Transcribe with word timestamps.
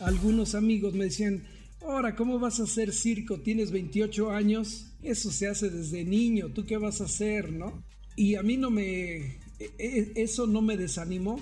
algunos 0.00 0.54
amigos 0.54 0.94
me 0.94 1.04
decían, 1.04 1.46
ahora, 1.82 2.16
¿cómo 2.16 2.38
vas 2.38 2.60
a 2.60 2.64
hacer 2.64 2.92
circo? 2.92 3.40
Tienes 3.40 3.70
28 3.70 4.30
años, 4.30 4.86
eso 5.02 5.30
se 5.30 5.46
hace 5.46 5.70
desde 5.70 6.04
niño, 6.04 6.52
¿tú 6.52 6.64
qué 6.66 6.76
vas 6.76 7.00
a 7.00 7.04
hacer, 7.04 7.52
no? 7.52 7.84
Y 8.16 8.36
a 8.36 8.42
mí 8.42 8.56
no 8.56 8.70
me, 8.70 9.16
e, 9.16 9.70
e, 9.78 10.12
eso 10.16 10.46
no 10.46 10.62
me 10.62 10.76
desanimó, 10.76 11.38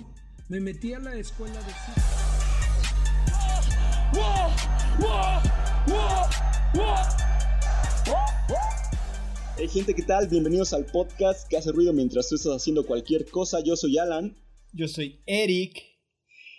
me 0.48 0.60
metí 0.60 0.92
a 0.92 0.98
la 0.98 1.16
escuela 1.16 1.54
de 1.54 1.72
circo. 1.72 2.08
Hey 9.58 9.68
gente, 9.68 9.94
¿qué 9.94 10.02
tal? 10.02 10.28
Bienvenidos 10.28 10.72
al 10.72 10.86
podcast 10.86 11.48
que 11.48 11.56
hace 11.56 11.72
ruido 11.72 11.92
mientras 11.92 12.28
tú 12.28 12.34
estás 12.34 12.56
haciendo 12.56 12.84
cualquier 12.84 13.30
cosa. 13.30 13.60
Yo 13.60 13.76
soy 13.76 13.98
Alan. 13.98 14.36
Yo 14.72 14.88
soy 14.88 15.20
Eric. 15.26 15.91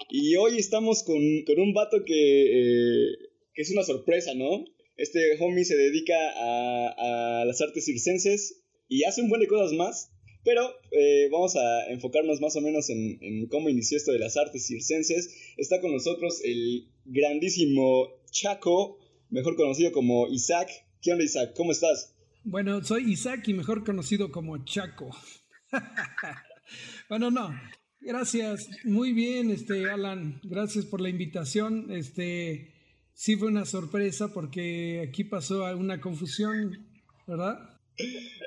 Y 0.10 0.36
hoy 0.36 0.58
estamos 0.58 1.04
con, 1.04 1.18
un 1.18 1.74
vato 1.74 2.04
que, 2.06 2.14
eh, 2.14 3.16
que, 3.54 3.62
es 3.62 3.72
una 3.72 3.84
sorpresa, 3.84 4.34
¿no? 4.34 4.66
Este 4.96 5.20
homie 5.40 5.66
se 5.66 5.76
dedica 5.76 6.14
a, 6.36 7.46
las 7.46 7.62
artes 7.62 7.86
circenses 7.86 8.64
y 8.88 9.04
hace 9.04 9.22
un 9.22 9.30
buen 9.30 9.42
de 9.42 9.48
cosas 9.48 9.74
más. 9.74 10.10
Pero 10.46 10.70
eh, 10.92 11.30
vamos 11.32 11.56
a 11.56 11.88
enfocarnos 11.90 12.42
más 12.42 12.56
o 12.58 12.62
menos 12.62 12.90
en, 12.90 13.18
en, 13.22 13.48
cómo 13.48 13.70
inició 13.70 13.98
esto 13.98 14.12
de 14.12 14.20
las 14.20 14.36
artes 14.36 14.68
circenses. 14.68 15.34
Está 15.58 15.80
con 15.80 15.94
nosotros 15.94 16.42
el 16.44 16.90
grandísimo 17.06 18.10
Chaco, 18.30 18.98
mejor 19.30 19.56
conocido 19.56 19.94
como 19.94 20.28
Isaac. 20.28 20.70
¿Qué 21.02 21.14
onda, 21.14 21.24
Isaac? 21.24 21.54
¿Cómo 21.56 21.72
estás? 21.72 22.14
Bueno, 22.44 22.84
soy 22.84 23.10
Isaac 23.10 23.48
y 23.48 23.54
mejor 23.54 23.86
conocido 23.86 24.32
como 24.32 24.66
Chaco. 24.66 25.12
bueno, 27.10 27.32
no, 27.32 27.54
Gracias, 28.06 28.70
muy 28.84 29.14
bien, 29.14 29.50
este 29.50 29.90
Alan, 29.90 30.42
gracias 30.44 30.86
por 30.86 31.00
la 31.00 31.08
invitación. 31.08 31.90
Este 31.90 32.74
sí 33.14 33.38
fue 33.38 33.48
una 33.48 33.66
sorpresa 33.66 34.34
porque 34.34 35.08
aquí 35.08 35.24
pasó 35.24 35.64
una 35.78 36.02
confusión, 36.02 36.86
¿verdad? 37.26 37.80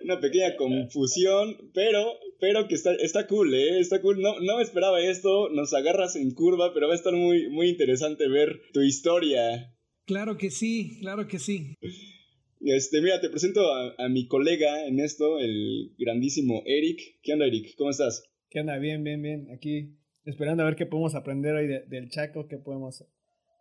Una 0.05 0.21
pequeña 0.21 0.57
confusión, 0.57 1.71
pero 1.73 2.19
pero 2.39 2.69
que 2.69 2.75
está, 2.75 2.95
está 2.97 3.27
cool, 3.27 3.55
¿eh? 3.55 3.81
Está 3.81 4.03
cool. 4.03 4.21
No, 4.21 4.39
no 4.41 4.59
me 4.59 4.63
esperaba 4.63 5.01
esto, 5.01 5.49
nos 5.49 5.73
agarras 5.73 6.17
en 6.17 6.33
curva, 6.33 6.75
pero 6.75 6.89
va 6.89 6.93
a 6.93 6.97
estar 6.97 7.15
muy, 7.15 7.49
muy 7.49 7.71
interesante 7.71 8.29
ver 8.29 8.61
tu 8.75 8.83
historia. 8.83 9.75
Claro 10.05 10.37
que 10.37 10.51
sí, 10.51 10.99
claro 11.01 11.27
que 11.29 11.39
sí. 11.39 11.77
Este, 12.61 13.01
mira, 13.01 13.23
te 13.23 13.31
presento 13.31 13.73
a, 13.73 13.95
a 13.97 14.09
mi 14.11 14.29
colega 14.29 14.87
en 14.87 15.01
esto, 15.01 15.39
el 15.39 15.95
grandísimo 15.97 16.63
Eric. 16.67 17.01
¿Qué 17.23 17.33
onda, 17.33 17.47
Eric? 17.47 17.75
¿Cómo 17.79 17.89
estás? 17.89 18.23
¿Qué 18.51 18.61
onda? 18.61 18.79
Bien, 18.79 19.03
bien, 19.03 19.21
bien. 19.23 19.49
Aquí 19.53 19.97
esperando 20.25 20.63
a 20.63 20.67
ver 20.67 20.77
qué 20.77 20.87
podemos 20.87 21.15
aprender 21.15 21.55
hoy 21.55 21.67
del 21.89 22.11
Chaco, 22.11 22.47
qué 22.49 22.59
podemos 22.59 23.05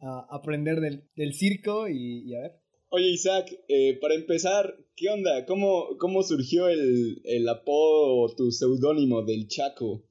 ah, 0.02 0.28
aprender 0.30 0.80
del, 0.80 1.34
circo 1.34 1.88
y, 1.90 2.34
a 2.36 2.42
ver. 2.42 2.52
Oye, 2.90 3.10
Isaac, 3.10 3.52
eh, 3.68 3.98
para 4.00 4.14
empezar, 4.14 4.76
¿qué 4.96 5.10
onda? 5.10 5.46
¿Cómo, 5.46 5.98
cómo 5.98 6.22
surgió 6.24 6.70
el, 6.70 7.22
el 7.26 7.50
apodo 7.50 8.18
o 8.18 8.36
tu 8.36 8.52
seudónimo 8.52 9.24
del 9.24 9.48
Chaco? 9.48 10.04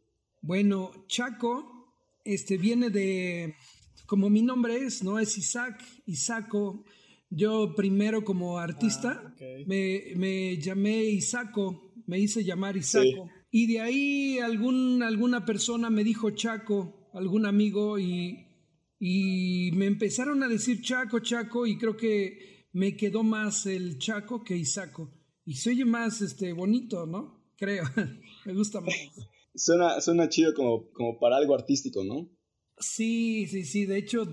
Bueno, 0.43 0.91
Chaco 1.07 1.75
este, 2.25 2.59
viene 2.59 2.91
de, 2.91 3.55
como 4.07 4.29
mi 4.29 4.43
nombre 4.43 4.77
es, 4.77 5.03
¿no? 5.03 5.19
Es 5.19 5.39
Isaac, 5.39 5.83
Isaco. 6.07 6.85
Yo 7.31 7.75
primero 7.75 8.23
como 8.25 8.59
artista 8.59 9.23
ah, 9.25 9.35
me, 9.67 10.03
me, 10.17 10.57
llamé 10.59 11.05
Isaco, 11.05 11.93
me 12.07 12.19
hice 12.19 12.45
llamar 12.45 12.77
Isaco. 12.77 13.31
Y 13.57 13.69
de 13.69 13.81
ahí 13.81 14.39
algún, 14.41 15.01
alguna 15.05 15.45
persona 15.45 15.89
me 15.89 16.03
dijo 16.03 16.31
Chaco, 16.31 17.09
algún 17.13 17.47
amigo, 17.47 18.01
y, 18.01 18.49
y 18.99 19.71
me 19.75 19.87
empezaron 19.87 20.43
a 20.43 20.49
decir 20.49 20.83
Chaco, 20.83 21.21
Chaco, 21.21 21.65
y 21.65 21.79
creo 21.79 21.97
que 21.97 22.67
me 22.73 22.97
quedó 22.97 23.23
más 23.23 23.67
el 23.67 23.99
Chaco 23.99 24.43
que 24.43 24.57
Isaco. 24.57 25.13
Y 25.45 25.55
se 25.55 25.71
oye 25.71 25.85
más 25.85 26.21
este, 26.21 26.53
bonito, 26.53 27.07
¿no? 27.07 27.49
Creo, 27.57 27.85
me 28.45 28.55
gusta 28.55 28.81
más. 28.81 28.93
Suena, 29.55 30.01
suena 30.01 30.29
chido 30.29 30.53
como, 30.53 30.91
como 30.91 31.21
para 31.21 31.37
algo 31.37 31.55
artístico, 31.55 32.03
¿no? 32.03 32.29
Sí, 32.81 33.47
sí, 33.47 33.63
sí, 33.63 33.87
de 33.87 33.99
hecho, 33.99 34.27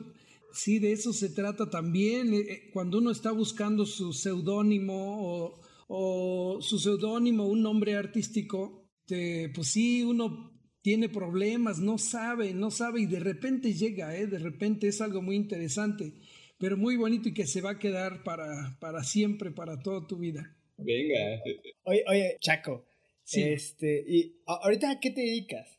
sí, 0.51 0.79
de 0.79 0.93
eso 0.93 1.13
se 1.13 1.29
trata 1.29 1.69
también. 1.69 2.33
Eh, 2.33 2.39
eh, 2.39 2.71
cuando 2.73 2.97
uno 2.97 3.11
está 3.11 3.31
buscando 3.31 3.85
su 3.85 4.13
seudónimo 4.13 5.19
o, 5.21 5.61
o 5.89 6.59
su 6.63 6.79
seudónimo, 6.79 7.45
un 7.45 7.61
nombre 7.61 7.95
artístico, 7.95 8.80
este, 9.11 9.49
pues 9.49 9.67
sí, 9.67 10.03
uno 10.03 10.51
tiene 10.81 11.09
problemas, 11.09 11.79
no 11.79 11.97
sabe, 11.97 12.53
no 12.53 12.71
sabe 12.71 13.01
y 13.01 13.05
de 13.05 13.19
repente 13.19 13.73
llega, 13.73 14.15
¿eh? 14.15 14.25
de 14.25 14.39
repente 14.39 14.87
es 14.87 15.01
algo 15.01 15.21
muy 15.21 15.35
interesante, 15.35 16.13
pero 16.57 16.77
muy 16.77 16.95
bonito 16.95 17.27
y 17.29 17.33
que 17.33 17.45
se 17.45 17.59
va 17.59 17.71
a 17.71 17.79
quedar 17.79 18.23
para, 18.23 18.77
para 18.79 19.03
siempre, 19.03 19.51
para 19.51 19.81
toda 19.81 20.07
tu 20.07 20.17
vida. 20.17 20.55
Venga. 20.77 21.41
Oye, 21.83 22.03
oye 22.07 22.37
Chaco, 22.39 22.87
este, 23.33 24.03
¿y 24.07 24.41
ahorita 24.45 24.91
a 24.91 24.99
qué 25.01 25.11
te 25.11 25.21
dedicas? 25.21 25.77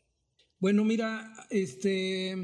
Bueno, 0.59 0.85
mira, 0.85 1.33
este, 1.51 2.37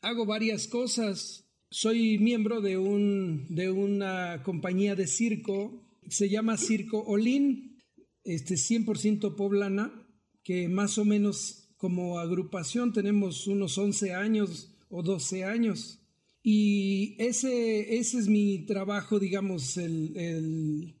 hago 0.00 0.26
varias 0.26 0.68
cosas. 0.68 1.44
Soy 1.70 2.18
miembro 2.18 2.60
de, 2.60 2.78
un, 2.78 3.46
de 3.48 3.70
una 3.70 4.42
compañía 4.44 4.94
de 4.94 5.06
circo, 5.06 5.84
se 6.08 6.28
llama 6.28 6.56
Circo 6.56 7.02
Olin, 7.02 7.78
este, 8.24 8.54
100% 8.54 9.36
poblana 9.36 9.99
que 10.42 10.68
más 10.68 10.98
o 10.98 11.04
menos 11.04 11.60
como 11.76 12.18
agrupación 12.18 12.92
tenemos 12.92 13.46
unos 13.46 13.78
11 13.78 14.12
años 14.14 14.76
o 14.90 15.02
12 15.02 15.44
años. 15.44 16.00
Y 16.42 17.16
ese, 17.18 17.96
ese 17.96 18.18
es 18.18 18.28
mi 18.28 18.66
trabajo, 18.66 19.18
digamos, 19.18 19.76
el, 19.76 20.16
el, 20.16 20.96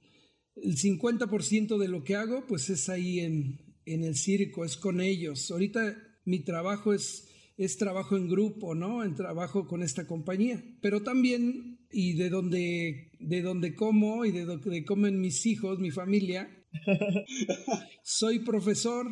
el 0.56 0.76
50% 0.76 1.78
de 1.78 1.88
lo 1.88 2.04
que 2.04 2.16
hago, 2.16 2.46
pues 2.46 2.70
es 2.70 2.88
ahí 2.88 3.20
en, 3.20 3.58
en, 3.86 4.04
el 4.04 4.16
circo, 4.16 4.64
es 4.64 4.76
con 4.76 5.00
ellos. 5.00 5.50
Ahorita 5.50 5.96
mi 6.24 6.40
trabajo 6.40 6.92
es, 6.92 7.28
es 7.56 7.76
trabajo 7.78 8.16
en 8.16 8.28
grupo, 8.28 8.74
¿no? 8.74 9.02
En 9.02 9.14
trabajo 9.14 9.66
con 9.66 9.82
esta 9.82 10.06
compañía. 10.06 10.62
Pero 10.82 11.02
también, 11.02 11.86
y 11.90 12.14
de 12.14 12.28
donde, 12.28 13.12
de 13.18 13.42
donde 13.42 13.74
como 13.74 14.24
y 14.24 14.32
de 14.32 14.44
donde 14.44 14.84
comen 14.84 15.20
mis 15.20 15.46
hijos, 15.46 15.78
mi 15.78 15.90
familia, 15.90 16.50
soy 18.02 18.40
profesor 18.40 19.06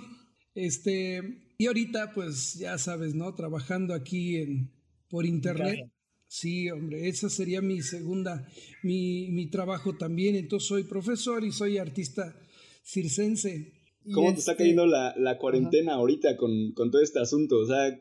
este, 0.67 1.53
y 1.59 1.67
ahorita, 1.67 2.13
pues 2.15 2.55
ya 2.55 2.79
sabes, 2.79 3.15
¿no? 3.15 3.35
Trabajando 3.35 3.95
aquí 3.95 4.37
en, 4.37 4.71
por 5.09 5.27
internet. 5.27 5.91
Sí, 6.27 6.69
hombre, 6.71 7.09
esa 7.09 7.31
sería 7.31 7.63
mi 7.63 7.81
segunda, 7.81 8.47
mi, 8.83 9.29
mi 9.31 9.47
trabajo 9.51 9.97
también. 9.97 10.37
Entonces 10.37 10.69
soy 10.69 10.85
profesor 10.85 11.43
y 11.45 11.53
soy 11.53 11.79
artista 11.79 12.37
circense. 12.85 13.73
¿Cómo 14.13 14.33
te 14.33 14.41
está 14.41 14.53
este 14.53 14.65
cayendo 14.65 14.87
la, 14.87 15.15
la 15.17 15.39
cuarentena 15.39 15.95
ahorita 15.95 16.37
con, 16.37 16.73
con 16.73 16.91
todo 16.91 17.03
este 17.03 17.19
asunto? 17.19 17.59
O 17.59 17.67
sea, 17.67 17.99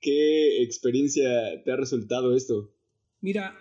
¿qué 0.00 0.62
experiencia 0.62 1.62
te 1.64 1.72
ha 1.72 1.76
resultado 1.76 2.34
esto? 2.34 2.74
Mira, 3.20 3.54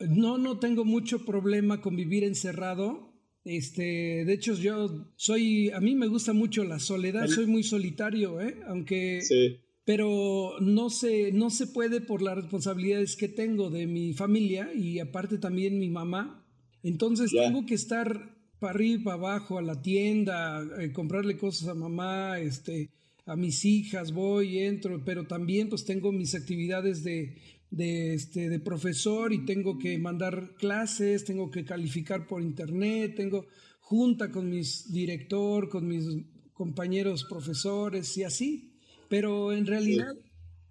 no, 0.00 0.38
no 0.38 0.58
tengo 0.58 0.84
mucho 0.84 1.24
problema 1.24 1.80
con 1.80 1.94
vivir 1.96 2.24
encerrado. 2.24 3.11
Este, 3.44 4.24
de 4.24 4.32
hecho, 4.32 4.54
yo 4.54 5.12
soy, 5.16 5.70
a 5.70 5.80
mí 5.80 5.94
me 5.94 6.06
gusta 6.06 6.32
mucho 6.32 6.62
la 6.64 6.78
soledad, 6.78 7.26
soy 7.26 7.46
muy 7.46 7.64
solitario, 7.64 8.40
¿eh? 8.40 8.56
Aunque, 8.68 9.20
sí. 9.22 9.58
pero 9.84 10.52
no 10.60 10.90
se, 10.90 11.32
no 11.32 11.50
se 11.50 11.66
puede 11.66 12.00
por 12.00 12.22
las 12.22 12.36
responsabilidades 12.36 13.16
que 13.16 13.28
tengo 13.28 13.68
de 13.68 13.86
mi 13.86 14.12
familia 14.12 14.72
y 14.72 15.00
aparte 15.00 15.38
también 15.38 15.78
mi 15.78 15.88
mamá. 15.88 16.46
Entonces 16.84 17.30
tengo 17.32 17.66
que 17.66 17.74
estar 17.74 18.36
para 18.60 18.74
arriba, 18.74 19.02
para 19.04 19.16
abajo, 19.16 19.58
a 19.58 19.62
la 19.62 19.82
tienda, 19.82 20.64
eh, 20.80 20.92
comprarle 20.92 21.36
cosas 21.36 21.68
a 21.68 21.74
mamá, 21.74 22.38
este, 22.38 22.90
a 23.26 23.34
mis 23.34 23.64
hijas, 23.64 24.12
voy, 24.12 24.58
entro, 24.58 25.02
pero 25.04 25.26
también 25.26 25.68
pues 25.68 25.84
tengo 25.84 26.12
mis 26.12 26.34
actividades 26.36 27.02
de 27.02 27.36
de, 27.72 28.12
este, 28.14 28.50
de 28.50 28.60
profesor 28.60 29.32
y 29.32 29.44
tengo 29.46 29.78
que 29.78 29.98
mandar 29.98 30.54
clases, 30.56 31.24
tengo 31.24 31.50
que 31.50 31.64
calificar 31.64 32.26
por 32.26 32.42
internet, 32.42 33.14
tengo 33.16 33.46
junta 33.80 34.30
con 34.30 34.48
mis 34.48 34.92
director, 34.92 35.68
con 35.68 35.88
mis 35.88 36.04
compañeros 36.52 37.24
profesores 37.24 38.16
y 38.18 38.24
así. 38.24 38.74
Pero 39.08 39.52
en 39.52 39.66
realidad, 39.66 40.14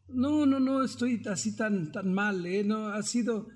no, 0.10 0.46
no, 0.46 0.60
no 0.60 0.84
estoy 0.84 1.22
así 1.26 1.56
tan, 1.56 1.92
tan 1.92 2.14
mal, 2.14 2.46
¿eh? 2.46 2.64
No, 2.64 2.90
ha 2.90 3.02
sido, 3.02 3.48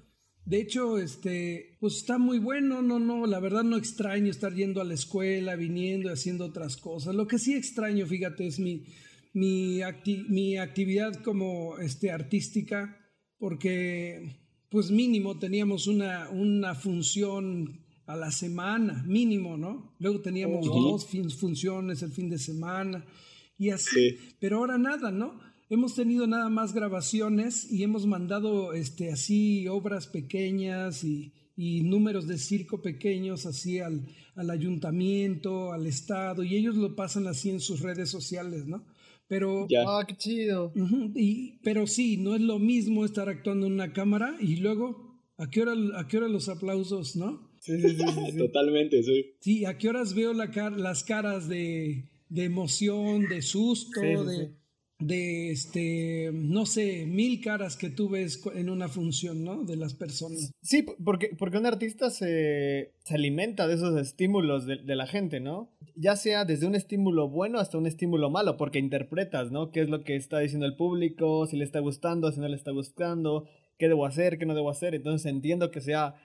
de 0.44 0.62
hecho, 0.62 0.97
este, 0.97 1.77
pues 1.80 1.97
está 1.97 2.18
muy 2.18 2.39
bueno, 2.39 2.81
no, 2.81 3.00
no, 3.00 3.27
la 3.27 3.39
verdad 3.39 3.63
no 3.63 3.77
extraño 3.77 4.31
estar 4.31 4.53
yendo 4.56 4.81
a 4.81 4.86
la 4.86 4.95
escuela, 4.95 5.56
viniendo 5.56 6.12
haciendo 6.12 6.45
otras 6.45 6.77
cosas. 6.77 7.13
Lo 7.13 7.27
que 7.27 7.38
sí 7.38 7.53
extraño, 7.53 8.07
fíjate, 8.07 8.47
es 8.47 8.59
mi, 8.59 8.86
mi, 9.33 9.81
mi 10.30 10.57
actividad 10.57 11.21
como 11.24 11.77
este, 11.77 12.09
artística 12.09 13.05
porque 13.37 14.37
pues 14.69 14.91
mínimo 14.91 15.37
teníamos 15.37 15.87
una, 15.87 16.29
una 16.29 16.75
función 16.75 17.79
a 18.07 18.15
la 18.15 18.31
semana, 18.31 19.03
mínimo, 19.07 19.57
¿no? 19.57 19.95
Luego 19.99 20.21
teníamos 20.21 20.65
dos 20.65 21.07
funciones 21.35 22.03
el 22.03 22.11
fin 22.11 22.29
de 22.29 22.37
semana 22.37 23.05
y 23.57 23.69
así, 23.69 24.17
pero 24.39 24.57
ahora 24.57 24.77
nada, 24.77 25.11
¿no? 25.11 25.39
hemos 25.69 25.95
tenido 25.95 26.27
nada 26.27 26.49
más 26.49 26.73
grabaciones 26.73 27.71
y 27.71 27.83
hemos 27.83 28.05
mandado 28.05 28.73
este, 28.73 29.11
así 29.11 29.67
obras 29.67 30.07
pequeñas 30.07 31.03
y, 31.03 31.33
y 31.55 31.81
números 31.81 32.27
de 32.27 32.37
circo 32.37 32.81
pequeños 32.81 33.45
así 33.45 33.79
al, 33.79 34.05
al, 34.35 34.49
ayuntamiento, 34.49 35.71
al 35.71 35.87
estado, 35.87 36.43
y 36.43 36.55
ellos 36.55 36.75
lo 36.75 36.95
pasan 36.95 37.27
así 37.27 37.49
en 37.49 37.59
sus 37.59 37.81
redes 37.81 38.09
sociales, 38.09 38.67
¿no? 38.67 38.83
Pero, 39.27 39.68
ah, 39.88 40.06
qué 40.07 40.16
chido. 40.16 40.72
y, 41.16 41.57
pero 41.63 41.88
sí, 41.88 42.18
no 42.18 42.36
es 42.36 42.42
lo 42.42 42.60
mismo 42.60 43.06
estar 43.06 43.30
actuando 43.30 43.68
en 43.68 43.74
una 43.74 43.94
cámara 43.94 44.36
y 44.39 44.57
luego, 44.57 45.19
¿a 45.38 45.50
qué 45.50 45.62
hora, 45.62 45.74
a 45.98 46.07
qué 46.07 46.18
hora 46.18 46.27
los 46.27 46.48
aplausos, 46.50 47.16
no? 47.16 47.51
Sí, 47.60 47.81
sí, 47.81 47.98
sí, 47.98 48.06
Totalmente, 48.38 49.01
sí. 49.04 49.36
Sí, 49.39 49.66
¿a 49.66 49.77
qué 49.77 49.89
horas 49.89 50.13
veo 50.13 50.33
la 50.33 50.51
las 50.77 51.04
caras 51.04 51.50
de, 51.50 52.10
de 52.30 52.44
emoción, 52.44 53.27
de 53.27 53.42
susto, 53.42 54.01
de 54.01 54.56
de 55.06 55.52
este, 55.52 56.31
no 56.34 56.66
sé, 56.66 57.06
mil 57.06 57.40
caras 57.40 57.78
que 57.78 57.90
tú 57.90 58.10
ves 58.10 58.42
en 58.56 58.69
una 58.69 58.88
función, 58.88 59.44
¿no? 59.44 59.63
De 59.63 59.75
las 59.75 59.94
personas. 59.94 60.52
Sí, 60.62 60.84
porque, 61.04 61.31
porque 61.38 61.57
un 61.57 61.68
artista 61.68 62.10
se, 62.10 62.94
se 63.04 63.16
alimenta 63.16 63.68
de 63.68 63.75
esos 63.75 64.00
estímulos 64.00 64.66
de, 64.66 64.78
de, 64.78 64.96
la 64.96 65.06
gente, 65.06 65.40
¿no? 65.40 65.69
Ya 65.96 66.16
sea 66.16 66.44
desde 66.44 66.66
un 66.66 66.74
estímulo 66.74 67.30
bueno 67.30 67.60
hasta 67.60 67.78
un 67.78 67.86
estímulo 67.86 68.31
malo, 68.31 68.57
porque 68.57 68.80
interpretas, 68.80 69.52
¿no? 69.52 69.72
¿Qué 69.72 69.81
es 69.81 69.90
lo 69.90 70.04
que 70.04 70.16
está 70.16 70.40
diciendo 70.40 70.66
el 70.66 70.75
público? 70.75 71.46
Si 71.46 71.56
le 71.56 71.66
está 71.66 71.80
gustando, 71.80 72.31
si 72.31 72.40
no 72.40 72.48
le 72.48 72.56
está 72.56 72.72
gustando, 72.72 73.46
qué 73.78 73.88
debo 73.88 74.06
hacer, 74.06 74.40
qué 74.40 74.46
no 74.48 74.56
debo 74.56 74.72
hacer. 74.72 74.96
Entonces 74.96 75.31
entiendo 75.31 75.69
que 75.69 75.81
sea 75.81 76.16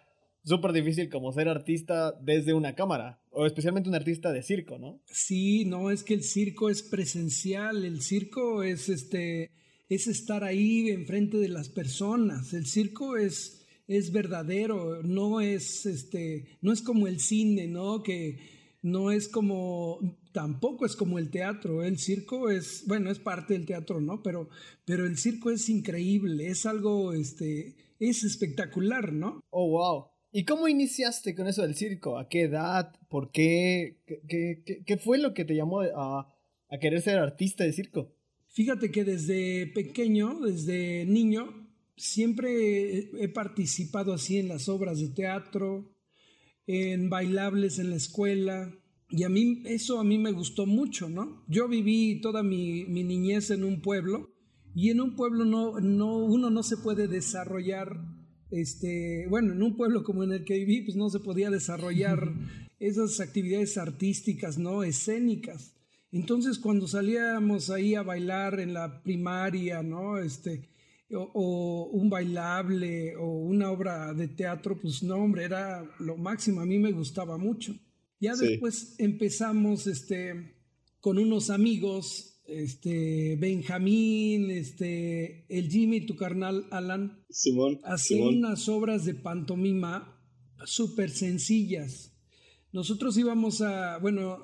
súper 0.45 0.73
difícil 0.73 1.09
como 1.09 1.33
ser 1.33 1.49
artista 1.49 2.13
desde 2.21 2.55
una 2.55 2.75
cámara, 2.75 3.21
o 3.31 3.47
especialmente 3.47 3.89
un 3.89 3.95
artista 3.95 4.33
de 4.33 4.43
circo, 4.43 4.79
¿no? 4.79 5.01
Sí, 5.07 5.65
no, 5.65 5.91
es 5.91 6.03
que 6.03 6.15
el 6.15 6.25
circo 6.25 6.71
es 6.71 6.83
presencial, 6.83 7.85
el 7.85 8.03
circo 8.03 8.63
es 8.63 8.89
este 8.89 9.51
es 9.89 10.07
estar 10.07 10.45
ahí 10.45 10.89
enfrente 10.91 11.37
de 11.37 11.49
las 11.49 11.69
personas, 11.69 12.53
el 12.55 12.67
circo 12.67 13.17
es 13.17 13.67
es 13.87 14.13
verdadero, 14.13 15.03
no 15.03 15.41
es 15.41 15.85
este 15.87 16.59
no 16.61 16.73
es 16.73 16.81
como 16.83 17.07
el 17.07 17.21
cine, 17.21 17.67
¿no? 17.67 18.03
Que 18.03 18.39
no 18.83 19.11
es 19.11 19.29
como 19.29 19.99
tampoco 20.33 20.87
es 20.87 20.97
como 20.97 21.19
el 21.19 21.31
teatro, 21.31 21.83
el 21.83 21.99
circo 21.99 22.51
es, 22.51 22.85
bueno, 22.87 23.11
es 23.11 23.19
parte 23.19 23.55
del 23.55 23.67
teatro, 23.67 24.01
¿no? 24.01 24.23
Pero 24.23 24.49
pero 24.85 25.07
el 25.07 25.19
circo 25.19 25.51
es 25.51 25.69
increíble, 25.69 26.49
es 26.49 26.67
algo 26.67 27.13
este 27.13 27.77
es 27.99 28.25
espectacular, 28.25 29.13
¿no? 29.13 29.41
Oh, 29.51 29.69
wow. 29.69 30.10
¿Y 30.33 30.45
cómo 30.45 30.69
iniciaste 30.69 31.35
con 31.35 31.49
eso 31.49 31.63
del 31.63 31.75
circo? 31.75 32.17
¿A 32.17 32.29
qué 32.29 32.43
edad? 32.43 32.95
¿Por 33.09 33.33
qué? 33.33 33.99
¿Qué, 34.29 34.97
fue 34.97 35.19
lo 35.19 35.35
que 35.35 35.45
te 35.45 35.57
llamó 35.57 35.81
a, 35.81 36.33
a, 36.69 36.79
querer 36.79 37.03
ser 37.03 37.19
artista 37.19 37.65
de 37.65 37.73
circo? 37.73 38.15
Fíjate 38.49 38.93
que 38.93 39.03
desde 39.03 39.67
pequeño, 39.67 40.39
desde 40.41 41.05
niño, 41.05 41.69
siempre 41.97 43.11
he 43.23 43.29
participado 43.29 44.13
así 44.13 44.39
en 44.39 44.49
las 44.49 44.69
obras 44.69 45.01
de 45.01 45.09
teatro, 45.09 45.91
en 46.67 47.11
bailables 47.11 47.81
en 47.81 47.91
la 47.91 47.97
escuela, 47.97 48.73
y 49.09 49.25
a 49.25 49.29
mí 49.29 49.63
eso 49.67 49.99
a 49.99 50.05
mí 50.05 50.19
me 50.19 50.31
gustó 50.31 50.67
mucho, 50.67 51.09
¿no? 51.09 51.45
Yo 51.49 51.67
viví 51.67 52.21
toda 52.21 52.45
mi, 52.45 52.85
mi 52.85 53.03
niñez 53.03 53.51
en 53.51 53.65
un 53.65 53.83
pueblo, 53.83 54.31
y 54.77 54.91
en 54.91 55.01
un 55.01 55.17
pueblo 55.17 55.45
no, 55.45 55.81
no, 55.81 56.19
uno 56.19 56.51
no 56.51 56.63
se 56.63 56.77
puede 56.77 57.09
desarrollar 57.09 58.01
este, 58.51 59.27
bueno, 59.29 59.53
en 59.53 59.63
un 59.63 59.77
pueblo 59.77 60.03
como 60.03 60.25
en 60.25 60.33
el 60.33 60.45
que 60.45 60.55
viví, 60.55 60.83
pues 60.83 60.97
no 60.97 61.11
se 61.11 61.21
podía 61.21 61.51
desarrollar 61.51 62.33
esas 62.79 63.21
actividades 63.21 63.79
artísticas, 63.79 64.59
¿no? 64.59 64.83
Escénicas. 64.83 65.75
Entonces, 66.13 66.59
cuando 66.59 66.89
salíamos 66.89 67.71
ahí 67.71 67.95
a 67.95 68.03
bailar 68.03 68.59
en 68.59 68.75
la 68.75 69.03
primaria, 69.03 69.83
¿no? 69.83 70.19
Este, 70.19 70.69
o, 71.13 71.91
un 71.93 72.11
bailable 72.11 73.17
o 73.17 73.27
una 73.27 73.71
obra 73.71 74.13
de 74.15 74.29
teatro, 74.29 74.81
pues 74.81 75.03
no, 75.03 75.17
hombre, 75.17 75.45
era 75.45 75.89
lo 76.01 76.17
máximo. 76.17 76.61
A 76.61 76.67
mí 76.67 76.79
me 76.79 76.93
gustaba 76.93 77.39
mucho. 77.39 77.75
Ya 78.19 78.35
después 78.35 78.97
empezamos, 78.99 79.87
este, 79.87 80.55
con 81.01 81.19
unos 81.19 81.49
amigos 81.51 82.30
este, 82.51 83.37
Benjamín, 83.37 84.51
este, 84.51 85.47
el 85.49 85.71
Jimmy, 85.71 86.03
tu 86.03 86.17
carnal 86.17 86.67
Alan, 86.71 87.25
Simón, 87.31 87.81
hacían 87.85 88.39
unas 88.39 88.69
obras 88.69 89.05
de 89.05 89.15
pantomima 89.15 90.21
súper 90.65 91.11
sencillas. 91.11 92.13
Nosotros 92.73 93.17
íbamos 93.17 93.61
a, 93.63 93.99
bueno, 93.99 94.39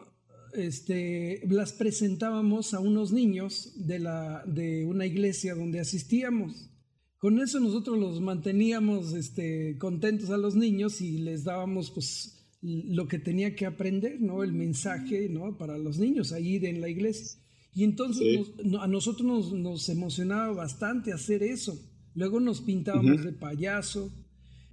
este, 0.54 1.42
las 1.48 1.72
presentábamos 1.72 2.74
a 2.74 2.80
unos 2.80 3.12
niños 3.12 3.72
de, 3.76 3.98
la, 3.98 4.44
de 4.46 4.84
una 4.86 5.06
iglesia 5.06 5.54
donde 5.54 5.80
asistíamos. 5.80 6.70
Con 7.18 7.40
eso 7.40 7.60
nosotros 7.60 7.98
los 7.98 8.20
manteníamos 8.20 9.12
este, 9.14 9.76
contentos 9.78 10.30
a 10.30 10.36
los 10.36 10.54
niños 10.54 11.00
y 11.00 11.18
les 11.18 11.44
dábamos 11.44 11.90
pues 11.90 12.48
lo 12.62 13.08
que 13.08 13.18
tenía 13.18 13.54
que 13.54 13.66
aprender, 13.66 14.20
¿no? 14.20 14.42
El 14.42 14.52
mensaje, 14.52 15.28
¿no? 15.28 15.56
Para 15.56 15.78
los 15.78 15.98
niños 15.98 16.32
ahí 16.32 16.56
en 16.56 16.80
la 16.80 16.88
iglesia. 16.88 17.40
Y 17.76 17.84
entonces 17.84 18.52
a 18.80 18.86
nosotros 18.86 19.52
nos, 19.52 19.88
emocionaba 19.90 20.50
bastante 20.54 21.12
hacer 21.12 21.42
eso. 21.42 21.78
Luego 22.14 22.40
nos 22.40 22.62
pintábamos 22.62 23.22
de 23.22 23.34
payaso 23.34 24.10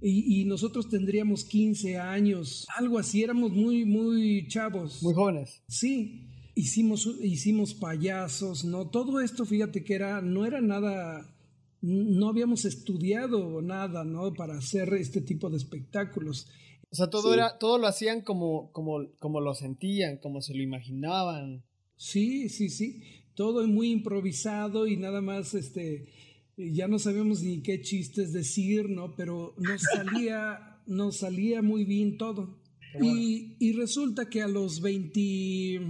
y, 0.00 0.46
nosotros 0.46 0.88
tendríamos 0.88 1.44
15 1.44 1.98
años, 1.98 2.66
algo 2.74 2.98
así, 2.98 3.22
éramos 3.22 3.52
muy, 3.52 3.84
muy 3.84 4.48
chavos. 4.48 5.02
Muy 5.02 5.12
jóvenes. 5.12 5.62
Sí, 5.68 6.30
hicimos, 6.54 7.06
hicimos 7.20 7.74
payasos, 7.74 8.64
¿no? 8.64 8.88
Todo 8.88 9.20
esto, 9.20 9.44
fíjate 9.44 9.84
que 9.84 9.94
era, 9.94 10.22
no 10.22 10.46
era 10.46 10.62
nada, 10.62 11.36
no 11.82 12.28
habíamos 12.30 12.64
estudiado 12.64 13.60
nada, 13.60 14.04
¿no? 14.04 14.32
Para 14.32 14.56
hacer 14.56 14.94
este 14.94 15.20
tipo 15.20 15.50
de 15.50 15.58
espectáculos. 15.58 16.48
O 16.90 16.96
sea, 16.96 17.10
todo, 17.10 17.34
era, 17.34 17.58
todo 17.58 17.76
lo 17.76 17.86
hacían 17.86 18.22
como, 18.22 18.72
como, 18.72 19.10
como 19.18 19.42
lo 19.42 19.54
sentían, 19.54 20.16
como 20.16 20.40
se 20.40 20.54
lo 20.54 20.62
imaginaban. 20.62 21.64
Sí, 21.96 22.48
sí, 22.48 22.68
sí. 22.68 23.02
Todo 23.34 23.66
muy 23.66 23.90
improvisado 23.90 24.86
y 24.86 24.96
nada 24.96 25.20
más, 25.20 25.54
este, 25.54 26.08
ya 26.56 26.88
no 26.88 26.98
sabemos 26.98 27.42
ni 27.42 27.62
qué 27.62 27.80
chistes 27.80 28.32
decir, 28.32 28.88
¿no? 28.88 29.14
Pero 29.16 29.54
nos 29.58 29.82
salía, 29.82 30.80
nos 30.86 31.18
salía 31.18 31.62
muy 31.62 31.84
bien 31.84 32.16
todo. 32.16 32.60
Y, 33.00 33.56
y, 33.58 33.72
resulta 33.72 34.30
que 34.30 34.40
a 34.40 34.46
los 34.46 34.80
20, 34.80 35.80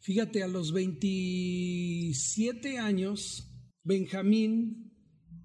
fíjate, 0.00 0.42
a 0.42 0.48
los 0.48 0.72
27 0.72 2.78
años, 2.78 3.52
Benjamín, 3.84 4.90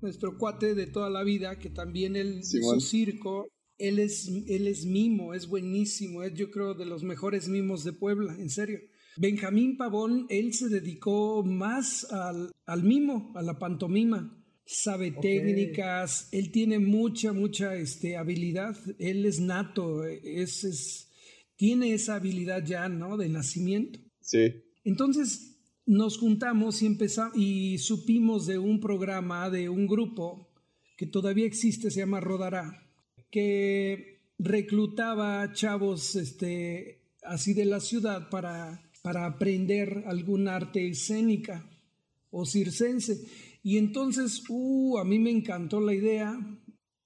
nuestro 0.02 0.36
cuate 0.38 0.74
de 0.74 0.88
toda 0.88 1.12
la 1.12 1.24
vida, 1.24 1.60
que 1.60 1.70
también 1.70 2.16
él, 2.16 2.44
su 2.44 2.80
circo, 2.80 3.48
él 3.78 4.00
es, 4.00 4.28
él 4.48 4.66
es 4.68 4.86
mimo, 4.86 5.34
es 5.34 5.48
buenísimo, 5.48 6.24
es 6.24 6.34
yo 6.34 6.52
creo 6.52 6.74
de 6.74 6.86
los 6.86 7.04
mejores 7.04 7.48
mimos 7.48 7.84
de 7.84 7.94
Puebla, 7.94 8.36
en 8.40 8.50
serio. 8.50 8.80
Benjamín 9.20 9.76
Pavón, 9.76 10.28
él 10.30 10.54
se 10.54 10.70
dedicó 10.70 11.44
más 11.44 12.10
al, 12.10 12.54
al 12.66 12.84
mimo, 12.84 13.34
a 13.36 13.42
la 13.42 13.60
pantomima. 13.60 14.34
Sabe 14.66 15.12
técnicas, 15.12 16.30
él 16.32 16.54
tiene 16.54 16.80
mucha, 16.80 17.34
mucha 17.34 17.76
este, 17.76 18.16
habilidad. 18.16 18.78
Él 18.98 19.26
es 19.26 19.42
nato, 19.42 20.06
es, 20.06 20.64
es, 20.64 21.12
tiene 21.58 21.94
esa 21.94 22.16
habilidad 22.16 22.64
ya, 22.66 22.88
¿no? 22.88 23.18
De 23.18 23.28
nacimiento. 23.28 24.00
Sí. 24.22 24.54
Entonces 24.86 25.58
nos 25.86 26.18
juntamos 26.18 26.82
y 26.82 26.86
empezamos 26.86 27.36
y 27.36 27.78
supimos 27.80 28.48
de 28.48 28.58
un 28.58 28.80
programa, 28.80 29.50
de 29.50 29.68
un 29.68 29.86
grupo 29.86 30.50
que 30.96 31.08
todavía 31.08 31.46
existe, 31.46 31.92
se 31.92 32.00
llama 32.00 32.22
Rodará, 32.22 32.90
que 33.30 34.22
reclutaba 34.38 35.52
chavos 35.52 36.16
este, 36.16 37.02
así 37.22 37.54
de 37.54 37.66
la 37.66 37.82
ciudad 37.82 38.30
para 38.30 38.89
para 39.10 39.26
aprender 39.26 40.04
algún 40.06 40.48
arte 40.48 40.88
escénica 40.88 41.68
o 42.30 42.46
circense. 42.46 43.26
Y 43.64 43.80
entonces, 43.80 44.44
uh, 44.50 45.00
a 45.00 45.04
mí 45.04 45.18
me 45.18 45.32
encantó 45.32 45.82
la 45.82 45.96
idea 45.96 46.38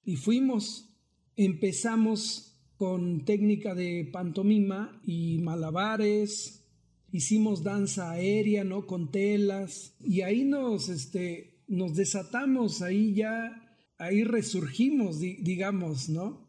y 0.03 0.17
fuimos. 0.17 0.98
Empezamos 1.38 2.60
con 2.75 3.24
técnica 3.24 3.74
de 3.74 4.10
pantomima 4.12 5.01
y 5.05 5.38
malabares, 5.38 6.67
hicimos 7.10 7.63
danza 7.63 8.12
aérea, 8.12 8.65
¿no? 8.65 8.86
Con 8.86 9.10
telas, 9.10 9.95
y 10.03 10.24
ahí 10.24 10.43
nos, 10.43 10.89
este, 10.89 11.63
nos 11.69 11.95
desatamos, 11.95 12.81
ahí 12.81 13.13
ya, 13.13 13.77
ahí 13.98 14.25
resurgimos, 14.25 15.22
digamos, 15.22 16.10
¿no? 16.10 16.42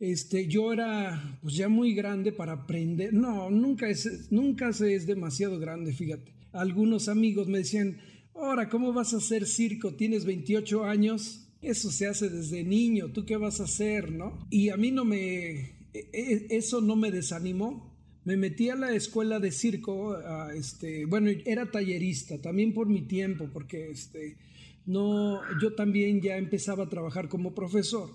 Este, 0.00 0.46
yo 0.46 0.72
era 0.72 1.38
pues 1.42 1.54
ya 1.54 1.68
muy 1.68 1.94
grande 1.94 2.32
para 2.32 2.52
aprender. 2.52 3.12
No, 3.12 3.50
nunca 3.50 3.88
es, 3.88 4.30
nunca 4.30 4.72
se 4.72 4.94
es 4.94 5.06
demasiado 5.06 5.58
grande, 5.58 5.92
fíjate. 5.92 6.32
Algunos 6.52 7.08
amigos 7.08 7.48
me 7.48 7.58
decían, 7.58 7.98
ahora, 8.34 8.68
¿cómo 8.68 8.92
vas 8.92 9.14
a 9.14 9.18
hacer 9.18 9.46
circo? 9.46 9.94
Tienes 9.94 10.24
28 10.24 10.84
años. 10.84 11.48
Eso 11.60 11.90
se 11.90 12.06
hace 12.06 12.28
desde 12.30 12.62
niño. 12.62 13.12
¿Tú 13.12 13.24
qué 13.24 13.36
vas 13.36 13.60
a 13.60 13.64
hacer, 13.64 14.12
no? 14.12 14.46
Y 14.50 14.68
a 14.68 14.76
mí 14.76 14.90
no 14.92 15.04
me, 15.04 15.50
e, 15.92 16.10
e, 16.12 16.46
eso 16.50 16.80
no 16.80 16.94
me 16.96 17.10
desanimó 17.10 17.88
me 18.28 18.36
metí 18.36 18.68
a 18.68 18.76
la 18.76 18.92
escuela 18.92 19.40
de 19.40 19.50
circo, 19.50 20.18
este, 20.50 21.06
bueno, 21.06 21.30
era 21.46 21.70
tallerista, 21.70 22.38
también 22.38 22.74
por 22.74 22.86
mi 22.86 23.00
tiempo, 23.00 23.48
porque 23.50 23.90
este, 23.90 24.36
no, 24.84 25.40
yo 25.62 25.74
también 25.74 26.20
ya 26.20 26.36
empezaba 26.36 26.84
a 26.84 26.88
trabajar 26.90 27.30
como 27.30 27.54
profesor. 27.54 28.10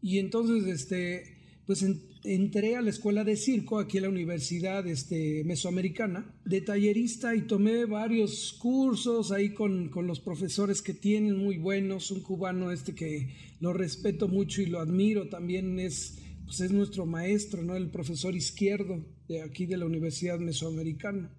Y 0.00 0.18
entonces, 0.18 0.66
este, 0.66 1.38
pues 1.66 1.84
entré 2.24 2.76
a 2.76 2.82
la 2.82 2.90
escuela 2.90 3.24
de 3.24 3.36
circo 3.36 3.78
aquí 3.78 3.98
en 3.98 4.04
la 4.04 4.08
Universidad 4.08 4.86
este, 4.86 5.44
Mesoamericana 5.44 6.34
de 6.44 6.60
tallerista 6.60 7.34
y 7.34 7.42
tomé 7.42 7.84
varios 7.84 8.54
cursos 8.54 9.32
ahí 9.32 9.54
con, 9.54 9.88
con, 9.88 10.06
los 10.06 10.20
profesores 10.20 10.82
que 10.82 10.94
tienen 10.94 11.36
muy 11.36 11.58
buenos. 11.58 12.10
Un 12.10 12.22
cubano 12.22 12.70
este 12.70 12.94
que 12.94 13.34
lo 13.60 13.72
respeto 13.72 14.28
mucho 14.28 14.62
y 14.62 14.66
lo 14.66 14.80
admiro 14.80 15.28
también 15.28 15.78
es, 15.78 16.18
pues 16.44 16.60
es 16.60 16.72
nuestro 16.72 17.06
maestro, 17.06 17.62
¿no? 17.62 17.76
El 17.76 17.90
profesor 17.90 18.34
izquierdo 18.34 19.04
de 19.28 19.42
aquí 19.42 19.66
de 19.66 19.76
la 19.76 19.86
Universidad 19.86 20.38
Mesoamericana. 20.38 21.30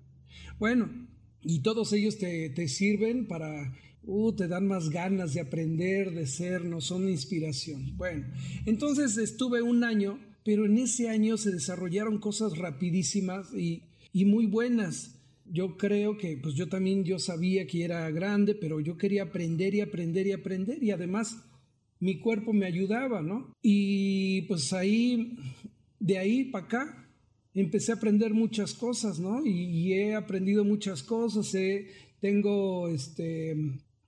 Bueno, 0.59 1.07
y 1.41 1.59
todos 1.61 1.93
ellos 1.93 2.17
te, 2.17 2.49
te 2.49 2.67
sirven 2.67 3.27
para 3.27 3.73
Uh, 4.11 4.33
te 4.33 4.47
dan 4.47 4.65
más 4.65 4.89
ganas 4.89 5.35
de 5.35 5.41
aprender, 5.41 6.11
de 6.11 6.25
ser, 6.25 6.65
no 6.65 6.81
son 6.81 7.07
inspiración. 7.07 7.95
Bueno, 7.95 8.25
entonces 8.65 9.15
estuve 9.19 9.61
un 9.61 9.83
año, 9.83 10.19
pero 10.43 10.65
en 10.65 10.79
ese 10.79 11.09
año 11.09 11.37
se 11.37 11.51
desarrollaron 11.51 12.17
cosas 12.17 12.57
rapidísimas 12.57 13.53
y, 13.53 13.83
y 14.11 14.25
muy 14.25 14.47
buenas. 14.47 15.19
Yo 15.45 15.77
creo 15.77 16.17
que, 16.17 16.37
pues 16.37 16.55
yo 16.55 16.67
también, 16.69 17.03
yo 17.03 17.19
sabía 17.19 17.67
que 17.67 17.83
era 17.83 18.09
grande, 18.09 18.55
pero 18.55 18.79
yo 18.79 18.97
quería 18.97 19.23
aprender 19.23 19.75
y 19.75 19.81
aprender 19.81 20.25
y 20.25 20.31
aprender 20.31 20.83
y 20.83 20.89
además 20.89 21.43
mi 21.99 22.19
cuerpo 22.19 22.51
me 22.51 22.65
ayudaba, 22.65 23.21
¿no? 23.21 23.53
Y 23.61 24.41
pues 24.43 24.73
ahí, 24.73 25.37
de 25.99 26.17
ahí 26.17 26.45
para 26.45 26.65
acá, 26.65 27.09
empecé 27.53 27.91
a 27.91 27.95
aprender 27.95 28.33
muchas 28.33 28.73
cosas, 28.73 29.19
¿no? 29.19 29.45
Y, 29.45 29.93
he 29.93 30.15
aprendido 30.15 30.65
muchas 30.65 31.03
cosas, 31.03 31.55
tengo 32.19 32.87
este, 32.89 33.55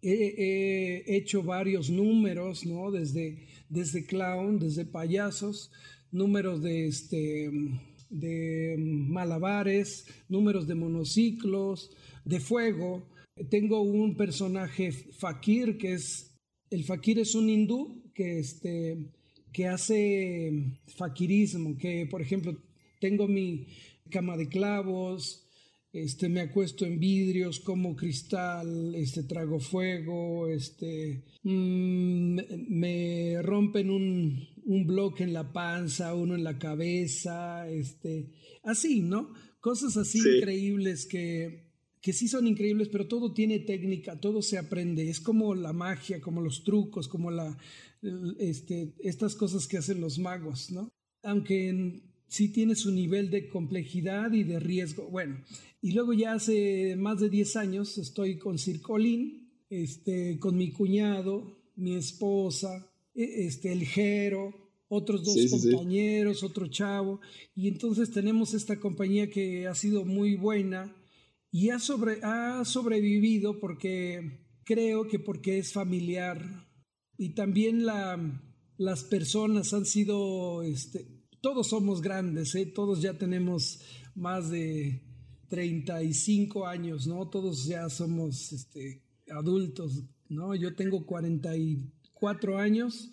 he, 0.02 1.04
hecho 1.16 1.44
varios 1.44 1.90
números, 1.90 2.66
¿no? 2.66 2.92
Desde, 2.92 3.48
desde 3.70 4.06
clown, 4.06 4.60
desde 4.60 4.86
payasos, 4.86 5.72
números 6.12 6.62
de, 6.62 6.88
este, 6.88 7.52
de 8.10 8.76
malabares, 8.78 10.06
números 10.28 10.68
de 10.68 10.76
monociclos, 10.76 11.92
de 12.26 12.40
fuego. 12.40 13.08
Tengo 13.50 13.82
un 13.82 14.16
personaje 14.16 14.92
fakir 14.92 15.78
que 15.78 15.94
es, 15.94 16.36
el 16.70 16.84
fakir 16.84 17.20
es 17.20 17.36
un 17.36 17.50
hindú 17.50 18.12
que, 18.14 18.40
este, 18.40 18.98
que 19.52 19.68
hace 19.68 20.80
fakirismo, 20.96 21.78
que 21.78 22.08
por 22.10 22.22
ejemplo 22.22 22.58
tengo 23.00 23.28
mi 23.28 23.68
cama 24.10 24.38
de 24.38 24.48
clavos, 24.48 25.48
este, 25.94 26.30
me 26.30 26.42
acuesto 26.42 26.86
en 26.86 27.00
vidrios, 27.00 27.60
como 27.60 27.96
cristal, 27.96 28.96
este, 28.96 29.24
trago 29.24 29.60
fuego, 29.60 30.48
este, 30.48 31.26
mm, 31.44 32.40
me 32.70 33.42
rompen 33.42 33.90
un, 33.90 34.48
un, 34.66 34.88
bloque 34.88 35.24
en 35.24 35.34
la 35.34 35.52
panza, 35.52 36.16
uno 36.16 36.36
en 36.36 36.44
la 36.44 36.58
cabeza, 36.58 37.70
este, 37.70 38.32
así, 38.64 39.02
¿no? 39.02 39.34
Cosas 39.60 39.98
así 39.98 40.20
increíbles 40.20 41.06
que, 41.06 41.72
que 42.02 42.14
sí 42.14 42.30
son 42.30 42.48
increíbles, 42.48 42.88
pero 42.90 43.08
todo 43.08 43.34
tiene 43.34 43.60
técnica, 43.60 44.20
todo 44.20 44.42
se 44.42 44.58
aprende, 44.58 45.10
es 45.10 45.20
como 45.20 45.54
la 45.56 45.74
magia, 45.74 46.22
como 46.22 46.42
los 46.42 46.64
trucos, 46.64 47.10
como 47.10 47.32
la, 47.32 47.58
este, 48.40 48.96
estas 49.00 49.36
cosas 49.36 49.68
que 49.68 49.78
hacen 49.78 50.00
los 50.00 50.20
magos, 50.20 50.72
¿no? 50.72 50.90
Aunque 51.24 52.02
sí 52.32 52.48
tiene 52.48 52.76
su 52.76 52.92
nivel 52.92 53.30
de 53.30 53.50
complejidad 53.50 54.32
y 54.32 54.44
de 54.44 54.58
riesgo. 54.58 55.10
Bueno, 55.10 55.44
y 55.82 55.92
luego 55.92 56.14
ya 56.14 56.34
hace 56.34 56.96
más 56.96 57.20
de 57.20 57.30
10 57.30 57.58
años 57.58 57.98
estoy 57.98 58.38
con 58.38 58.58
Circolín, 58.58 59.52
este, 59.70 60.40
con 60.40 60.56
mi 60.56 60.72
cuñado, 60.72 61.60
mi 61.76 61.96
esposa, 61.96 62.90
e, 63.14 63.48
este, 63.48 63.74
el 63.74 63.84
Jero, 63.84 64.54
otros 64.88 65.26
dos 65.26 65.62
compañeros, 65.62 66.42
otro 66.42 66.68
chavo, 66.68 67.20
y 67.54 67.68
entonces 67.68 68.12
tenemos 68.12 68.54
esta 68.54 68.80
compañía 68.80 69.30
que 69.30 69.68
ha 69.68 69.76
sido 69.76 70.06
muy 70.06 70.36
buena 70.36 70.96
y 71.52 71.70
ha, 71.70 71.80
sobre, 71.80 72.20
ha 72.24 72.64
sobrevivido 72.64 73.60
porque 73.60 74.40
creo 74.64 75.06
que 75.10 75.20
porque 75.20 75.58
es 75.58 75.74
familiar. 75.74 76.42
Y 77.18 77.36
también 77.36 77.86
la, 77.86 78.18
las 78.78 79.04
personas 79.04 79.74
han 79.74 79.86
sido 79.86 80.64
este, 80.64 81.21
todos 81.42 81.70
somos 81.70 82.02
grandes, 82.02 82.56
¿eh? 82.56 82.68
todos 82.68 83.02
ya 83.02 83.18
tenemos 83.18 83.82
más 84.16 84.50
de 84.50 85.02
35 85.50 86.66
años, 86.66 87.08
¿no? 87.08 87.28
Todos 87.28 87.66
ya 87.66 87.90
somos 87.90 88.54
este, 88.54 89.02
adultos, 89.30 90.04
¿no? 90.30 90.56
Yo 90.56 90.76
tengo 90.76 91.06
44 91.06 92.58
años, 92.58 93.12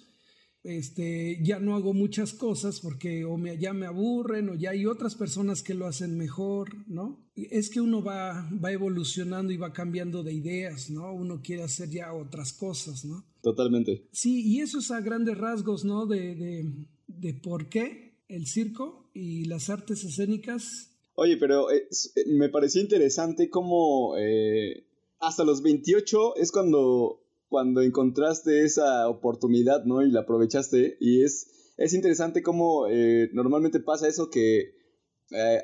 este, 0.62 1.42
ya 1.42 1.58
no 1.58 1.74
hago 1.74 1.94
muchas 1.94 2.34
cosas 2.34 2.80
porque 2.80 3.24
o 3.24 3.38
me, 3.38 3.58
ya 3.58 3.72
me 3.72 3.86
aburren 3.86 4.50
o 4.50 4.54
ya 4.54 4.70
hay 4.70 4.86
otras 4.86 5.14
personas 5.14 5.62
que 5.62 5.74
lo 5.74 5.86
hacen 5.86 6.16
mejor, 6.16 6.86
¿no? 6.86 7.26
Es 7.34 7.70
que 7.70 7.80
uno 7.80 8.02
va, 8.02 8.48
va 8.62 8.72
evolucionando 8.72 9.52
y 9.52 9.56
va 9.56 9.72
cambiando 9.72 10.22
de 10.22 10.34
ideas, 10.34 10.90
¿no? 10.90 11.12
Uno 11.12 11.40
quiere 11.42 11.62
hacer 11.62 11.88
ya 11.88 12.12
otras 12.12 12.52
cosas, 12.52 13.04
¿no? 13.04 13.24
Totalmente. 13.40 14.06
Sí, 14.12 14.46
y 14.46 14.60
eso 14.60 14.80
es 14.80 14.90
a 14.90 15.00
grandes 15.00 15.38
rasgos, 15.38 15.84
¿no? 15.84 16.06
De, 16.06 16.34
de, 16.34 16.70
de 17.06 17.34
por 17.34 17.68
qué 17.68 18.07
el 18.28 18.46
circo 18.46 19.10
y 19.14 19.44
las 19.46 19.70
artes 19.70 20.04
escénicas. 20.04 20.90
Oye, 21.14 21.36
pero 21.36 21.70
eh, 21.70 21.88
me 22.26 22.48
pareció 22.48 22.80
interesante 22.80 23.50
cómo 23.50 24.16
eh, 24.18 24.86
hasta 25.18 25.44
los 25.44 25.62
28 25.62 26.36
es 26.36 26.52
cuando, 26.52 27.24
cuando 27.48 27.82
encontraste 27.82 28.64
esa 28.64 29.08
oportunidad, 29.08 29.84
¿no? 29.84 30.02
Y 30.02 30.10
la 30.10 30.20
aprovechaste. 30.20 30.96
Y 31.00 31.24
es, 31.24 31.72
es 31.76 31.94
interesante 31.94 32.42
cómo 32.42 32.86
eh, 32.88 33.30
normalmente 33.32 33.80
pasa 33.80 34.08
eso 34.08 34.30
que 34.30 34.76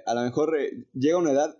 a 0.04 0.14
lo 0.14 0.21
mejor 0.21 0.54
llega 0.92 1.16
una 1.16 1.33
edad 1.33 1.59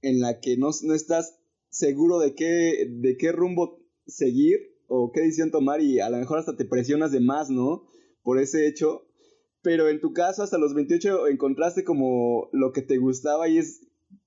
en 0.00 0.20
la 0.20 0.40
que 0.40 0.56
no, 0.56 0.70
no 0.82 0.94
estás 0.94 1.38
seguro 1.68 2.18
de 2.18 2.34
qué, 2.34 2.86
de 2.88 3.16
qué 3.18 3.32
rumbo 3.32 3.84
seguir 4.06 4.78
o 4.86 5.12
qué 5.12 5.20
decisión 5.20 5.50
tomar 5.50 5.80
y 5.80 6.00
a 6.00 6.08
lo 6.08 6.18
mejor 6.18 6.38
hasta 6.38 6.56
te 6.56 6.64
presionas 6.64 7.12
de 7.12 7.20
más, 7.20 7.50
¿no? 7.50 7.86
Por 8.22 8.38
ese 8.38 8.66
hecho 8.66 9.06
pero 9.64 9.88
en 9.88 9.98
tu 9.98 10.12
caso 10.12 10.42
hasta 10.42 10.58
los 10.58 10.74
28 10.74 11.26
encontraste 11.28 11.84
como 11.84 12.50
lo 12.52 12.70
que 12.72 12.82
te 12.82 12.98
gustaba 12.98 13.48
y 13.48 13.56
es 13.56 13.80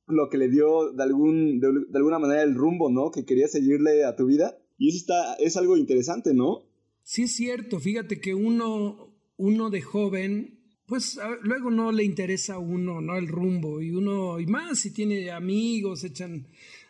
lo 0.08 0.30
que 0.30 0.38
le 0.38 0.50
dio 0.50 0.92
de, 0.92 1.04
algún, 1.04 1.60
de, 1.60 1.68
alguna 1.94 2.18
manera 2.18 2.42
el 2.42 2.56
rumbo, 2.56 2.90
¿no? 2.90 3.12
Que 3.12 3.24
querías 3.24 3.52
seguirle 3.52 4.04
a 4.04 4.16
tu 4.16 4.26
vida. 4.26 4.58
Y 4.80 4.90
eso 4.90 4.98
está, 4.98 5.36
es 5.36 5.56
algo 5.56 5.78
interesante, 5.78 6.34
¿no? 6.34 6.64
Sí 7.04 7.24
es 7.24 7.36
cierto, 7.36 7.80
fíjate 7.80 8.20
que 8.20 8.34
uno, 8.34 9.16
uno 9.38 9.70
de 9.70 9.82
joven, 9.82 10.60
pues 10.88 11.20
luego 11.44 11.70
no 11.70 11.92
le 11.92 12.04
interesa 12.04 12.56
a 12.56 12.60
uno, 12.60 13.00
¿no? 13.00 13.16
El 13.16 13.28
rumbo 13.28 13.80
y 13.82 13.92
uno, 13.92 14.40
y 14.40 14.48
más 14.48 14.80
si 14.80 14.92
tiene 14.92 15.30
amigos, 15.30 16.04
echan 16.04 16.48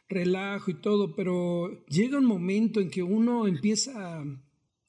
relajo 0.07 0.71
y 0.71 0.75
todo, 0.75 1.15
pero 1.15 1.85
llega 1.87 2.17
un 2.17 2.25
momento 2.25 2.79
en 2.79 2.89
que 2.89 3.03
uno 3.03 3.45
empieza 3.45 4.19
a 4.19 4.25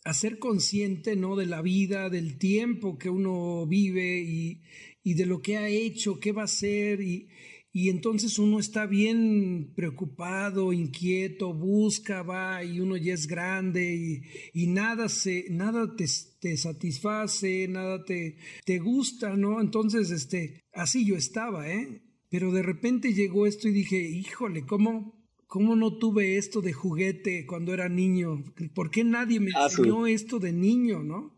a 0.09 0.15
ser 0.15 0.39
consciente 0.39 1.17
¿no? 1.17 1.37
de 1.37 1.45
la 1.45 1.61
vida, 1.61 2.09
del 2.09 2.39
tiempo 2.39 2.97
que 2.97 3.11
uno 3.11 3.67
vive 3.67 4.21
y, 4.21 4.63
de 5.05 5.27
lo 5.27 5.43
que 5.43 5.57
ha 5.59 5.69
hecho, 5.69 6.19
qué 6.19 6.33
va 6.33 6.43
a 6.43 6.45
hacer 6.45 7.01
y, 7.01 7.29
entonces 7.75 8.39
uno 8.41 8.59
está 8.59 8.87
bien 8.87 9.73
preocupado, 9.77 10.73
inquieto, 10.73 11.55
busca, 11.55 12.23
va 12.23 12.65
y 12.65 12.81
uno 12.81 12.97
ya 12.97 13.15
es 13.15 13.27
grande 13.27 14.23
y, 14.53 14.67
nada, 14.67 15.09
se, 15.09 15.45
nada 15.51 15.95
te, 15.95 16.07
te, 16.41 16.57
satisface, 16.57 17.69
nada 17.69 18.03
te, 18.05 18.37
te 18.65 18.79
gusta, 18.79 19.37
¿no? 19.37 19.61
Entonces, 19.61 20.11
este, 20.11 20.65
así 20.73 21.05
yo 21.05 21.17
estaba, 21.17 21.71
¿eh? 21.71 22.03
Pero 22.31 22.51
de 22.51 22.63
repente 22.63 23.13
llegó 23.13 23.47
esto 23.47 23.69
y 23.69 23.73
dije, 23.73 24.01
híjole, 24.01 24.67
¿cómo, 24.67 25.18
¿Cómo 25.49 25.77
no 25.77 25.97
tuve 25.97 26.37
esto 26.37 26.61
de 26.61 26.75
juguete 26.75 27.47
cuando 27.47 27.73
era 27.73 27.89
niño? 27.89 28.45
¿Por 28.75 28.91
qué 28.91 29.03
nadie 29.03 29.41
me 29.41 29.51
ah, 29.57 29.65
enseñó 29.65 30.07
esto 30.07 30.39
de 30.39 30.53
niño, 30.53 31.03
no? 31.03 31.35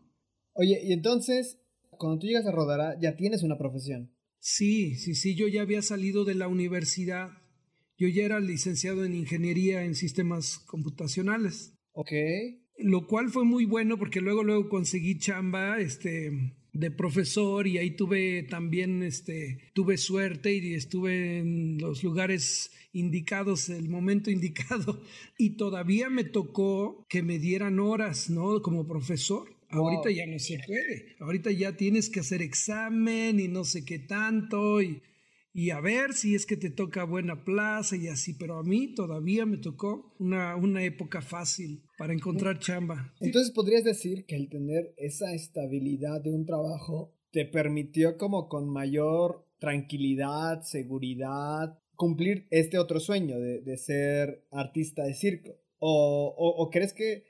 Oye, 0.51 0.81
y 0.83 0.91
entonces, 0.91 1.61
cuando 1.89 2.19
tú 2.19 2.27
llegas 2.27 2.45
a 2.45 2.51
Rodara, 2.51 2.99
ya 2.99 3.15
tienes 3.15 3.41
una 3.41 3.57
profesión. 3.57 4.13
Sí, 4.39 4.95
sí, 4.95 5.15
sí, 5.15 5.35
yo 5.35 5.47
ya 5.47 5.61
había 5.61 5.81
salido 5.81 6.25
de 6.25 6.35
la 6.35 6.49
universidad. 6.49 7.29
Yo 7.97 8.09
ya 8.09 8.25
era 8.25 8.41
licenciado 8.41 9.05
en 9.05 9.15
ingeniería 9.15 9.85
en 9.85 9.95
sistemas 9.95 10.59
computacionales. 10.59 11.73
Ok. 11.93 12.11
Lo 12.79 13.07
cual 13.07 13.29
fue 13.29 13.45
muy 13.45 13.63
bueno 13.63 13.97
porque 13.97 14.19
luego, 14.19 14.43
luego 14.43 14.67
conseguí 14.67 15.19
chamba, 15.19 15.79
este, 15.79 16.53
de 16.73 16.91
profesor 16.91 17.67
y 17.67 17.77
ahí 17.77 17.91
tuve 17.91 18.43
también, 18.43 19.03
este, 19.03 19.71
tuve 19.73 19.97
suerte 19.97 20.53
y 20.53 20.73
estuve 20.73 21.39
en 21.39 21.77
los 21.79 22.03
lugares 22.03 22.71
indicados, 22.93 23.69
el 23.69 23.89
momento 23.89 24.31
indicado 24.31 25.01
y 25.37 25.51
todavía 25.51 26.09
me 26.09 26.23
tocó 26.23 27.05
que 27.09 27.23
me 27.23 27.39
dieran 27.39 27.79
horas, 27.79 28.29
¿no? 28.29 28.61
Como 28.61 28.87
profesor. 28.87 29.55
Ahorita 29.69 30.11
ya 30.11 30.25
no 30.25 30.37
se 30.37 30.59
puede. 30.67 31.15
Ahorita 31.19 31.49
ya 31.51 31.77
tienes 31.77 32.09
que 32.09 32.19
hacer 32.19 32.41
examen 32.41 33.39
y 33.39 33.47
no 33.47 33.63
sé 33.63 33.85
qué 33.85 33.99
tanto 33.99 34.81
y, 34.81 35.01
y 35.53 35.71
a 35.71 35.81
ver 35.81 36.13
si 36.13 36.35
es 36.35 36.45
que 36.45 36.55
te 36.55 36.69
toca 36.69 37.03
buena 37.03 37.43
plaza 37.43 37.97
y 37.97 38.07
así, 38.07 38.33
pero 38.33 38.57
a 38.57 38.63
mí 38.63 38.93
todavía 38.93 39.45
me 39.45 39.57
tocó 39.57 40.13
una, 40.19 40.55
una 40.55 40.83
época 40.83 41.21
fácil 41.21 41.83
para 41.97 42.13
encontrar 42.13 42.59
chamba. 42.59 43.13
Entonces 43.19 43.51
podrías 43.51 43.83
decir 43.83 44.25
que 44.25 44.35
el 44.35 44.49
tener 44.49 44.93
esa 44.97 45.33
estabilidad 45.33 46.21
de 46.21 46.31
un 46.31 46.45
trabajo 46.45 47.13
te 47.31 47.45
permitió 47.45 48.17
como 48.17 48.47
con 48.47 48.69
mayor 48.69 49.45
tranquilidad, 49.59 50.61
seguridad, 50.63 51.77
cumplir 51.95 52.47
este 52.49 52.79
otro 52.79 52.99
sueño 52.99 53.39
de, 53.39 53.61
de 53.61 53.77
ser 53.77 54.45
artista 54.51 55.03
de 55.03 55.13
circo. 55.13 55.57
O, 55.79 56.33
o, 56.37 56.63
o, 56.63 56.69
crees 56.69 56.93
que 56.93 57.23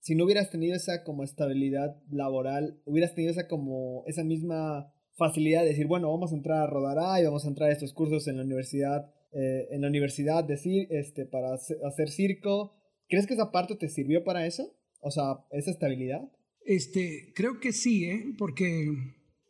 si 0.00 0.14
no 0.14 0.24
hubieras 0.24 0.50
tenido 0.50 0.74
esa 0.74 1.04
como 1.04 1.24
estabilidad 1.24 1.96
laboral, 2.10 2.80
hubieras 2.84 3.14
tenido 3.14 3.32
esa 3.32 3.48
como 3.48 4.04
esa 4.06 4.24
misma 4.24 4.92
facilidad 5.18 5.62
de 5.62 5.70
decir, 5.70 5.86
bueno, 5.86 6.10
vamos 6.10 6.32
a 6.32 6.36
entrar 6.36 6.62
a 6.62 6.66
Rodará 6.66 7.20
y 7.20 7.24
vamos 7.24 7.44
a 7.44 7.48
entrar 7.48 7.68
a 7.68 7.72
estos 7.72 7.92
cursos 7.92 8.28
en 8.28 8.36
la 8.36 8.44
universidad, 8.44 9.12
eh, 9.32 9.66
en 9.70 9.82
la 9.82 9.88
universidad 9.88 10.44
de 10.44 10.54
este, 10.90 11.26
para 11.26 11.52
hacer 11.52 12.08
circo. 12.08 12.72
¿Crees 13.08 13.26
que 13.26 13.34
esa 13.34 13.50
parte 13.50 13.74
te 13.74 13.88
sirvió 13.88 14.22
para 14.22 14.46
eso? 14.46 14.72
O 15.00 15.10
sea, 15.10 15.44
esa 15.50 15.70
estabilidad. 15.70 16.22
Este, 16.64 17.32
creo 17.34 17.60
que 17.60 17.72
sí, 17.72 18.04
¿eh? 18.04 18.34
porque 18.38 18.88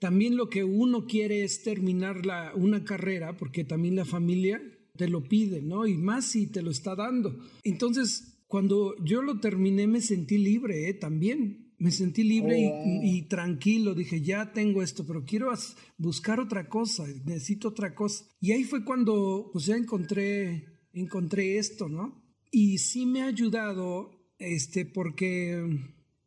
también 0.00 0.36
lo 0.36 0.48
que 0.48 0.64
uno 0.64 1.06
quiere 1.06 1.44
es 1.44 1.62
terminar 1.62 2.24
la, 2.24 2.52
una 2.54 2.84
carrera, 2.84 3.36
porque 3.36 3.64
también 3.64 3.96
la 3.96 4.04
familia 4.04 4.60
te 4.96 5.08
lo 5.08 5.22
pide, 5.22 5.60
¿no? 5.62 5.86
Y 5.86 5.96
más 5.96 6.26
si 6.26 6.46
te 6.46 6.62
lo 6.62 6.70
está 6.70 6.94
dando. 6.94 7.38
Entonces, 7.62 8.42
cuando 8.46 8.94
yo 9.04 9.22
lo 9.22 9.40
terminé 9.40 9.86
me 9.86 10.00
sentí 10.00 10.38
libre, 10.38 10.88
¿eh? 10.88 10.94
También. 10.94 11.67
Me 11.78 11.92
sentí 11.92 12.24
libre 12.24 12.58
y, 12.58 13.22
oh, 13.22 13.28
tranquilo. 13.28 13.94
Dije, 13.94 14.20
ya 14.20 14.52
tengo 14.52 14.82
esto, 14.82 15.06
pero 15.06 15.24
quiero 15.24 15.52
buscar 15.96 16.40
otra 16.40 16.68
cosa, 16.68 17.06
necesito 17.24 17.68
otra 17.68 17.94
cosa. 17.94 18.24
Y 18.40 18.50
ahí 18.50 18.64
fue 18.64 18.84
cuando 18.84 19.48
pues 19.52 19.66
ya 19.66 19.76
encontré, 19.76 20.64
encontré 20.92 21.58
esto, 21.58 21.88
¿no? 21.88 22.20
Y 22.50 22.78
sí 22.78 23.06
me 23.06 23.22
ha 23.22 23.26
ayudado, 23.26 24.10
este, 24.38 24.86
porque 24.86 25.62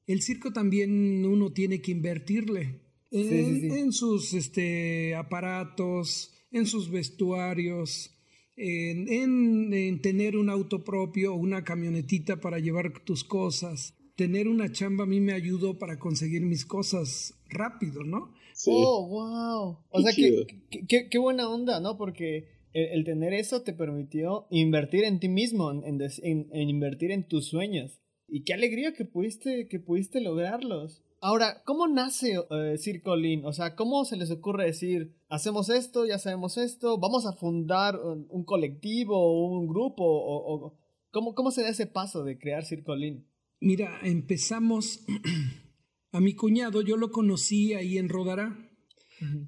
el 0.07 0.21
circo 0.21 0.53
también 0.53 1.25
uno 1.25 1.51
tiene 1.51 1.81
que 1.81 1.91
invertirle 1.91 2.81
en, 3.11 3.91
sus 3.91 4.33
este, 4.33 5.15
aparatos, 5.15 6.33
en 6.51 6.65
sus 6.65 6.89
vestuarios, 6.89 8.15
en, 8.55 9.71
en, 9.73 10.01
tener 10.01 10.37
un 10.37 10.49
auto 10.49 10.85
propio 10.85 11.33
o 11.33 11.37
una 11.37 11.65
camionetita 11.65 12.39
para 12.39 12.59
llevar 12.59 13.03
tus 13.03 13.25
cosas 13.25 13.95
tener 14.21 14.47
una 14.47 14.71
chamba 14.71 15.05
a 15.05 15.07
mí 15.07 15.19
me 15.19 15.33
ayudó 15.33 15.79
para 15.79 15.97
conseguir 15.97 16.43
mis 16.43 16.63
cosas 16.63 17.33
rápido, 17.49 18.03
¿no? 18.03 18.31
Oh, 18.67 19.07
wow. 19.07 19.79
O 19.89 20.01
sea, 20.03 20.13
qué, 20.13 21.09
qué, 21.09 21.17
buena 21.17 21.49
onda, 21.49 21.79
¿no? 21.79 21.97
Porque 21.97 22.47
el, 22.71 23.03
tener 23.03 23.33
eso 23.33 23.63
te 23.63 23.73
permitió 23.73 24.45
invertir 24.51 25.05
en 25.05 25.19
ti 25.19 25.27
mismo, 25.27 25.71
en, 25.71 25.99
en, 26.21 26.69
invertir 26.69 27.09
en 27.09 27.27
tus 27.27 27.47
sueños. 27.47 27.99
Y 28.27 28.43
qué 28.43 28.53
alegría 28.53 28.93
que 28.93 29.05
pudiste, 29.05 29.67
que 29.67 29.79
pudiste 29.79 30.21
lograrlos. 30.21 31.01
Ahora, 31.19 31.63
¿cómo 31.65 31.87
nace 31.87 32.35
Circolín? 32.77 33.43
O 33.45 33.53
sea, 33.53 33.75
¿cómo 33.75 34.05
se 34.05 34.17
les 34.17 34.29
ocurre 34.29 34.65
decir, 34.65 35.15
hacemos 35.29 35.69
esto, 35.69 36.05
ya 36.05 36.19
sabemos 36.19 36.59
esto, 36.59 36.99
vamos 36.99 37.25
a 37.25 37.33
fundar 37.33 37.99
un, 37.99 38.43
colectivo 38.43 39.17
o 39.17 39.47
un 39.47 39.65
grupo? 39.65 40.03
O, 40.05 40.67
o, 40.67 40.77
¿cómo, 41.09 41.33
¿Cómo 41.33 41.49
se 41.49 41.63
da 41.63 41.69
ese 41.69 41.87
paso 41.87 42.23
de 42.23 42.37
crear 42.37 42.65
Circolín? 42.65 43.25
Mira, 43.63 43.99
empezamos 44.01 45.05
a 46.11 46.19
mi 46.19 46.33
cuñado, 46.33 46.81
yo 46.81 46.97
lo 46.97 47.11
conocí 47.11 47.75
ahí 47.75 47.99
en 47.99 48.09
Rodará. 48.09 48.57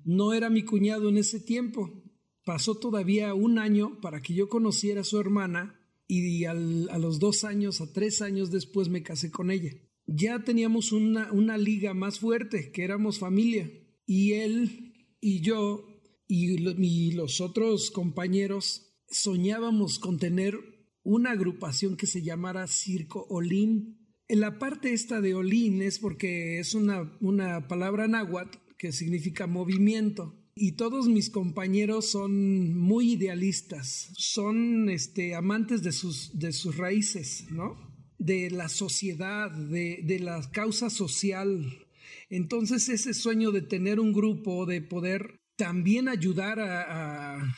No 0.05 0.34
era 0.34 0.51
mi 0.51 0.62
cuñado 0.63 1.10
en 1.10 1.17
ese 1.17 1.39
tiempo. 1.39 2.03
Pasó 2.46 2.75
todavía 2.75 3.34
un 3.34 3.58
año 3.58 4.00
para 4.01 4.22
que 4.22 4.36
yo 4.36 4.50
conociera 4.50 5.01
a 5.01 5.03
su 5.03 5.20
hermana 5.20 5.79
y 6.08 6.46
a 6.46 6.53
los 6.53 7.17
dos 7.17 7.43
años, 7.43 7.82
a 7.82 7.91
tres 7.91 8.22
años 8.22 8.51
después 8.51 8.88
me 8.88 9.01
casé 9.01 9.32
con 9.32 9.50
ella. 9.50 9.72
Ya 10.05 10.43
teníamos 10.43 10.91
una, 10.91 11.32
una 11.32 11.58
liga 11.58 11.96
más 11.96 12.20
fuerte, 12.20 12.72
que 12.72 12.84
éramos 12.84 13.17
familia. 13.17 13.72
Y 14.05 14.34
él 14.34 14.93
y 15.22 15.41
yo 15.41 15.88
y, 16.27 16.59
y 16.61 17.11
los 17.14 17.42
otros 17.42 17.90
compañeros 17.90 18.94
soñábamos 19.09 19.98
con 19.98 20.20
tener 20.20 20.59
una 21.01 21.31
agrupación 21.31 21.98
que 21.98 22.05
se 22.05 22.22
llamara 22.22 22.68
Circo 22.68 23.25
Olín 23.29 24.02
la 24.29 24.57
parte 24.59 24.94
esta 24.94 25.22
de 25.22 25.36
olín 25.36 25.81
es 25.81 26.00
porque 26.00 26.59
es 26.59 26.74
una, 26.74 27.12
una 27.20 27.68
palabra 27.68 28.07
náhuatl 28.07 28.57
que 28.77 28.92
significa 28.92 29.48
movimiento. 29.48 30.40
Y 30.55 30.74
todos 30.74 31.07
mis 31.07 31.29
compañeros 31.31 32.12
son 32.12 32.77
muy 32.77 33.14
idealistas, 33.14 34.12
son 34.16 34.88
este, 34.90 35.33
amantes 35.33 35.81
de 35.81 35.92
sus, 35.92 36.38
de 36.38 36.51
sus 36.51 36.77
raíces, 36.77 37.46
¿no? 37.50 37.75
De 38.20 38.51
la 38.51 38.70
sociedad, 38.70 39.50
de, 39.50 40.01
de 40.03 40.20
la 40.20 40.48
causa 40.51 40.92
social. 40.92 41.88
Entonces 42.29 42.88
ese 42.90 43.16
sueño 43.16 43.51
de 43.51 43.64
tener 43.64 44.00
un 44.00 44.14
grupo, 44.14 44.68
de 44.68 44.81
poder 44.81 45.40
también 45.55 46.07
ayudar 46.07 46.59
a, 46.59 47.55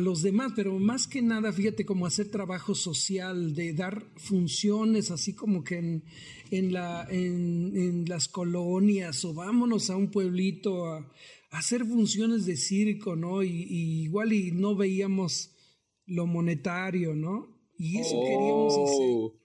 los 0.00 0.22
demás, 0.22 0.52
pero 0.56 0.78
más 0.78 1.06
que 1.06 1.22
nada, 1.22 1.52
fíjate, 1.52 1.84
como 1.84 2.06
hacer 2.06 2.30
trabajo 2.30 2.74
social, 2.74 3.54
de 3.54 3.72
dar 3.72 4.04
funciones, 4.16 5.10
así 5.10 5.34
como 5.34 5.62
que 5.62 5.76
en, 5.78 6.04
en, 6.50 6.72
la, 6.72 7.06
en, 7.08 8.04
las 8.06 8.28
colonias 8.28 9.24
o 9.24 9.34
vámonos 9.34 9.90
a 9.90 9.96
un 9.96 10.10
pueblito 10.10 10.86
a, 10.86 11.08
hacer 11.50 11.84
funciones 11.84 12.46
de 12.46 12.56
circo, 12.56 13.14
¿no? 13.14 13.42
Y, 13.42 14.02
igual 14.04 14.32
y 14.32 14.50
no 14.52 14.74
veíamos 14.74 15.54
lo 16.06 16.26
monetario, 16.26 17.14
¿no? 17.14 17.46
Y 17.78 17.98
eso 17.98 18.20
queríamos 18.20 18.72
hacer. 18.72 19.06
Oh. 19.14 19.38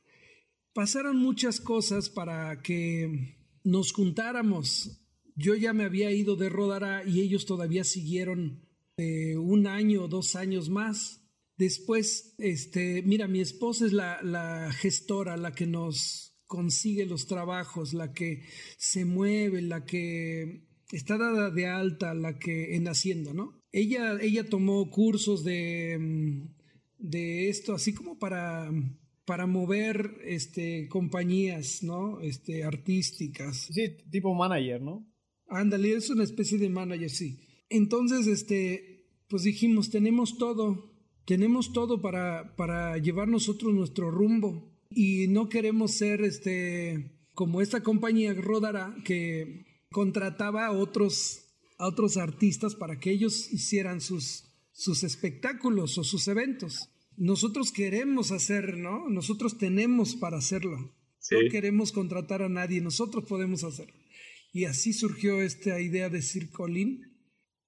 Pasaron 0.73 1.17
muchas 1.17 1.59
cosas 1.59 2.09
para 2.09 2.61
que 2.61 3.35
nos 3.63 3.91
juntáramos. 3.91 5.01
Yo 5.35 5.53
ya 5.55 5.73
me 5.73 5.83
había 5.83 6.11
ido 6.11 6.35
de 6.35 6.49
Rodara 6.49 7.03
y 7.05 7.21
ellos 7.21 7.45
todavía 7.45 7.83
siguieron 7.83 8.67
un 8.97 9.67
año 9.67 10.03
o 10.03 10.07
dos 10.07 10.35
años 10.35 10.69
más. 10.69 11.21
Después, 11.57 12.35
este, 12.37 13.01
mira, 13.03 13.27
mi 13.27 13.41
esposa 13.41 13.85
es 13.85 13.93
la, 13.93 14.21
la 14.21 14.71
gestora, 14.71 15.37
la 15.37 15.53
que 15.53 15.65
nos 15.65 16.35
consigue 16.45 17.05
los 17.05 17.27
trabajos, 17.27 17.93
la 17.93 18.13
que 18.13 18.43
se 18.77 19.05
mueve, 19.05 19.61
la 19.61 19.83
que 19.85 20.67
está 20.91 21.17
dada 21.17 21.51
de 21.51 21.67
alta, 21.67 22.13
la 22.13 22.39
que 22.39 22.75
en 22.75 22.87
Hacienda, 22.87 23.33
¿no? 23.33 23.61
Ella, 23.71 24.17
ella 24.21 24.47
tomó 24.47 24.89
cursos 24.89 25.43
de, 25.43 26.47
de 26.97 27.49
esto, 27.49 27.73
así 27.73 27.93
como 27.93 28.17
para, 28.17 28.71
para 29.25 29.45
mover 29.45 30.21
este, 30.23 30.87
compañías, 30.87 31.83
¿no? 31.83 32.21
Este, 32.21 32.63
artísticas. 32.63 33.67
Sí, 33.71 33.97
tipo 34.09 34.33
manager, 34.33 34.81
¿no? 34.81 35.05
Ándale, 35.49 35.93
es 35.93 36.09
una 36.09 36.23
especie 36.23 36.57
de 36.57 36.69
manager, 36.69 37.09
sí. 37.09 37.46
Entonces, 37.69 38.27
este, 38.27 39.07
pues 39.27 39.43
dijimos, 39.43 39.89
tenemos 39.89 40.37
todo, 40.37 40.93
tenemos 41.25 41.73
todo 41.73 42.01
para, 42.01 42.55
para 42.55 42.97
llevar 42.97 43.27
nosotros 43.27 43.73
nuestro 43.73 44.11
rumbo 44.11 44.71
y 44.89 45.27
no 45.27 45.49
queremos 45.49 45.91
ser 45.91 46.21
este, 46.21 47.17
como 47.33 47.61
esta 47.61 47.83
compañía 47.83 48.33
Rodara 48.33 48.95
que 49.03 49.65
contrataba 49.91 50.67
a 50.67 50.71
otros, 50.71 51.45
a 51.77 51.87
otros 51.87 52.17
artistas 52.17 52.75
para 52.75 52.99
que 52.99 53.11
ellos 53.11 53.51
hicieran 53.51 54.01
sus, 54.01 54.45
sus 54.71 55.03
espectáculos 55.03 55.97
o 55.97 56.03
sus 56.03 56.27
eventos. 56.27 56.89
Nosotros 57.17 57.71
queremos 57.71 58.31
hacer, 58.31 58.77
¿no? 58.77 59.09
Nosotros 59.09 59.57
tenemos 59.57 60.15
para 60.15 60.37
hacerlo. 60.37 60.93
No 61.29 61.49
queremos 61.51 61.91
contratar 61.91 62.41
a 62.41 62.49
nadie, 62.49 62.79
nosotros 62.79 63.25
podemos 63.25 63.63
hacerlo. 63.63 63.93
Y 64.53 64.65
así 64.65 64.93
surgió 64.93 65.41
esta 65.41 65.81
idea 65.81 66.09
de 66.09 66.21
Circolín 66.21 67.06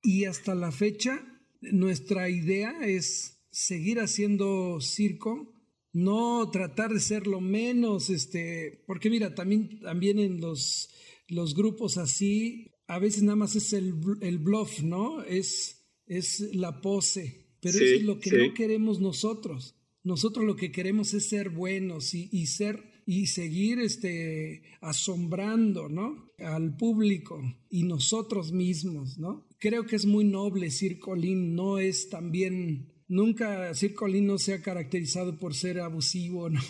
y 0.01 0.25
hasta 0.25 0.55
la 0.55 0.71
fecha, 0.71 1.23
nuestra 1.61 2.29
idea 2.29 2.79
es 2.81 3.39
seguir 3.51 3.99
haciendo 3.99 4.79
circo, 4.81 5.53
no 5.91 6.49
tratar 6.51 6.93
de 6.93 6.99
ser 6.99 7.27
lo 7.27 7.41
menos, 7.41 8.09
este, 8.09 8.83
porque 8.85 9.09
mira, 9.09 9.35
también, 9.35 9.79
también 9.79 10.19
en 10.19 10.39
los, 10.39 10.89
los 11.27 11.55
grupos 11.55 11.97
así, 11.97 12.71
a 12.87 12.99
veces 12.99 13.23
nada 13.23 13.35
más 13.35 13.55
es 13.55 13.73
el, 13.73 13.95
el 14.21 14.37
bluff, 14.37 14.81
¿no? 14.81 15.23
Es, 15.23 15.85
es 16.05 16.39
la 16.55 16.81
pose, 16.81 17.47
pero 17.61 17.77
eso 17.77 17.95
es 17.95 18.03
lo 18.03 18.19
que 18.19 18.31
no 18.31 18.53
queremos 18.53 18.99
nosotros. 18.99 19.75
Nosotros 20.03 20.45
lo 20.45 20.55
que 20.55 20.71
queremos 20.71 21.13
es 21.13 21.27
ser 21.27 21.49
buenos 21.49 22.13
y, 22.13 22.29
y 22.31 22.47
ser 22.47 22.89
y 23.05 23.25
seguir 23.25 23.79
este, 23.79 24.61
asombrando 24.81 25.89
¿no? 25.89 26.28
Al 26.41 26.75
público 26.75 27.41
y 27.69 27.83
nosotros 27.83 28.51
mismos. 28.51 29.17
¿no? 29.17 29.47
Creo 29.59 29.85
que 29.85 29.95
es 29.95 30.05
muy 30.05 30.25
noble 30.25 30.71
Circolín, 30.71 31.55
no 31.55 31.79
es 31.79 32.09
también... 32.09 32.93
Nunca 33.11 33.73
Circolín 33.73 34.27
no 34.27 34.37
se 34.37 34.53
ha 34.53 34.61
caracterizado 34.61 35.39
por 35.39 35.55
ser 35.55 35.79
abusivo, 35.79 36.47
¿no? 36.49 36.61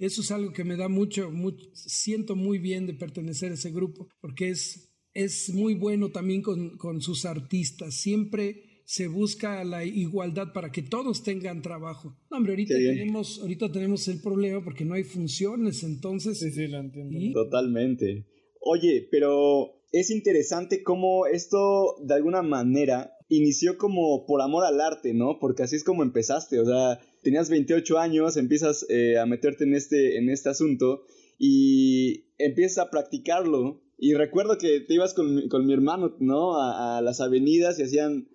Eso 0.00 0.22
es 0.22 0.30
algo 0.32 0.52
que 0.52 0.64
me 0.64 0.76
da 0.76 0.88
mucho, 0.88 1.30
mucho, 1.30 1.70
siento 1.72 2.34
muy 2.34 2.58
bien 2.58 2.86
de 2.86 2.94
pertenecer 2.94 3.52
a 3.52 3.54
ese 3.54 3.70
grupo, 3.70 4.08
porque 4.20 4.48
es, 4.48 4.92
es 5.12 5.54
muy 5.54 5.74
bueno 5.74 6.08
también 6.10 6.42
con, 6.42 6.76
con 6.78 7.00
sus 7.00 7.24
artistas. 7.24 7.94
Siempre 7.94 8.74
se 8.84 9.08
busca 9.08 9.64
la 9.64 9.84
igualdad 9.84 10.52
para 10.52 10.70
que 10.70 10.82
todos 10.82 11.22
tengan 11.22 11.62
trabajo. 11.62 12.16
No, 12.30 12.36
hombre, 12.36 12.52
ahorita 12.52 12.74
tenemos, 12.74 13.40
ahorita 13.40 13.72
tenemos 13.72 14.06
el 14.08 14.20
problema 14.20 14.62
porque 14.62 14.84
no 14.84 14.94
hay 14.94 15.04
funciones, 15.04 15.82
entonces. 15.82 16.38
Sí, 16.38 16.50
sí, 16.50 16.66
lo 16.66 16.78
entiendo. 16.78 17.18
Totalmente. 17.32 18.26
Oye, 18.66 19.06
pero 19.10 19.74
es 19.92 20.10
interesante 20.10 20.82
cómo 20.82 21.26
esto 21.26 21.96
de 22.02 22.14
alguna 22.14 22.40
manera 22.40 23.14
inició 23.28 23.76
como 23.76 24.24
por 24.24 24.40
amor 24.40 24.64
al 24.64 24.80
arte, 24.80 25.12
¿no? 25.12 25.38
Porque 25.38 25.62
así 25.62 25.76
es 25.76 25.84
como 25.84 26.02
empezaste, 26.02 26.58
o 26.60 26.64
sea, 26.64 26.98
tenías 27.22 27.50
28 27.50 27.98
años, 27.98 28.38
empiezas 28.38 28.86
eh, 28.88 29.18
a 29.18 29.26
meterte 29.26 29.64
en 29.64 29.74
este, 29.74 30.16
en 30.16 30.30
este 30.30 30.48
asunto 30.48 31.02
y 31.38 32.24
empiezas 32.38 32.86
a 32.86 32.90
practicarlo. 32.90 33.82
Y 33.98 34.14
recuerdo 34.14 34.56
que 34.56 34.80
te 34.80 34.94
ibas 34.94 35.12
con, 35.12 35.66
mi 35.66 35.72
hermano, 35.74 36.16
¿no? 36.20 36.58
A, 36.58 37.02
las 37.02 37.20
avenidas 37.20 37.78
y 37.78 37.82
hacían, 37.82 38.28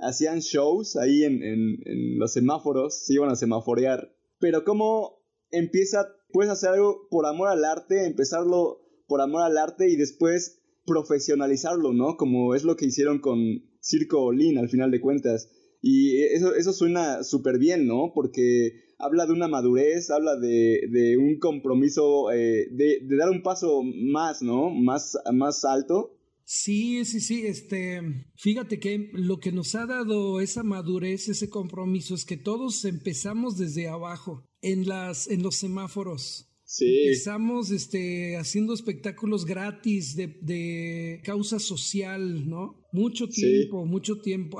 hacían 0.00 0.40
shows 0.40 0.96
ahí 0.96 1.22
en, 1.22 1.44
en, 1.44 2.18
los 2.18 2.32
semáforos, 2.32 3.06
se 3.06 3.14
iban 3.14 3.30
a 3.30 3.36
semaforear. 3.36 4.12
Pero 4.40 4.64
cómo 4.64 5.22
empieza, 5.52 6.08
puedes 6.32 6.50
hacer 6.50 6.70
algo 6.70 7.06
por 7.08 7.24
amor 7.24 7.48
al 7.48 7.64
arte, 7.64 8.04
empezarlo 8.04 8.85
por 9.06 9.20
amor 9.20 9.42
al 9.42 9.58
arte 9.58 9.90
y 9.90 9.96
después 9.96 10.60
profesionalizarlo, 10.84 11.92
¿no? 11.92 12.16
Como 12.16 12.54
es 12.54 12.64
lo 12.64 12.76
que 12.76 12.86
hicieron 12.86 13.18
con 13.18 13.38
Circo 13.80 14.20
Olin 14.20 14.58
al 14.58 14.68
final 14.68 14.90
de 14.90 15.00
cuentas. 15.00 15.50
Y 15.82 16.22
eso, 16.22 16.54
eso 16.54 16.72
suena 16.72 17.22
súper 17.22 17.58
bien, 17.58 17.86
¿no? 17.86 18.12
Porque 18.14 18.86
habla 18.98 19.26
de 19.26 19.32
una 19.32 19.48
madurez, 19.48 20.10
habla 20.10 20.36
de, 20.36 21.16
un 21.18 21.38
compromiso, 21.38 22.30
eh, 22.32 22.68
de, 22.70 23.00
dar 23.16 23.30
un 23.30 23.42
paso 23.42 23.82
más, 23.82 24.42
¿no? 24.42 24.70
Más, 24.70 25.16
más 25.32 25.64
alto. 25.64 26.12
Sí, 26.44 27.04
sí, 27.04 27.20
sí, 27.20 27.44
este, 27.44 28.00
fíjate 28.36 28.78
que 28.78 29.10
lo 29.12 29.38
que 29.38 29.50
nos 29.50 29.74
ha 29.74 29.84
dado 29.84 30.40
esa 30.40 30.62
madurez, 30.62 31.28
ese 31.28 31.50
compromiso, 31.50 32.14
es 32.14 32.24
que 32.24 32.36
todos 32.36 32.84
empezamos 32.84 33.58
desde 33.58 33.88
abajo, 33.88 34.44
en 34.60 34.86
las, 34.86 35.28
en 35.28 35.42
los 35.42 35.56
semáforos. 35.56 36.45
Sí. 36.66 37.04
Empezamos 37.04 37.70
este, 37.70 38.36
haciendo 38.36 38.74
espectáculos 38.74 39.46
gratis 39.46 40.16
de, 40.16 41.20
causa 41.24 41.60
social, 41.60 42.48
¿no? 42.48 42.84
Mucho 42.92 43.28
tiempo, 43.28 43.86
mucho 43.86 44.20
tiempo. 44.20 44.58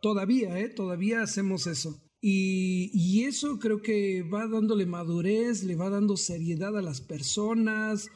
todavía, 0.00 0.58
¿eh? 0.58 0.70
Todavía 0.70 1.22
hacemos 1.22 1.66
eso. 1.66 2.02
Y, 2.20 3.24
eso 3.24 3.58
creo 3.58 3.82
que 3.82 4.22
va 4.22 4.48
dándole 4.48 4.86
madurez, 4.86 5.64
le 5.64 5.76
va 5.76 5.90
dando 5.90 6.16
seriedad 6.16 6.76
a 6.76 6.82
las 6.82 7.02
personas. 7.02 8.08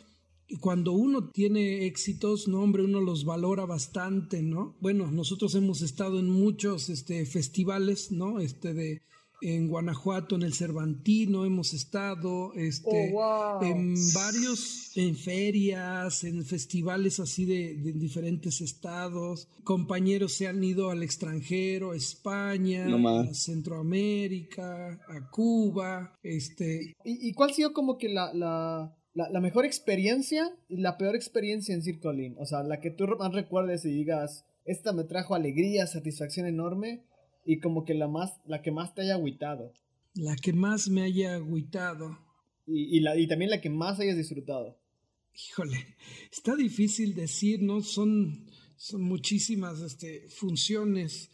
Y 0.48 0.56
cuando 0.56 0.92
uno 0.92 1.30
tiene 1.30 1.86
éxitos, 1.86 2.48
no, 2.48 2.62
hombre, 2.62 2.82
uno 2.82 3.00
los 3.00 3.24
valora 3.26 3.66
bastante, 3.66 4.42
¿no? 4.42 4.76
Bueno, 4.80 5.10
nosotros 5.10 5.54
hemos 5.54 5.82
estado 5.82 6.18
en 6.18 6.30
muchos 6.30 6.88
este, 6.88 7.26
festivales, 7.26 8.10
¿no? 8.10 8.40
Este 8.40 8.72
de 8.72 9.02
en 9.42 9.66
Guanajuato, 9.66 10.36
en 10.36 10.42
el 10.42 10.54
Cervantino, 10.54 11.44
hemos 11.44 11.74
estado 11.74 12.52
este, 12.54 13.12
oh, 13.14 13.58
en 13.62 13.94
varios, 14.14 14.96
en 14.96 15.16
ferias, 15.16 16.22
en 16.22 16.44
festivales 16.44 17.18
así 17.18 17.44
de, 17.44 17.74
diferentes 17.92 18.60
estados. 18.60 19.48
Compañeros 19.64 20.34
se 20.34 20.46
han 20.46 20.62
ido 20.62 20.90
al 20.90 21.02
extranjero, 21.02 21.90
a 21.90 21.96
España, 21.96 22.86
a 22.86 23.34
Centroamérica, 23.34 25.00
a 25.08 25.30
Cuba. 25.30 26.16
Este. 26.22 26.94
¿Y, 27.04 27.32
cuál 27.32 27.50
ha 27.50 27.54
sido 27.54 27.72
como 27.72 27.98
que 27.98 28.08
la, 28.08 28.32
la, 28.32 28.94
la, 29.14 29.40
mejor 29.40 29.64
experiencia 29.64 30.50
y 30.68 30.76
la 30.76 30.96
peor 30.96 31.16
experiencia 31.16 31.74
en 31.74 31.82
Circolín? 31.82 32.36
O 32.38 32.46
sea, 32.46 32.62
la 32.62 32.80
que 32.80 32.90
tú 32.90 33.06
más 33.18 33.32
recuerdes 33.32 33.84
y 33.84 33.90
digas, 33.90 34.44
esta 34.64 34.92
me 34.92 35.02
trajo 35.02 35.34
alegría, 35.34 35.88
satisfacción 35.88 36.46
enorme 36.46 37.02
y 37.44 37.60
como 37.60 37.84
que 37.84 37.94
la 37.94 38.08
más, 38.08 38.40
la 38.46 38.62
que 38.62 38.70
más 38.70 38.94
te 38.94 39.02
haya 39.02 39.14
agüitado. 39.14 39.72
La 40.14 40.36
que 40.36 40.52
más 40.52 40.88
me 40.88 41.02
haya 41.02 41.34
agüitado. 41.34 42.18
Y, 42.66 43.00
la, 43.00 43.18
y 43.18 43.26
también 43.26 43.50
la 43.50 43.60
que 43.60 43.70
más 43.70 43.98
hayas 43.98 44.16
disfrutado. 44.16 44.78
Híjole, 45.34 45.96
está 46.30 46.54
difícil 46.54 47.14
decir, 47.14 47.62
¿no? 47.62 47.80
Son, 47.82 48.46
son 48.76 49.02
muchísimas 49.02 49.80
este, 49.80 50.28
funciones, 50.28 51.30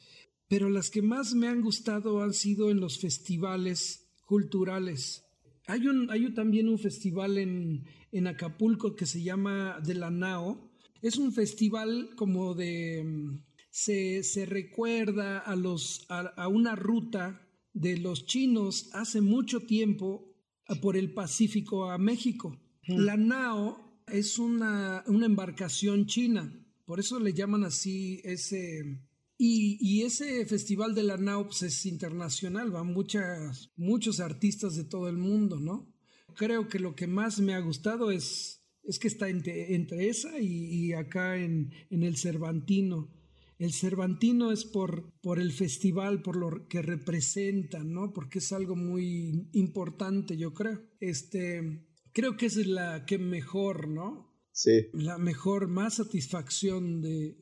pero 0.48 0.70
las 0.70 0.90
que 0.90 1.02
más 1.02 1.34
me 1.34 1.48
han 1.48 1.60
gustado 1.60 2.22
han 2.22 2.32
sido 2.32 2.70
en 2.70 2.80
los 2.80 2.98
festivales 2.98 4.08
culturales. 4.24 5.24
Hay, 5.66 5.86
un, 5.86 6.10
hay 6.10 6.32
también 6.32 6.68
un 6.68 6.78
festival 6.78 7.36
en, 7.36 7.84
en 8.12 8.26
Acapulco 8.26 8.94
que 8.94 9.04
se 9.04 9.22
llama 9.22 9.80
De 9.84 9.94
la 9.94 10.10
Nao. 10.10 10.70
Es 11.02 11.18
un 11.18 11.32
festival 11.32 12.10
como 12.16 12.54
de 12.54 13.40
se, 13.78 14.44
recuerda 14.46 15.38
a, 15.38 15.54
los, 15.54 16.04
a, 16.08 16.48
una 16.48 16.74
ruta 16.74 17.48
de 17.72 17.96
los 17.96 18.26
chinos 18.26 18.90
hace 18.92 19.20
mucho 19.20 19.60
tiempo 19.60 20.34
por 20.82 20.96
el 20.96 21.12
Pacífico 21.14 21.88
a 21.88 21.96
México. 21.96 22.60
La 22.88 23.16
Nao 23.16 24.02
es 24.08 24.38
una, 24.38 25.04
una, 25.06 25.26
embarcación 25.26 26.06
china, 26.06 26.52
por 26.86 26.98
eso 26.98 27.20
le 27.20 27.32
llaman 27.32 27.64
así 27.64 28.20
ese... 28.24 29.00
Y, 29.40 30.02
ese 30.02 30.44
festival 30.46 30.96
de 30.96 31.04
la 31.04 31.16
Nao 31.16 31.44
pues, 31.44 31.62
es 31.62 31.86
internacional, 31.86 32.72
van 32.72 32.88
muchas, 32.88 33.70
muchos 33.76 34.18
artistas 34.18 34.74
de 34.74 34.82
todo 34.82 35.08
el 35.08 35.16
mundo, 35.16 35.60
¿no? 35.60 35.94
Creo 36.34 36.66
que 36.66 36.80
lo 36.80 36.96
que 36.96 37.06
más 37.06 37.38
me 37.38 37.54
ha 37.54 37.60
gustado 37.60 38.10
es, 38.10 38.60
es 38.82 38.98
que 38.98 39.06
está 39.06 39.28
entre, 39.28 39.76
entre 39.76 40.08
esa 40.08 40.40
y, 40.40 40.92
acá 40.92 41.36
en, 41.36 41.72
en 41.90 42.02
el 42.02 42.16
Cervantino 42.16 43.17
el 43.58 43.72
Cervantino 43.72 44.52
es 44.52 44.64
por, 44.64 45.12
por 45.20 45.40
el 45.40 45.52
festival, 45.52 46.22
por 46.22 46.36
lo 46.36 46.68
que 46.68 46.80
representa, 46.80 47.82
¿no? 47.82 48.12
Porque 48.12 48.38
es 48.38 48.52
algo 48.52 48.76
muy 48.76 49.48
importante, 49.52 50.36
yo 50.36 50.54
creo. 50.54 50.80
Este, 51.00 51.84
creo 52.12 52.36
que 52.36 52.46
esa 52.46 52.60
es 52.60 52.68
la 52.68 53.04
que 53.04 53.18
mejor, 53.18 53.88
¿no? 53.88 54.32
Sí. 54.52 54.86
La 54.92 55.18
mejor, 55.18 55.66
más 55.66 55.94
satisfacción 55.94 57.02
de, 57.02 57.36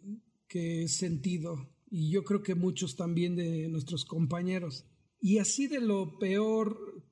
que 0.49 0.85
he 0.85 0.89
sentido. 0.89 1.71
Y 1.91 2.11
yo 2.11 2.25
creo 2.25 2.43
que 2.43 2.55
muchos 2.55 2.97
también 2.97 3.37
de 3.37 3.69
nuestros 3.69 4.07
compañeros. 4.07 4.87
Y 5.21 5.39
así 5.39 5.67
de 5.67 5.81
lo 5.81 6.19
peor, 6.19 7.05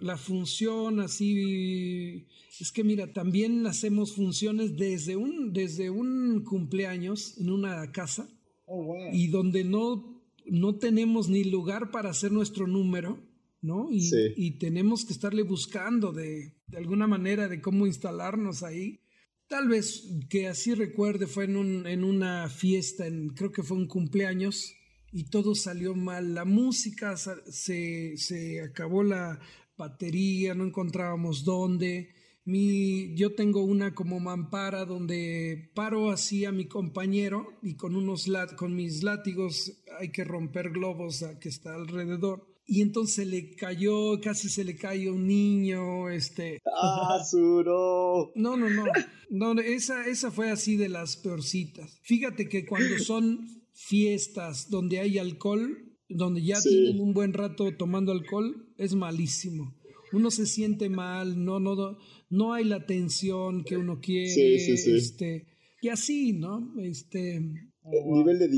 la 0.00 0.16
función, 0.16 1.00
así. 1.00 2.26
Es 2.58 2.72
que 2.72 2.84
mira, 2.84 3.12
también 3.12 3.66
hacemos 3.66 4.14
funciones 4.14 4.78
desde 4.78 5.16
un, 5.16 5.52
desde 5.52 5.90
un 5.90 6.42
cumpleaños 6.42 7.36
en 7.36 7.50
una 7.50 7.92
casa 7.92 8.30
Oh, 8.66 8.96
y 9.12 9.28
donde 9.28 9.64
no, 9.64 10.22
no 10.44 10.76
tenemos 10.76 11.28
ni 11.28 11.44
lugar 11.44 11.90
para 11.90 12.10
hacer 12.10 12.32
nuestro 12.32 12.66
número, 12.66 13.22
¿no? 13.62 13.88
Y, 13.90 14.10
y 14.36 14.58
tenemos 14.58 15.04
que 15.04 15.12
estarle 15.12 15.42
buscando 15.42 16.12
de, 16.12 16.54
de, 16.66 16.76
alguna 16.76 17.06
manera 17.06 17.48
de 17.48 17.60
cómo 17.60 17.86
instalarnos 17.86 18.62
ahí. 18.62 19.00
Tal 19.46 19.68
vez 19.68 20.08
que 20.28 20.48
así 20.48 20.74
recuerde 20.74 21.28
fue 21.28 21.44
en, 21.44 21.56
un, 21.56 21.86
en 21.86 22.02
una 22.02 22.48
fiesta, 22.48 23.06
en, 23.06 23.28
creo 23.28 23.52
que 23.52 23.62
fue 23.62 23.76
un 23.76 23.86
cumpleaños, 23.86 24.74
y 25.12 25.30
todo 25.30 25.54
salió 25.54 25.94
mal. 25.94 26.34
La 26.34 26.44
música 26.44 27.16
se, 27.16 28.16
se 28.16 28.60
acabó 28.62 29.04
la 29.04 29.38
batería, 29.76 30.54
no 30.54 30.64
encontrábamos 30.64 31.44
dónde 31.44 32.15
mi, 32.46 33.12
yo 33.16 33.34
tengo 33.34 33.64
una 33.64 33.92
como 33.92 34.20
mampara 34.20 34.84
donde 34.84 35.70
paro 35.74 36.10
así 36.10 36.44
a 36.44 36.52
mi 36.52 36.66
compañero 36.66 37.58
y 37.60 37.74
con, 37.74 37.96
unos 37.96 38.30
con 38.56 38.74
mis 38.74 39.02
látigos 39.02 39.82
hay 39.98 40.12
que 40.12 40.22
romper 40.22 40.70
globos 40.70 41.24
que 41.40 41.48
está 41.48 41.74
alrededor. 41.74 42.46
Y 42.68 42.82
entonces 42.82 43.26
le 43.26 43.54
cayó, 43.54 44.20
casi 44.20 44.48
se 44.48 44.64
le 44.64 44.76
cayó 44.76 45.14
un 45.14 45.26
niño, 45.26 46.08
este... 46.08 46.60
¡Ah, 46.64 47.22
suro! 47.28 48.32
No, 48.34 48.56
no, 48.56 48.70
no, 48.70 48.84
no, 49.30 49.60
esa, 49.60 50.06
esa 50.06 50.30
fue 50.30 50.50
así 50.50 50.76
de 50.76 50.88
las 50.88 51.16
peorcitas. 51.16 51.98
Fíjate 52.02 52.48
que 52.48 52.64
cuando 52.64 52.98
son 52.98 53.46
fiestas 53.72 54.70
donde 54.70 55.00
hay 55.00 55.18
alcohol, 55.18 55.96
donde 56.08 56.42
ya 56.42 56.60
tienen 56.60 57.00
un 57.00 57.12
buen 57.12 57.32
rato 57.32 57.76
tomando 57.76 58.12
alcohol, 58.12 58.72
es 58.78 58.94
malísimo. 58.94 59.76
Uno 60.12 60.30
se 60.30 60.46
siente 60.46 60.88
mal, 60.88 61.44
no, 61.44 61.58
no, 61.60 61.98
no 62.30 62.52
hay 62.52 62.64
la 62.64 62.86
tensión 62.86 63.64
que 63.64 63.76
uno 63.76 64.00
quiere, 64.00 64.56
este, 64.56 65.46
y 65.80 65.88
así, 65.88 66.32
¿no? 66.32 66.74
Este, 66.80 67.36
eh, 67.36 68.04
nivel, 68.04 68.38
de 68.38 68.48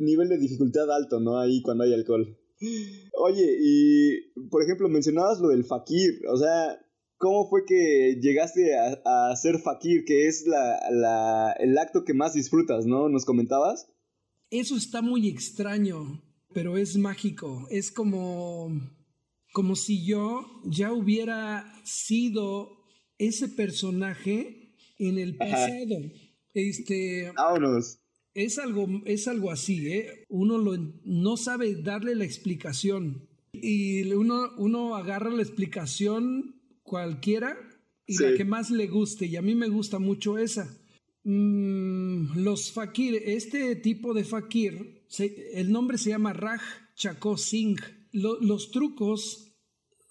nivel 0.00 0.28
de 0.28 0.38
dificultad 0.38 0.90
alto, 0.90 1.20
¿no? 1.20 1.38
Ahí 1.38 1.62
cuando 1.62 1.84
hay 1.84 1.94
alcohol. 1.94 2.38
Oye, 3.12 3.56
y 3.60 4.48
por 4.48 4.62
ejemplo, 4.62 4.88
mencionabas 4.88 5.40
lo 5.40 5.48
del 5.48 5.64
fakir, 5.64 6.20
o 6.28 6.36
sea, 6.36 6.78
¿cómo 7.18 7.48
fue 7.48 7.64
que 7.66 8.18
llegaste 8.20 8.76
a, 8.76 9.30
a 9.30 9.36
ser 9.36 9.58
fakir, 9.58 10.04
que 10.04 10.26
es 10.26 10.46
la, 10.46 10.78
la, 10.90 11.52
el 11.58 11.76
acto 11.78 12.04
que 12.04 12.14
más 12.14 12.34
disfrutas, 12.34 12.86
¿no? 12.86 13.08
¿Nos 13.08 13.24
comentabas? 13.24 13.88
Eso 14.50 14.76
está 14.76 15.02
muy 15.02 15.28
extraño, 15.28 16.22
pero 16.54 16.76
es 16.78 16.96
mágico, 16.96 17.66
es 17.70 17.90
como, 17.90 18.70
como 19.56 19.74
si 19.74 20.04
yo 20.04 20.60
ya 20.66 20.92
hubiera 20.92 21.64
sido 21.82 22.76
ese 23.16 23.48
personaje 23.48 24.74
en 24.98 25.18
el 25.18 25.34
pasado. 25.34 25.96
Este. 26.52 27.32
Vámonos. 27.34 27.98
Es 28.34 28.58
algo, 28.58 28.86
es 29.06 29.26
algo 29.28 29.50
así, 29.50 29.90
¿eh? 29.90 30.26
Uno 30.28 30.58
lo, 30.58 30.76
no 31.04 31.38
sabe 31.38 31.74
darle 31.74 32.14
la 32.14 32.26
explicación. 32.26 33.30
Y 33.54 34.02
uno, 34.12 34.50
uno 34.58 34.94
agarra 34.94 35.30
la 35.30 35.40
explicación 35.40 36.60
cualquiera 36.82 37.56
y 38.06 38.18
la 38.18 38.34
que 38.34 38.44
más 38.44 38.70
le 38.70 38.88
guste. 38.88 39.24
Y 39.24 39.36
a 39.36 39.42
mí 39.42 39.54
me 39.54 39.68
gusta 39.68 39.98
mucho 39.98 40.36
esa. 40.36 40.68
Mm, 41.24 42.40
los 42.40 42.72
fakir, 42.72 43.22
este 43.24 43.74
tipo 43.76 44.12
de 44.12 44.24
fakir, 44.24 45.06
el 45.54 45.72
nombre 45.72 45.96
se 45.96 46.10
llama 46.10 46.34
Raj 46.34 46.60
Chako 46.94 47.38
Singh. 47.38 47.80
los 48.12 48.70
trucos 48.70 49.45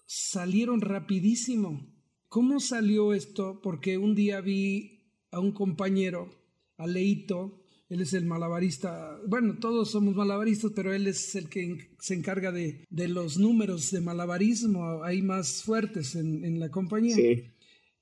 salieron 0.06 0.80
rapidísimo. 0.80 1.86
¿Cómo 2.28 2.60
salió 2.60 3.12
esto? 3.12 3.60
Porque 3.62 3.98
un 3.98 4.14
día 4.14 4.40
vi 4.40 5.02
a 5.30 5.40
un 5.40 5.52
compañero, 5.52 6.30
a 6.78 6.86
Leito, 6.86 7.62
él 7.88 8.00
es 8.00 8.14
el 8.14 8.24
malabarista, 8.26 9.20
bueno, 9.28 9.58
todos 9.60 9.90
somos 9.90 10.16
malabaristas, 10.16 10.72
pero 10.74 10.92
él 10.92 11.06
es 11.06 11.36
el 11.36 11.48
que 11.48 11.90
se 12.00 12.14
encarga 12.14 12.50
de, 12.50 12.84
los 12.90 13.38
números 13.38 13.92
de 13.92 14.00
malabarismo, 14.00 15.04
hay 15.04 15.22
más 15.22 15.62
fuertes 15.62 16.16
en, 16.16 16.44
en 16.44 16.58
la 16.58 16.70
compañía. 16.70 17.14
Sí. 17.14 17.44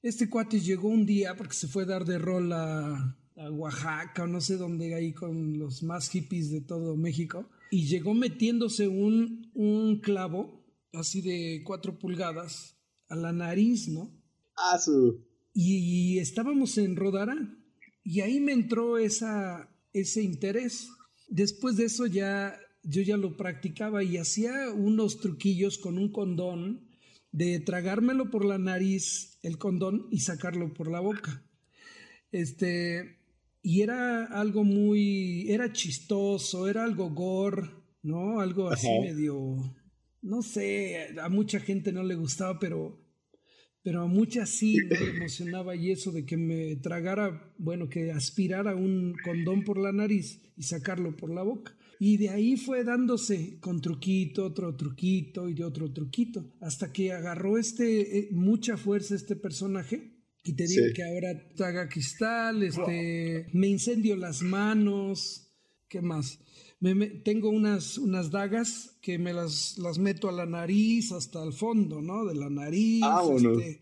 Este 0.05 0.29
cuate 0.29 0.61
llegó 0.61 0.89
un 0.89 1.07
día 1.07 1.35
porque 1.35 1.55
se 1.55 1.67
fue 1.67 1.85
a 1.85 1.87
dar 1.87 2.05
de 2.05 2.19
rol 2.19 2.53
a, 2.53 3.17
Oaxaca 3.37 4.25
o 4.25 4.27
no 4.27 4.41
sé 4.41 4.59
dónde, 4.59 4.95
ahí 4.95 5.13
con 5.13 5.59
los 5.59 5.83
más 5.83 6.11
hippies 6.11 6.51
de 6.51 6.61
todo 6.61 6.95
México. 6.95 7.49
Y 7.71 7.87
llegó 7.87 8.13
metiéndose 8.13 8.87
un, 8.87 9.51
un 9.55 10.01
clavo, 10.01 10.64
así 10.95 11.21
de 11.21 11.63
cuatro 11.65 11.99
pulgadas, 11.99 12.77
a 13.09 13.17
la 13.17 13.33
nariz, 13.33 13.89
¿no? 13.89 14.11
Ah, 14.57 14.79
su. 14.79 15.25
Y, 15.53 16.19
estábamos 16.19 16.79
en 16.79 16.97
Rodara. 16.97 17.37
Y 18.03 18.21
ahí 18.21 18.41
me 18.41 18.53
entró 18.53 18.99
esa, 18.99 19.71
ese 19.93 20.23
interés. 20.23 20.89
Después 21.29 21.77
de 21.77 21.87
eso 21.87 22.07
ya 22.07 22.59
yo 22.85 23.01
ya 23.03 23.17
lo 23.17 23.37
practicaba 23.37 24.05
y 24.05 24.19
hacía 24.19 24.71
unos 24.71 25.19
truquillos 25.19 25.79
con 25.79 25.99
un 25.99 26.13
condón 26.13 26.87
de 27.33 27.59
tragármelo 27.59 28.31
por 28.31 28.45
la 28.45 28.59
nariz 28.59 29.39
el 29.43 29.59
condón 29.59 30.07
y 30.11 30.21
sacarlo 30.21 30.73
por 30.73 30.91
la 30.91 31.01
boca. 31.01 31.43
Este, 32.31 33.19
y 33.63 33.81
era 33.81 34.25
algo 34.25 34.65
muy, 34.65 35.51
era 35.51 35.73
chistoso, 35.73 36.69
era 36.69 36.85
algo 36.85 37.11
gore, 37.11 37.71
¿no? 38.03 38.41
Algo 38.41 38.69
así 38.69 38.89
medio, 39.01 39.57
no 40.25 40.43
sé, 40.43 41.15
a 41.21 41.29
mucha 41.29 41.61
gente 41.61 41.93
no 41.93 42.03
le 42.03 42.15
gustaba, 42.15 42.59
pero, 42.59 42.99
pero 43.83 44.03
a 44.03 44.07
muchas 44.07 44.49
sí 44.49 44.79
me 44.89 45.17
emocionaba 45.17 45.77
y 45.77 45.91
eso 45.91 46.13
de 46.13 46.25
que 46.25 46.39
me 46.39 46.77
tragara, 46.77 47.55
bueno, 47.59 47.89
que 47.91 48.11
aspirara 48.11 48.75
un 48.75 49.15
condón 49.23 49.65
por 49.65 49.79
la 49.79 49.93
nariz 49.93 50.41
y 50.57 50.63
sacarlo 50.63 51.15
por 51.15 51.33
la 51.33 51.43
boca. 51.43 51.77
Y 52.01 52.17
de 52.17 52.31
ahí 52.31 52.57
fue 52.57 52.85
dándose 52.85 53.59
con 53.61 53.83
truquito, 53.83 54.47
otro 54.47 54.75
truquito 54.75 55.49
y 55.51 55.63
otro 55.63 55.93
truquito, 55.93 56.55
hasta 56.61 56.91
que 56.91 57.13
agarró 57.13 57.59
este, 57.59 58.19
eh, 58.19 58.29
mucha 58.33 58.79
fuerza 58.79 59.15
este 59.15 59.37
personaje. 59.37 60.11
Y 60.43 60.55
te 60.55 60.67
digo 60.67 60.87
que 60.95 61.03
ahora 61.03 61.49
traga 61.55 61.89
cristal, 61.89 62.63
este, 62.63 63.47
me 63.53 63.69
incendio 63.69 64.17
las 64.17 64.43
manos, 64.43 65.55
¿qué 65.89 66.03
más? 66.03 66.39
Me, 66.93 67.07
tengo 67.07 67.49
unas, 67.49 67.97
unas 67.97 68.31
dagas 68.31 68.97
que 69.01 69.19
me 69.19 69.33
las, 69.33 69.79
las 69.79 69.99
meto 69.99 70.29
a 70.29 70.33
la 70.33 70.45
nariz 70.45 71.13
hasta 71.13 71.43
el 71.43 71.55
fondo, 71.55 72.03
¿no? 72.03 72.27
De 72.27 72.35
la 72.35 72.51
nariz. 72.51 73.03
Ah, 73.03 73.23
este, 73.35 73.81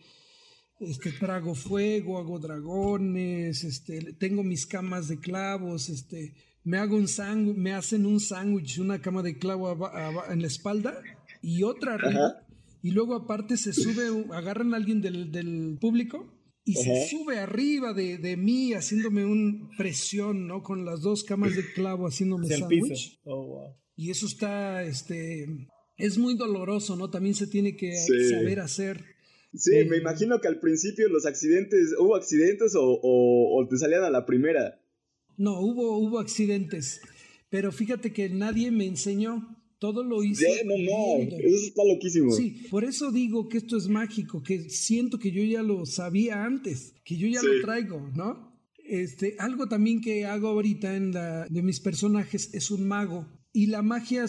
este, 0.78 1.10
trago 1.10 1.56
fuego, 1.56 2.18
hago 2.18 2.38
dragones, 2.38 3.64
este, 3.64 4.12
tengo 4.12 4.44
mis 4.44 4.66
camas 4.66 5.08
de 5.08 5.18
clavos, 5.18 5.88
este, 5.88 6.34
me 6.62 6.78
hago 6.78 6.94
un 6.94 7.08
sándwich, 7.08 7.56
me 7.56 7.72
hacen 7.72 8.06
un 8.06 8.20
sándwich, 8.20 8.78
una 8.78 9.00
cama 9.00 9.22
de 9.22 9.36
clavo 9.36 9.90
en 10.30 10.40
la 10.40 10.46
espalda 10.46 10.94
y 11.42 11.64
otra 11.64 11.94
arriba. 11.94 12.46
Y 12.84 12.92
luego 12.92 13.16
aparte 13.16 13.56
se 13.56 13.72
sube, 13.72 14.26
agarran 14.32 14.74
a 14.74 14.76
alguien 14.76 15.00
del, 15.00 15.76
público 15.80 16.32
y 16.64 16.74
se 16.74 17.08
sube 17.08 17.38
arriba 17.38 17.92
de, 17.92 18.36
mí 18.36 18.72
haciéndome 18.72 19.24
una 19.24 19.68
presión, 19.76 20.46
¿no? 20.46 20.62
Con 20.62 20.84
las 20.84 21.00
dos 21.00 21.24
camas 21.24 21.56
de 21.56 21.72
clavo 21.72 22.06
haciéndome 22.06 22.48
sándwich. 22.48 23.20
Oh, 23.24 23.74
y 23.96 24.10
eso 24.10 24.26
está, 24.26 24.82
este, 24.84 25.68
es 25.96 26.18
muy 26.18 26.36
doloroso, 26.36 26.96
¿no? 26.96 27.10
También 27.10 27.34
se 27.34 27.46
tiene 27.46 27.76
que 27.76 27.94
saber 28.30 28.60
hacer. 28.60 29.04
Sí, 29.54 29.84
me 29.84 29.98
imagino 29.98 30.40
que 30.40 30.48
al 30.48 30.60
principio 30.60 31.08
los 31.08 31.26
accidentes, 31.26 31.94
hubo 31.98 32.16
accidentes 32.16 32.74
o, 32.74 33.00
o 33.02 33.68
te 33.68 33.76
salían 33.76 34.04
a 34.04 34.10
la 34.10 34.24
primera. 34.24 34.80
No, 35.36 35.60
hubo, 35.60 35.98
hubo 35.98 36.20
accidentes, 36.20 37.00
pero 37.50 37.72
fíjate 37.72 38.12
que 38.12 38.28
nadie 38.28 38.70
me 38.70 38.86
enseñó. 38.86 39.61
Todo 39.82 40.04
lo 40.04 40.22
hice. 40.22 40.46
no, 40.64 40.76
no, 40.76 41.36
eso 41.36 41.66
está 41.66 41.82
loquísimo. 41.84 42.30
Sí, 42.30 42.68
por 42.70 42.84
eso 42.84 43.10
digo 43.10 43.48
que 43.48 43.58
esto 43.58 43.76
es 43.76 43.88
mágico, 43.88 44.40
que 44.40 44.70
siento 44.70 45.18
que 45.18 45.32
yo 45.32 45.42
ya 45.42 45.60
lo 45.62 45.84
sabía 45.86 46.44
antes, 46.44 46.94
que 47.04 47.16
yo 47.16 47.26
ya 47.26 47.42
lo 47.42 47.60
traigo, 47.62 48.08
¿no? 48.14 48.52
Este, 48.84 49.34
algo 49.40 49.66
también 49.66 50.00
que 50.00 50.24
hago 50.24 50.46
ahorita 50.48 50.94
en 50.96 51.10
la, 51.12 51.48
de 51.48 51.62
mis 51.62 51.80
personajes 51.80 52.54
es 52.54 52.70
un 52.70 52.86
mago. 52.86 53.26
Y 53.52 53.66
la 53.66 53.82
magia 53.82 54.26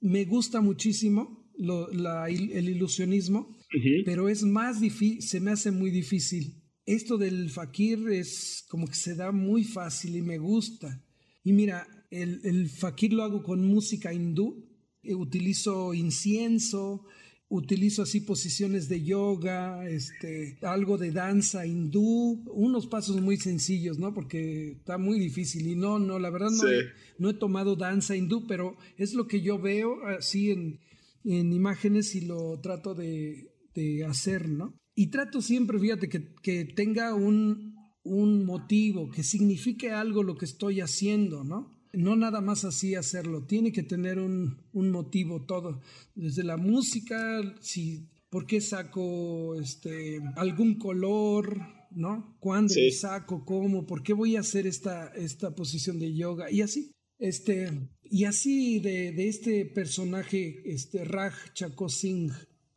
me 0.00 0.24
gusta 0.24 0.60
muchísimo, 0.60 1.50
el 1.58 2.68
ilusionismo, 2.68 3.56
pero 4.04 4.28
es 4.28 4.44
más 4.44 4.80
difícil, 4.80 5.20
se 5.22 5.40
me 5.40 5.50
hace 5.50 5.72
muy 5.72 5.90
difícil 5.90 6.62
esto 6.86 7.16
del 7.16 7.50
fakir 7.50 8.08
es 8.10 8.64
como 8.68 8.86
que 8.86 8.94
se 8.94 9.14
da 9.14 9.30
muy 9.32 9.64
fácil 9.64 10.16
y 10.16 10.22
me 10.22 10.38
gusta. 10.38 11.04
Y 11.44 11.52
mira, 11.52 11.86
el, 12.10 12.40
el 12.44 12.68
fakir 12.68 13.12
lo 13.12 13.22
hago 13.22 13.42
con 13.42 13.64
música 13.66 14.12
hindú, 14.12 14.68
utilizo 15.04 15.94
incienso, 15.94 17.04
utilizo 17.48 18.02
así 18.02 18.20
posiciones 18.20 18.88
de 18.88 19.02
yoga, 19.02 19.88
este, 19.88 20.58
algo 20.62 20.96
de 20.96 21.10
danza 21.10 21.66
hindú, 21.66 22.42
unos 22.50 22.86
pasos 22.86 23.20
muy 23.20 23.36
sencillos, 23.36 23.98
¿no? 23.98 24.14
Porque 24.14 24.72
está 24.72 24.96
muy 24.96 25.18
difícil 25.18 25.66
y 25.66 25.76
no, 25.76 25.98
no, 25.98 26.18
la 26.18 26.30
verdad 26.30 26.50
no, 26.50 26.68
he, 26.68 26.84
no 27.18 27.28
he 27.30 27.34
tomado 27.34 27.76
danza 27.76 28.16
hindú, 28.16 28.46
pero 28.46 28.76
es 28.96 29.12
lo 29.12 29.26
que 29.26 29.42
yo 29.42 29.58
veo 29.58 30.06
así 30.06 30.50
en, 30.50 30.80
en 31.24 31.52
imágenes 31.52 32.14
y 32.14 32.22
lo 32.22 32.58
trato 32.60 32.94
de, 32.94 33.52
de 33.74 34.04
hacer, 34.04 34.48
¿no? 34.48 34.74
Y 34.94 35.08
trato 35.08 35.40
siempre, 35.40 35.78
fíjate, 35.78 36.08
que, 36.08 36.64
tenga 36.64 37.14
un, 37.14 37.74
un, 38.02 38.44
motivo, 38.44 39.10
que 39.10 39.22
signifique 39.22 39.90
algo 39.90 40.22
lo 40.22 40.36
que 40.36 40.44
estoy 40.44 40.80
haciendo, 40.80 41.44
¿no? 41.44 41.71
No 41.92 42.16
nada 42.16 42.40
más 42.40 42.64
así 42.64 42.94
hacerlo, 42.94 43.44
tiene 43.44 43.70
que 43.70 43.82
tener 43.82 44.18
un, 44.18 44.58
un 44.72 44.90
motivo 44.90 45.44
todo. 45.44 45.80
Desde 46.14 46.42
la 46.42 46.56
música, 46.56 47.40
si, 47.60 48.08
¿por 48.30 48.46
qué 48.46 48.60
saco 48.60 49.54
este, 49.60 50.20
algún 50.36 50.78
color? 50.78 51.58
¿No? 51.90 52.36
¿Cuándo 52.40 52.74
saco? 52.98 53.44
¿Cómo? 53.44 53.86
¿Por 53.86 54.02
qué 54.02 54.14
voy 54.14 54.36
a 54.36 54.40
hacer 54.40 54.66
esta, 54.66 55.08
esta 55.08 55.54
posición 55.54 55.98
de 55.98 56.14
yoga? 56.14 56.50
Y 56.50 56.62
así. 56.62 56.92
Este, 57.18 57.70
y 58.02 58.24
así 58.24 58.80
de, 58.80 59.12
de 59.12 59.28
este 59.28 59.66
personaje, 59.66 60.62
este 60.64 61.04
Raj 61.04 61.34
Chako 61.52 61.88
Singh, 61.88 62.32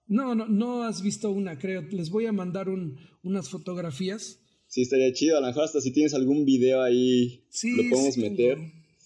no, 0.07 0.35
no, 0.35 0.47
no 0.47 0.83
has 0.83 1.01
visto 1.01 1.31
una, 1.31 1.57
creo. 1.57 1.81
Les 1.81 2.09
voy 2.09 2.25
a 2.25 2.31
mandar 2.31 2.69
un, 2.69 2.97
unas 3.23 3.49
fotografías. 3.49 4.39
Sí, 4.67 4.81
estaría 4.81 5.11
chido. 5.13 5.37
A 5.37 5.41
lo 5.41 5.47
mejor 5.47 5.63
hasta 5.63 5.81
si 5.81 5.91
tienes 5.91 6.13
algún 6.13 6.45
video 6.45 6.83
ahí, 6.83 7.43
lo 7.63 7.89
podemos 7.89 8.17
meter. 8.17 8.57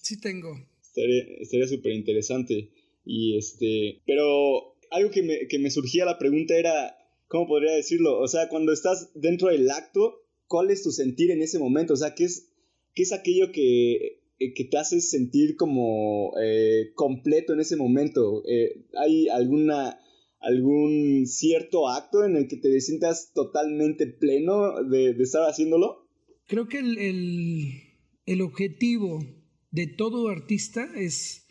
Sí 0.09 0.19
tengo. 0.19 0.59
Estaría 0.95 1.67
súper 1.67 1.91
interesante. 1.91 2.71
Y 3.05 3.37
este, 3.37 4.01
pero 4.07 4.75
algo 4.89 5.11
que 5.11 5.21
me, 5.21 5.47
que 5.47 5.59
me 5.59 5.69
surgía 5.69 6.03
la 6.03 6.17
pregunta 6.17 6.57
era, 6.57 6.97
¿cómo 7.27 7.45
podría 7.45 7.73
decirlo? 7.73 8.19
O 8.19 8.27
sea, 8.27 8.49
cuando 8.49 8.73
estás 8.73 9.11
dentro 9.13 9.49
del 9.49 9.69
acto, 9.69 10.25
¿cuál 10.47 10.71
es 10.71 10.81
tu 10.81 10.89
sentir 10.89 11.29
en 11.29 11.43
ese 11.43 11.59
momento? 11.59 11.93
O 11.93 11.97
sea, 11.97 12.15
¿qué 12.15 12.23
es, 12.23 12.49
qué 12.95 13.03
es 13.03 13.13
aquello 13.13 13.51
que, 13.51 14.23
que 14.39 14.63
te 14.63 14.79
hace 14.79 14.99
sentir 14.99 15.55
como 15.55 16.33
eh, 16.41 16.89
completo 16.95 17.53
en 17.53 17.59
ese 17.59 17.75
momento? 17.75 18.41
Eh, 18.47 18.81
¿Hay 18.97 19.27
alguna 19.27 19.99
algún 20.39 21.27
cierto 21.27 21.87
acto 21.87 22.25
en 22.25 22.35
el 22.35 22.47
que 22.47 22.57
te 22.57 22.81
sientas 22.81 23.31
totalmente 23.31 24.07
pleno 24.07 24.83
de, 24.83 25.11
estar 25.19 25.47
haciéndolo? 25.47 26.07
Creo 26.47 26.67
que 26.67 26.79
el, 26.79 28.41
objetivo 28.41 29.19
de 29.71 29.88
todo 29.88 30.29
artista 30.29 30.89
es, 30.95 31.47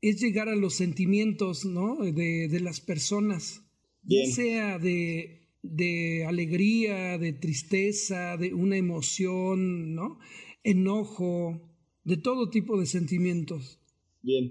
es 0.00 0.20
llegar 0.20 0.48
a 0.48 0.56
los 0.56 0.74
sentimientos 0.74 1.64
¿no? 1.64 1.96
de, 1.96 2.60
las 2.60 2.80
personas, 2.80 3.62
ya 4.02 4.26
sea 4.26 4.78
de, 4.78 5.48
de, 5.62 6.24
alegría, 6.26 7.18
de 7.18 7.32
tristeza, 7.32 8.36
de 8.36 8.54
una 8.54 8.76
emoción, 8.76 9.94
¿no? 9.94 10.18
enojo, 10.62 11.60
de 12.04 12.16
todo 12.16 12.50
tipo 12.50 12.78
de 12.78 12.86
sentimientos. 12.86 13.80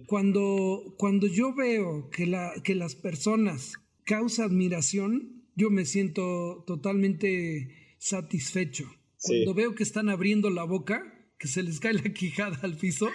Cuando, 0.06 0.96
cuando 1.00 1.26
yo 1.26 1.56
veo 1.56 2.10
que, 2.12 2.28
la, 2.28 2.54
que 2.64 2.76
las 2.76 2.96
personas 2.96 3.74
causan 4.04 4.52
admiración, 4.52 5.44
yo 5.56 5.72
me 5.72 5.86
siento 5.86 6.64
totalmente 6.68 7.96
satisfecho. 7.98 8.86
Cuando 9.20 9.54
veo 9.54 9.74
que 9.74 9.84
están 9.84 10.10
abriendo 10.10 10.50
la 10.50 10.64
boca, 10.64 11.13
que 11.44 11.50
se 11.50 11.62
les 11.62 11.82
cae 11.82 11.92
la 11.92 12.14
quijada 12.14 12.58
al 12.62 12.78
piso. 12.78 13.10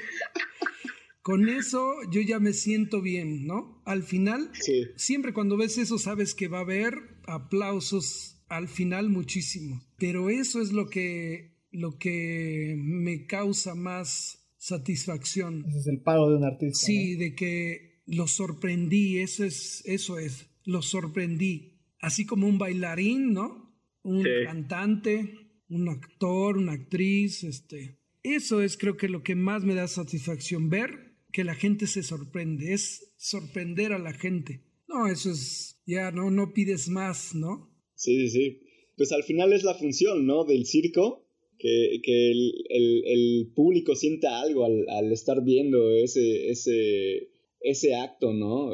Con 1.23 1.49
eso 1.49 1.95
yo 2.12 2.21
ya 2.21 2.38
me 2.38 2.53
siento 2.53 3.01
bien, 3.01 3.47
¿no? 3.47 3.83
Al 3.87 4.03
final, 4.03 4.51
siempre 4.97 5.33
cuando 5.33 5.57
ves 5.57 5.79
eso 5.79 5.99
sabes 5.99 6.35
que 6.35 6.47
va 6.47 6.59
a 6.59 6.61
haber 6.61 6.93
aplausos 7.27 8.45
al 8.49 8.69
final 8.69 9.09
muchísimo. 9.09 9.81
Pero 9.97 10.29
eso 10.29 10.61
es 10.61 10.73
lo 10.73 10.91
que, 10.91 11.57
lo 11.71 11.97
que 11.97 12.75
me 12.77 13.25
causa 13.25 13.75
más 13.75 14.53
satisfacción. 14.59 15.64
Ese 15.67 15.79
es 15.79 15.87
el 15.87 16.03
pago 16.03 16.29
de 16.29 16.37
un 16.37 16.45
artista. 16.45 16.87
Sí, 16.87 17.14
de 17.14 17.35
que 17.35 18.03
lo 18.05 18.29
sorprendí, 18.29 19.21
eso 19.21 19.43
es, 19.43 19.83
eso 19.87 20.19
es, 20.19 20.51
lo 20.64 20.83
sorprendí. 20.83 21.81
Así 21.99 22.27
como 22.27 22.47
un 22.47 22.59
bailarín, 22.59 23.33
¿no? 23.33 23.75
Un 24.03 24.23
cantante, 24.45 25.35
un 25.71 25.88
actor, 25.88 26.59
una 26.59 26.73
actriz, 26.73 27.45
este. 27.45 27.98
Eso 28.35 28.61
es 28.61 28.77
creo 28.77 28.97
que 28.97 29.09
lo 29.09 29.23
que 29.23 29.35
más 29.35 29.64
me 29.64 29.75
da 29.75 29.88
satisfacción, 29.88 30.69
ver 30.69 31.14
que 31.33 31.45
la 31.45 31.55
gente 31.55 31.87
se 31.87 32.03
sorprende, 32.03 32.75
es 32.75 33.12
sorprender 33.17 33.93
a 33.93 33.99
la 33.99 34.12
gente. 34.12 34.64
No, 34.87 35.07
eso 35.07 35.31
es, 35.31 35.81
ya 35.87 36.11
no, 36.11 36.31
no 36.31 36.53
pides 36.53 36.88
más, 36.88 37.35
¿no? 37.35 37.71
Sí, 37.95 38.29
sí, 38.29 38.31
sí. 38.31 38.61
Pues 38.97 39.12
al 39.12 39.23
final 39.23 39.53
es 39.53 39.64
la 39.64 39.75
función, 39.75 40.27
¿no? 40.27 40.45
Del 40.45 40.67
circo, 40.67 41.27
que, 41.59 42.01
que 42.03 42.31
el, 42.31 42.53
el, 42.69 43.03
el, 43.07 43.53
público 43.55 43.97
sienta 43.97 44.41
algo 44.41 44.64
al, 44.67 44.87
al, 44.88 45.11
estar 45.12 45.43
viendo 45.43 45.91
ese, 45.93 46.51
ese, 46.51 47.31
ese 47.61 47.95
acto, 47.95 48.35
¿no? 48.35 48.73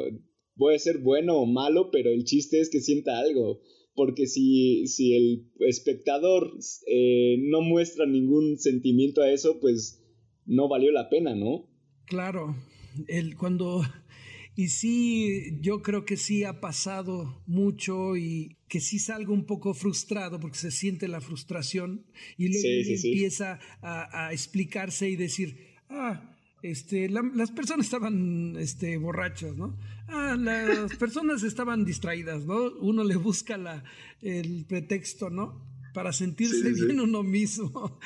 Puede 0.57 0.79
ser 0.79 0.97
bueno 0.99 1.37
o 1.37 1.45
malo, 1.45 1.91
pero 1.91 2.11
el 2.11 2.25
chiste 2.25 2.59
es 2.59 2.69
que 2.69 2.81
sienta 2.81 3.19
algo. 3.19 3.61
Porque 3.95 4.27
si, 4.27 4.87
si 4.87 5.15
el 5.15 5.47
espectador 5.59 6.51
eh, 6.87 7.37
no 7.39 7.61
muestra 7.61 8.05
ningún 8.05 8.57
sentimiento 8.57 9.21
a 9.21 9.31
eso, 9.31 9.59
pues 9.59 10.03
no 10.45 10.67
valió 10.67 10.91
la 10.91 11.09
pena, 11.09 11.33
¿no? 11.33 11.65
Claro, 12.05 12.55
el, 13.07 13.35
cuando 13.37 13.81
y 14.57 14.69
sí, 14.69 15.57
yo 15.59 15.81
creo 15.81 16.05
que 16.05 16.15
sí 16.15 16.45
ha 16.45 16.61
pasado 16.61 17.43
mucho 17.45 18.15
y 18.15 18.55
que 18.69 18.79
sí 18.79 18.99
salgo 18.99 19.33
un 19.33 19.45
poco 19.45 19.73
frustrado 19.73 20.39
porque 20.39 20.57
se 20.57 20.71
siente 20.71 21.09
la 21.09 21.19
frustración 21.19 22.05
y 22.37 22.47
luego 22.47 22.89
empieza 22.89 23.59
a, 23.81 24.31
explicarse 24.31 25.09
y 25.09 25.17
decir, 25.17 25.57
ah, 25.89 26.34
este, 26.71 27.09
las 27.09 27.51
personas 27.51 27.85
estaban 27.85 28.55
este, 28.57 28.97
borrachas, 28.97 29.55
¿no? 29.55 29.77
Ah, 30.07 30.35
las 30.39 30.95
personas 30.99 31.43
estaban 31.43 31.85
distraídas, 31.85 32.45
¿no? 32.45 32.71
Uno 32.79 33.03
le 33.03 33.15
busca 33.15 33.57
la, 33.57 33.83
el 34.21 34.65
pretexto, 34.67 35.29
¿no? 35.29 35.61
Para 35.93 36.11
sentirse 36.11 36.71
bien 36.73 36.99
uno 36.99 37.23
mismo. 37.23 37.99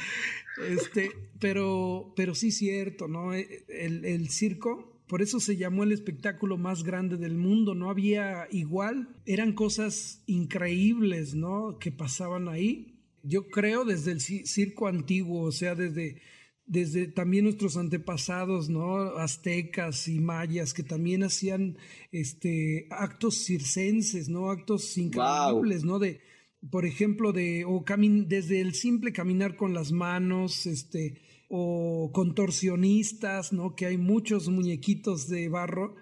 Este, 0.67 1.11
pero, 1.39 2.13
pero 2.15 2.35
sí 2.35 2.51
cierto, 2.51 3.07
¿no? 3.07 3.33
El, 3.33 4.05
el 4.05 4.29
circo 4.29 4.99
por 5.09 5.23
eso 5.23 5.39
se 5.39 5.57
llamó 5.57 5.83
el 5.83 5.91
espectáculo 5.91 6.55
más 6.59 6.83
grande 6.83 7.17
del 7.17 7.35
mundo. 7.35 7.73
No 7.73 7.89
había 7.89 8.47
igual. 8.51 9.09
Eran 9.25 9.53
cosas 9.53 10.21
increíbles, 10.27 11.33
¿no? 11.33 11.79
Que 11.79 11.91
pasaban 11.91 12.47
ahí. 12.47 12.99
Yo 13.23 13.47
creo 13.47 13.85
desde 13.85 14.11
el 14.11 14.21
circo 14.21 14.87
antiguo, 14.87 15.41
o 15.41 15.51
sea, 15.51 15.73
desde, 15.73 16.21
desde 16.69 17.08
también 17.08 17.45
nuestros 17.45 17.77
antepasados, 17.77 18.69
¿no? 18.69 19.17
Aztecas 19.17 20.08
y 20.08 20.19
mayas, 20.19 20.75
que 20.75 20.84
también 20.84 21.23
hacían 21.23 21.77
este, 22.12 22.88
actos 22.91 23.43
circenses, 23.43 24.29
¿no? 24.29 24.51
Actos 24.51 24.95
increíbles, 24.99 25.84
¿no? 25.84 25.97
De, 25.97 26.21
por 26.69 26.86
ejemplo, 26.86 27.34
de, 27.34 27.65
o 27.65 27.84
desde 28.27 28.62
el 28.62 28.75
simple 28.75 29.12
caminar 29.12 29.55
con 29.55 29.73
las 29.73 29.91
manos, 29.91 30.67
este, 30.67 31.15
o 31.49 32.12
contorsionistas, 32.13 33.51
¿no? 33.51 33.75
Que 33.75 33.88
hay 33.88 33.97
muchos 33.97 34.47
muñequitos 34.47 35.27
de 35.27 35.49
barro 35.49 35.95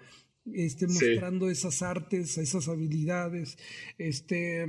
este, 0.52 0.86
mostrando 0.86 1.48
esas 1.48 1.80
artes, 1.80 2.36
esas 2.36 2.68
habilidades. 2.68 3.56
Este, 3.96 4.66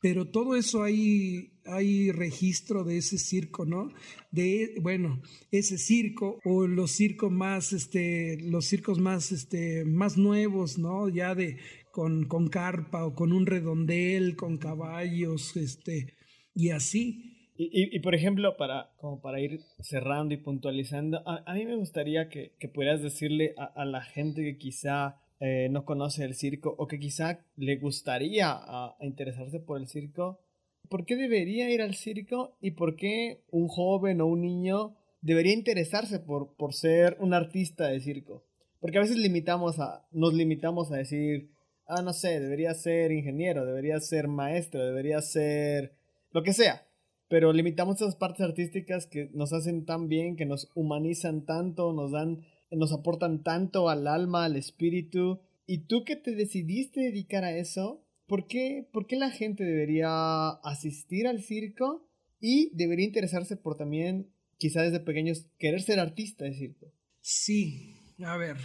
pero 0.00 0.30
todo 0.30 0.56
eso 0.56 0.82
hay, 0.82 1.52
hay 1.64 2.12
registro 2.12 2.84
de 2.84 2.98
ese 2.98 3.18
circo, 3.18 3.64
¿no? 3.64 3.90
De, 4.30 4.74
bueno, 4.80 5.20
ese 5.50 5.78
circo 5.78 6.38
o 6.44 6.66
los 6.66 6.92
circos 6.92 7.32
más, 7.32 7.72
este, 7.72 8.38
los 8.42 8.66
circos 8.66 8.98
más, 8.98 9.32
este, 9.32 9.84
más 9.84 10.16
nuevos, 10.16 10.78
¿no? 10.78 11.08
Ya 11.08 11.34
de, 11.34 11.58
con, 11.90 12.26
con 12.26 12.48
carpa 12.48 13.04
o 13.04 13.14
con 13.14 13.32
un 13.32 13.46
redondel, 13.46 14.36
con 14.36 14.58
caballos, 14.58 15.56
este, 15.56 16.14
y 16.54 16.70
así. 16.70 17.34
Y, 17.60 17.98
por 17.98 18.14
ejemplo, 18.14 18.56
para, 18.56 18.92
como 18.98 19.20
para 19.20 19.40
ir 19.40 19.58
cerrando 19.80 20.32
y 20.32 20.36
puntualizando, 20.36 21.20
a, 21.26 21.54
mí 21.54 21.66
me 21.66 21.74
gustaría 21.74 22.28
que, 22.28 22.52
que 22.60 22.68
pudieras 22.68 23.02
decirle 23.02 23.52
a, 23.56 23.84
la 23.84 24.00
gente 24.00 24.44
que 24.44 24.58
quizá 24.58 25.16
eh, 25.40 25.68
no 25.70 25.84
conoce 25.84 26.24
el 26.24 26.34
circo 26.34 26.74
o 26.78 26.86
que 26.86 26.98
quizá 26.98 27.40
le 27.56 27.76
gustaría 27.76 28.50
a, 28.50 28.96
interesarse 29.00 29.60
por 29.60 29.80
el 29.80 29.86
circo, 29.86 30.40
¿por 30.88 31.04
qué 31.04 31.16
debería 31.16 31.70
ir 31.70 31.82
al 31.82 31.94
circo 31.94 32.56
y 32.60 32.72
por 32.72 32.96
qué 32.96 33.44
un 33.50 33.68
joven 33.68 34.20
o 34.20 34.26
un 34.26 34.42
niño 34.42 34.96
debería 35.20 35.54
interesarse 35.54 36.18
por, 36.18 36.54
por 36.56 36.74
ser 36.74 37.16
un 37.20 37.34
artista 37.34 37.88
de 37.88 38.00
circo? 38.00 38.44
Porque 38.80 38.98
a 38.98 39.02
veces 39.02 39.16
limitamos 39.16 39.80
a, 39.80 40.06
nos 40.12 40.34
limitamos 40.34 40.90
a 40.92 40.96
decir, 40.96 41.50
ah, 41.86 42.02
no 42.02 42.12
sé, 42.12 42.40
debería 42.40 42.74
ser 42.74 43.12
ingeniero, 43.12 43.64
debería 43.64 44.00
ser 44.00 44.28
maestro, 44.28 44.84
debería 44.84 45.20
ser 45.20 45.94
lo 46.32 46.42
que 46.42 46.52
sea 46.52 46.88
pero 47.28 47.52
limitamos 47.52 47.96
esas 47.96 48.16
partes 48.16 48.40
artísticas 48.40 49.06
que 49.06 49.30
nos 49.34 49.52
hacen 49.52 49.84
tan 49.84 50.08
bien, 50.08 50.36
que 50.36 50.46
nos 50.46 50.70
humanizan 50.74 51.44
tanto, 51.44 51.92
nos 51.92 52.10
dan, 52.10 52.44
nos 52.70 52.92
aportan 52.92 53.42
tanto 53.42 53.88
al 53.88 54.06
alma, 54.06 54.44
al 54.44 54.56
espíritu. 54.56 55.40
Y 55.66 55.86
tú 55.86 56.04
que 56.04 56.16
te 56.16 56.34
decidiste 56.34 57.00
dedicar 57.00 57.44
a 57.44 57.56
eso, 57.56 58.04
¿por 58.26 58.46
qué, 58.46 58.88
¿por 58.92 59.06
qué 59.06 59.16
la 59.16 59.30
gente 59.30 59.64
debería 59.64 60.48
asistir 60.48 61.26
al 61.26 61.42
circo 61.42 62.08
y 62.40 62.70
debería 62.74 63.06
interesarse 63.06 63.56
por 63.56 63.76
también, 63.76 64.30
quizá 64.58 64.82
desde 64.82 65.00
pequeños, 65.00 65.46
querer 65.58 65.82
ser 65.82 66.00
artista 66.00 66.44
de 66.44 66.54
circo? 66.54 66.92
Sí, 67.20 67.96
a 68.24 68.36
ver, 68.36 68.56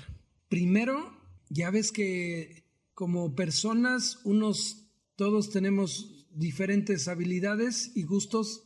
primero, 0.50 1.18
ya 1.50 1.72
ves 1.72 1.92
que 1.92 2.64
como 2.94 3.36
personas, 3.36 4.20
unos, 4.24 4.88
todos 5.16 5.50
tenemos 5.50 6.28
diferentes 6.32 7.08
habilidades 7.08 7.92
y 7.96 8.04
gustos 8.04 8.64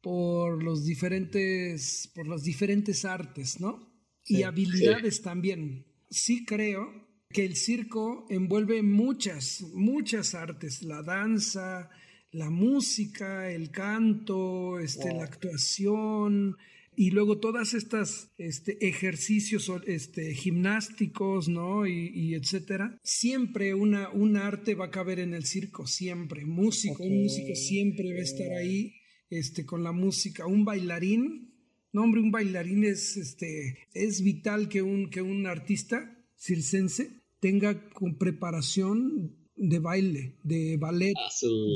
por 0.00 0.62
los 0.62 0.84
diferentes, 0.84 2.10
por 2.14 2.28
las 2.28 2.42
diferentes 2.42 3.04
artes, 3.04 3.60
¿no? 3.60 3.88
Y 4.24 4.42
habilidades 4.42 5.22
también. 5.22 5.86
Sí 6.10 6.44
creo 6.44 7.08
que 7.30 7.44
el 7.44 7.56
circo 7.56 8.26
envuelve 8.30 8.82
muchas, 8.82 9.62
muchas 9.74 10.34
artes, 10.34 10.82
la 10.82 11.02
danza, 11.02 11.90
la 12.30 12.50
música, 12.50 13.50
el 13.50 13.70
canto, 13.70 14.78
este, 14.78 15.14
la 15.14 15.24
actuación, 15.24 16.56
y 16.98 17.12
luego 17.12 17.38
todas 17.38 17.74
estas 17.74 18.32
este, 18.38 18.84
ejercicios 18.84 19.70
este, 19.86 20.34
gimnásticos, 20.34 21.48
¿no? 21.48 21.86
Y, 21.86 22.34
etcétera. 22.34 22.98
Siempre 23.04 23.72
una, 23.72 24.10
un 24.10 24.36
arte 24.36 24.74
va 24.74 24.86
a 24.86 24.90
caber 24.90 25.20
en 25.20 25.32
el 25.32 25.44
circo, 25.44 25.86
siempre. 25.86 26.44
Músico, 26.44 27.04
un 27.04 27.22
músico 27.22 27.54
siempre 27.54 28.12
va 28.14 28.18
a 28.18 28.24
estar 28.24 28.50
ahí 28.50 28.96
este, 29.30 29.64
con 29.64 29.84
la 29.84 29.92
música. 29.92 30.46
Un 30.46 30.64
bailarín, 30.64 31.47
no 31.92 32.02
hombre, 32.02 32.20
un 32.20 32.30
bailarín 32.30 32.84
es, 32.84 33.16
este, 33.16 33.86
es 33.94 34.22
vital 34.22 34.68
que 34.68 34.82
un, 34.82 35.10
que 35.10 35.22
un 35.22 35.46
artista 35.46 36.16
circense 36.36 37.10
tenga 37.40 37.88
con 37.90 38.18
preparación 38.18 39.36
de 39.56 39.78
baile, 39.78 40.36
de 40.42 40.76
ballet. 40.76 41.14
Ah, 41.16 41.30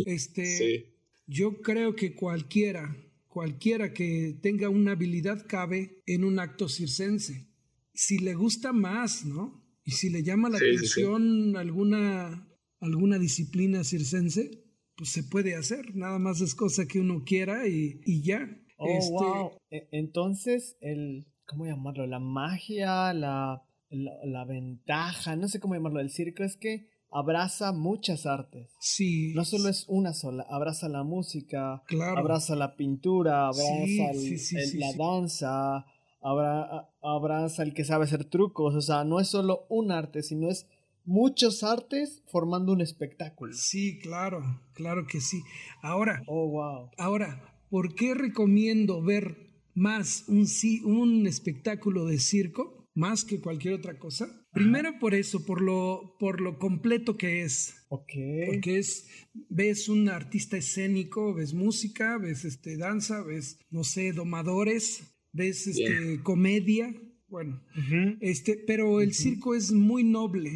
este, 0.07 0.95
Yo 1.27 1.63
creo 1.63 1.97
que 1.97 2.15
cualquiera 2.15 2.97
Cualquiera 3.33 3.95
que 3.95 4.39
tenga 4.43 4.69
una 4.69 4.93
habilidad 4.93 5.47
cabe 5.47 6.03
en 6.05 6.23
un 6.23 6.39
acto 6.39 6.69
circense. 6.69 7.49
Si 7.95 8.19
le 8.19 8.35
gusta 8.35 8.75
más, 8.75 9.25
¿no? 9.25 9.65
Y 9.87 9.93
si 9.93 10.11
le 10.11 10.23
llama 10.23 10.51
la 10.51 10.59
atención 10.59 11.57
alguna 11.57 12.47
alguna 12.81 13.19
disciplina 13.19 13.85
circense, 13.85 14.67
pues 14.97 15.09
se 15.09 15.25
puede 15.25 15.55
hacer. 15.55 15.97
Nada 15.97 16.19
más 16.19 16.43
es 16.43 16.55
cosa 16.55 16.87
que 16.87 17.01
uno 17.01 17.25
quiera 17.25 17.67
y, 17.67 18.21
ya. 18.23 18.55
Oh, 18.83 18.89
este 18.89 19.13
wow. 19.13 19.53
E, 19.71 19.89
entonces, 19.93 20.77
el, 20.81 21.27
¿cómo 21.47 21.67
llamarlo? 21.67 22.07
La 22.07 22.19
magia, 22.19 23.13
la, 23.15 23.63
la, 23.91 24.13
la, 24.25 24.45
ventaja, 24.45 25.37
no 25.37 25.49
sé 25.49 25.61
cómo 25.61 25.75
llamarlo, 25.75 25.99
del 25.99 26.11
circo 26.11 26.43
es 26.43 26.57
que 26.57 26.89
abraza 27.11 27.73
muchas 27.73 28.27
artes. 28.27 28.75
Sí. 28.81 29.33
No 29.35 29.45
solo 29.45 29.69
es 29.69 29.85
una 29.89 30.15
sola, 30.15 30.47
abraza 30.49 30.89
la 30.89 31.05
música, 31.05 31.83
abraza 32.17 32.57
la 32.57 32.75
pintura, 32.75 33.49
abraza 33.49 34.13
la 34.75 34.93
danza, 34.97 35.87
abraza 37.03 37.63
el 37.63 37.75
que 37.75 37.85
sabe 37.85 38.05
hacer 38.05 38.25
trucos, 38.25 38.75
o 38.75 38.81
sea, 38.81 39.05
no 39.05 39.21
es 39.21 39.29
solo 39.29 39.67
un 39.69 39.93
arte, 39.93 40.23
sino 40.23 40.49
es 40.49 40.67
muchos 41.05 41.63
artes 41.63 42.23
formando 42.27 42.73
un 42.73 42.81
espectáculo. 42.81 43.53
Sí, 43.55 43.99
claro, 43.99 44.41
claro 44.75 45.07
que 45.07 45.21
sí. 45.21 45.43
Ahora, 45.83 46.23
oh 46.27 46.49
wow. 46.49 46.91
Ahora, 46.97 47.52
¿por 47.73 47.95
qué 47.95 48.13
recomiendo 48.13 49.03
ver 49.03 49.51
más 49.75 50.25
un, 50.29 50.47
un 50.85 51.27
espectáculo 51.27 52.05
de 52.05 52.19
circo, 52.19 52.87
más 52.95 53.25
que 53.25 53.41
cualquier 53.41 53.73
otra 53.73 53.99
cosa. 53.99 54.47
Primero 54.53 54.99
por 55.01 55.15
eso, 55.15 55.47
por 55.47 55.63
lo, 55.63 56.15
por 56.19 56.43
lo 56.43 56.59
completo 56.59 57.17
que 57.17 57.43
es. 57.43 57.75
Ok. 57.89 58.13
Porque 58.47 58.79
es, 58.79 59.07
ves 59.49 59.89
un 59.89 60.11
artista 60.11 60.59
escénico, 60.59 61.33
ves 61.33 61.55
música, 61.55 62.19
ves 62.19 62.45
este, 62.45 62.77
danza, 62.77 63.23
ves, 63.23 63.59
no 63.71 63.85
sé, 63.85 64.13
domadores, 64.13 65.03
ves 65.33 65.67
este, 65.67 66.21
comedia. 66.23 66.95
Bueno, 67.27 67.65
este, 68.21 68.63
pero 68.67 69.01
el 69.01 69.15
circo 69.15 69.55
es 69.55 69.73
muy 69.73 70.05
noble. 70.05 70.51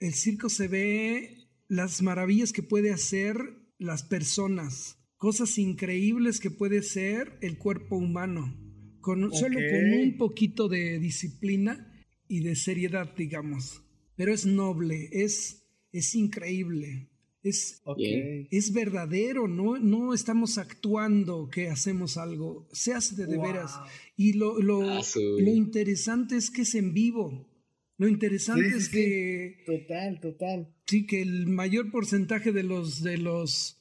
El 0.00 0.14
circo 0.14 0.48
se 0.48 0.66
ve 0.66 1.48
las 1.68 2.02
maravillas 2.02 2.52
que 2.52 2.64
puede 2.64 2.90
hacer 2.90 3.36
las 3.78 4.02
personas, 4.02 4.97
cosas 5.18 5.58
increíbles 5.58 6.40
que 6.40 6.50
puede 6.50 6.82
ser 6.82 7.38
el 7.42 7.58
cuerpo 7.58 7.96
humano. 7.96 8.56
Con, 9.00 9.32
Solo 9.32 9.58
con 9.70 10.00
un 10.00 10.16
poquito 10.16 10.68
de 10.68 10.98
disciplina 10.98 11.92
y 12.28 12.40
de 12.40 12.56
seriedad, 12.56 13.14
digamos. 13.16 13.82
Pero 14.16 14.32
es 14.32 14.46
noble, 14.46 15.08
es, 15.12 15.66
es 15.92 16.14
increíble. 16.14 17.08
Es, 17.42 17.82
es 18.50 18.72
verdadero, 18.72 19.46
no, 19.46 19.78
no 19.78 20.12
estamos 20.12 20.58
actuando 20.58 21.48
que 21.48 21.68
hacemos 21.68 22.16
algo, 22.16 22.68
se 22.72 22.92
hace 22.92 23.14
de, 23.14 23.26
de 23.26 23.38
veras. 23.38 23.72
Y 24.16 24.32
lo, 24.32 24.60
lo, 24.60 24.82
ah, 24.82 25.00
lo, 25.14 25.54
interesante 25.54 26.36
es 26.36 26.50
que 26.50 26.62
es 26.62 26.74
en 26.74 26.92
vivo. 26.92 27.48
Lo 27.96 28.08
interesante 28.08 28.66
es 28.66 28.88
que. 28.88 29.62
Total, 29.64 30.20
total. 30.20 30.74
Sí, 30.86 31.06
que 31.06 31.22
el 31.22 31.46
mayor 31.46 31.90
porcentaje 31.90 32.52
de 32.52 32.64
los. 32.64 33.02
De 33.02 33.18
los 33.18 33.77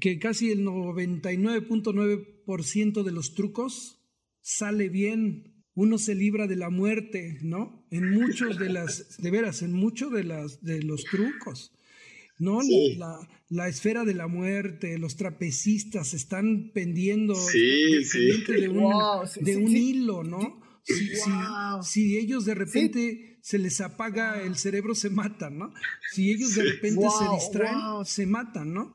que 0.00 0.18
casi 0.18 0.50
el 0.50 0.64
99.9% 0.64 3.02
de 3.02 3.12
los 3.12 3.34
trucos 3.34 4.00
sale 4.40 4.88
bien 4.88 5.54
uno 5.74 5.98
se 5.98 6.14
libra 6.14 6.46
de 6.46 6.56
la 6.56 6.70
muerte, 6.70 7.38
¿no? 7.42 7.84
En 7.90 8.10
muchos 8.10 8.58
de 8.58 8.68
las, 8.68 9.18
de 9.18 9.30
veras, 9.30 9.62
en 9.62 9.72
muchos 9.72 10.12
de 10.12 10.24
las, 10.24 10.62
de 10.62 10.82
los 10.82 11.04
trucos, 11.04 11.72
¿no? 12.38 12.60
La, 12.96 13.18
la, 13.48 13.68
esfera 13.68 14.04
de 14.04 14.14
la 14.14 14.28
muerte, 14.28 14.98
los 14.98 15.16
trapecistas 15.16 16.14
están 16.14 16.70
pendiendo 16.72 17.34
de 17.34 18.68
un, 18.68 18.92
de 19.40 19.56
un 19.56 19.76
hilo, 19.76 20.22
¿no? 20.22 20.62
Si, 20.84 21.10
si, 21.82 22.18
ellos 22.18 22.44
de 22.44 22.54
repente 22.54 23.38
se 23.42 23.58
les 23.58 23.80
apaga 23.80 24.42
el 24.42 24.56
cerebro, 24.56 24.94
se 24.94 25.10
matan, 25.10 25.58
¿no? 25.58 25.74
Si 26.12 26.30
ellos 26.30 26.54
de 26.54 26.62
repente 26.62 27.06
se 27.18 27.34
distraen, 27.34 28.04
se 28.04 28.26
matan, 28.26 28.74
¿no? 28.74 28.94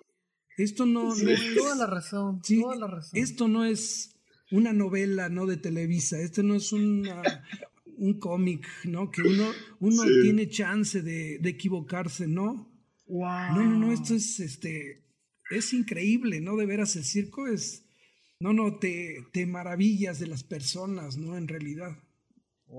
Esto 0.59 0.85
no, 0.85 1.15
no 1.15 1.29
es... 1.29 1.55
Toda 1.55 1.75
la 1.75 1.87
razón, 1.87 2.41
toda 2.41 2.75
la 2.75 2.87
razón. 2.87 3.19
Esto 3.19 3.47
no 3.47 3.65
es 3.65 4.15
una 4.51 4.73
novela, 4.73 5.29
¿no? 5.29 5.45
De 5.45 5.57
Televisa. 5.57 6.19
Este 6.19 6.43
no 6.43 6.55
es 6.55 6.73
un 6.73 7.05
cómic, 8.19 8.67
¿no? 8.83 9.11
Que 9.11 9.21
uno, 9.21 9.51
uno 9.79 10.03
tiene 10.21 10.49
chance 10.49 11.01
de, 11.01 11.35
equivocarse, 11.43 12.27
¿no? 12.27 12.69
Wow. 13.07 13.55
No, 13.55 13.63
no, 13.63 13.79
no, 13.79 13.91
esto 13.91 14.13
es, 14.13 14.39
este, 14.39 15.01
es 15.49 15.73
increíble, 15.73 16.41
¿no? 16.41 16.55
De 16.57 16.65
veras, 16.65 16.95
el 16.95 17.03
circo 17.03 17.47
es, 17.47 17.85
no, 18.39 18.53
no, 18.53 18.77
te, 18.77 19.25
te 19.31 19.45
maravillas 19.45 20.19
de 20.19 20.27
las 20.27 20.43
personas, 20.43 21.17
¿no? 21.17 21.37
En 21.37 21.47
realidad. 21.47 21.97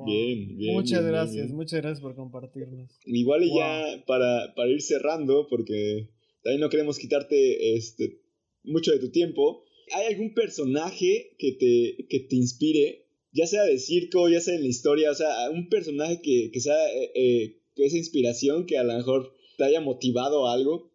Bien, 0.07 0.57
bien. 0.57 0.75
Muchas 0.75 1.05
gracias, 1.05 1.51
muchas 1.51 1.81
gracias 1.81 2.01
por 2.01 2.15
compartirnos. 2.15 2.97
Igual 3.07 3.43
y 3.43 3.57
ya 3.57 4.05
para, 4.07 4.55
para 4.55 4.69
ir 4.69 4.83
cerrando, 4.83 5.49
porque 5.49 6.09
también 6.43 6.61
no 6.61 6.71
queremos 6.71 6.99
quitarte 6.99 7.77
este, 7.77 8.23
mucho 8.63 8.93
de 8.93 8.99
tu 8.99 9.11
tiempo, 9.11 9.65
¿hay 9.93 10.13
algún 10.13 10.35
personaje 10.35 11.35
que 11.39 11.53
te, 11.53 12.07
que 12.09 12.21
te 12.21 12.37
inspire? 12.37 13.07
Ya 13.33 13.47
sea 13.47 13.63
de 13.65 13.79
circo, 13.79 14.29
ya 14.29 14.41
sea 14.41 14.55
en 14.55 14.63
la 14.63 14.69
historia, 14.69 15.11
o 15.11 15.15
sea, 15.15 15.51
un 15.51 15.69
personaje 15.69 16.21
que, 16.23 16.51
que 16.53 16.61
sea 16.61 16.77
eh, 16.95 17.13
eh, 17.15 17.63
que 17.75 17.87
esa 17.87 17.97
inspiración 17.97 18.67
que 18.67 18.79
a 18.79 18.85
lo 18.85 18.97
mejor 18.97 19.35
te 19.57 19.65
haya 19.65 19.81
motivado 19.81 20.49
a 20.49 20.55
algo. 20.55 20.93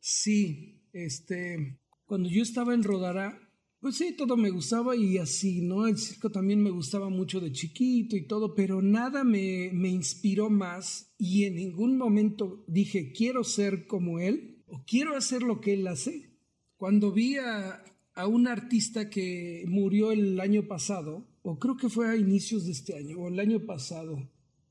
Sí, 0.00 0.80
este, 0.92 1.78
cuando 2.06 2.28
yo 2.28 2.42
estaba 2.42 2.74
en 2.74 2.82
Rodará, 2.82 3.40
pues 3.80 3.96
sí, 3.98 4.16
todo 4.16 4.36
me 4.36 4.50
gustaba 4.50 4.96
y 4.96 5.18
así, 5.18 5.60
¿no? 5.60 5.86
El 5.86 5.98
circo 5.98 6.30
también 6.30 6.60
me 6.60 6.70
gustaba 6.70 7.08
mucho 7.08 7.40
de 7.40 7.52
chiquito 7.52 8.16
y 8.16 8.26
todo, 8.26 8.54
pero 8.54 8.82
nada 8.82 9.22
me, 9.22 9.70
me 9.72 9.88
inspiró 9.88 10.50
más 10.50 11.14
y 11.18 11.44
en 11.44 11.56
ningún 11.56 11.96
momento 11.96 12.64
dije, 12.66 13.12
quiero 13.12 13.44
ser 13.44 13.86
como 13.86 14.18
él 14.18 14.55
o 14.66 14.84
quiero 14.86 15.16
hacer 15.16 15.42
lo 15.42 15.60
que 15.60 15.74
él 15.74 15.86
hace. 15.86 16.30
Cuando 16.76 17.12
vi 17.12 17.36
a, 17.36 17.84
a 18.14 18.26
un 18.26 18.48
artista 18.48 19.08
que 19.08 19.64
murió 19.66 20.12
el 20.12 20.40
año 20.40 20.66
pasado, 20.66 21.26
o 21.42 21.58
creo 21.58 21.76
que 21.76 21.88
fue 21.88 22.08
a 22.08 22.16
inicios 22.16 22.66
de 22.66 22.72
este 22.72 22.96
año, 22.96 23.18
o 23.18 23.28
el 23.28 23.38
año 23.38 23.64
pasado. 23.64 24.28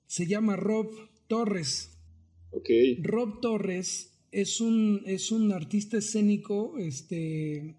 Se 0.07 0.27
llama 0.27 0.55
Rob 0.55 0.91
Torres. 1.27 1.97
Ok. 2.51 2.69
Rob 3.01 3.39
Torres 3.41 4.11
es 4.31 4.59
un, 4.59 5.01
es 5.05 5.31
un 5.31 5.51
artista 5.51 5.97
escénico, 5.97 6.77
este, 6.77 7.75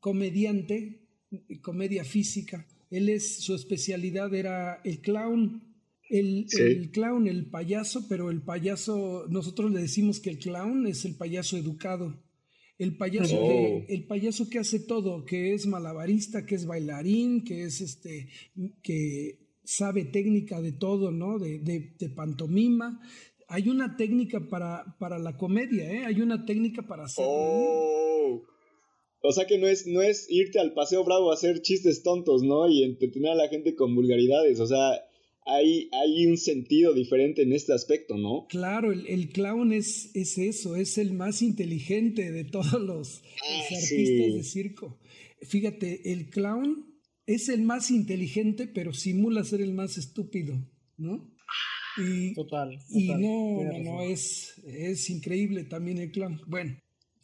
comediante, 0.00 1.06
comedia 1.60 2.04
física. 2.04 2.66
Él 2.90 3.08
es, 3.08 3.36
su 3.42 3.54
especialidad 3.54 4.34
era 4.34 4.80
el 4.84 5.00
clown. 5.00 5.62
El, 6.12 6.44
el, 6.58 6.90
clown, 6.90 7.26
el 7.26 7.48
payaso, 7.48 8.06
pero 8.06 8.30
el 8.30 8.42
payaso, 8.42 9.24
nosotros 9.30 9.72
le 9.72 9.80
decimos 9.80 10.20
que 10.20 10.28
el 10.28 10.38
clown 10.38 10.86
es 10.86 11.06
el 11.06 11.16
payaso 11.16 11.56
educado. 11.56 12.22
El 12.76 12.98
payaso, 12.98 13.40
que, 13.40 13.86
el 13.88 14.06
payaso 14.06 14.50
que 14.50 14.58
hace 14.58 14.80
todo, 14.80 15.24
que 15.24 15.54
es 15.54 15.66
malabarista, 15.66 16.44
que 16.44 16.56
es 16.56 16.66
bailarín, 16.66 17.44
que 17.44 17.62
es 17.62 17.80
este, 17.80 18.28
que 18.82 19.38
sabe 19.64 20.04
técnica 20.04 20.60
de 20.60 20.72
todo, 20.72 21.12
¿no? 21.12 21.38
De, 21.38 21.60
de, 21.60 22.08
pantomima. 22.10 23.00
Hay 23.48 23.70
una 23.70 23.96
técnica 23.96 24.50
para, 24.50 24.96
para 24.98 25.18
la 25.18 25.38
comedia, 25.38 25.90
¿eh? 25.90 26.04
Hay 26.04 26.20
una 26.20 26.44
técnica 26.44 26.86
para 26.86 27.04
hacer. 27.04 27.24
Oh. 27.26 28.42
O 29.22 29.32
sea 29.32 29.46
que 29.46 29.56
no 29.56 29.66
es, 29.66 29.86
no 29.86 30.02
es 30.02 30.26
irte 30.28 30.58
al 30.58 30.74
Paseo 30.74 31.04
Bravo 31.04 31.30
a 31.30 31.34
hacer 31.34 31.62
chistes 31.62 32.02
tontos, 32.02 32.42
¿no? 32.42 32.68
Y 32.68 32.82
entretener 32.82 33.30
a 33.30 33.36
la 33.36 33.48
gente 33.48 33.74
con 33.74 33.94
vulgaridades. 33.94 34.60
O 34.60 34.66
sea, 34.66 35.00
hay, 35.44 35.88
hay 35.92 36.26
un 36.26 36.36
sentido 36.36 36.94
diferente 36.94 37.42
en 37.42 37.52
este 37.52 37.72
aspecto, 37.72 38.16
¿no? 38.16 38.46
Claro, 38.48 38.92
el, 38.92 39.28
clown 39.30 39.72
es, 39.72 40.10
es, 40.14 40.38
eso, 40.38 40.76
es 40.76 40.98
el 40.98 41.12
más 41.12 41.42
inteligente 41.42 42.30
de 42.30 42.44
todos 42.44 42.80
los, 42.80 43.22
ah, 43.42 43.74
artistas 43.74 44.34
de 44.34 44.42
circo. 44.44 44.98
Fíjate, 45.42 46.12
el 46.12 46.30
clown 46.30 46.86
es 47.26 47.48
el 47.48 47.62
más 47.62 47.90
inteligente, 47.90 48.66
pero 48.66 48.92
simula 48.92 49.44
ser 49.44 49.60
el 49.60 49.72
más 49.72 49.98
estúpido, 49.98 50.54
¿no? 50.96 51.32
Y, 51.98 52.34
total, 52.34 52.78
Y 52.88 53.08
no, 53.08 53.64
no, 53.64 53.78
no, 53.78 54.02
es, 54.02 54.54
es 54.64 55.10
increíble 55.10 55.64
también 55.64 55.98
el 55.98 56.10
clown. 56.10 56.40
Bueno, 56.46 56.78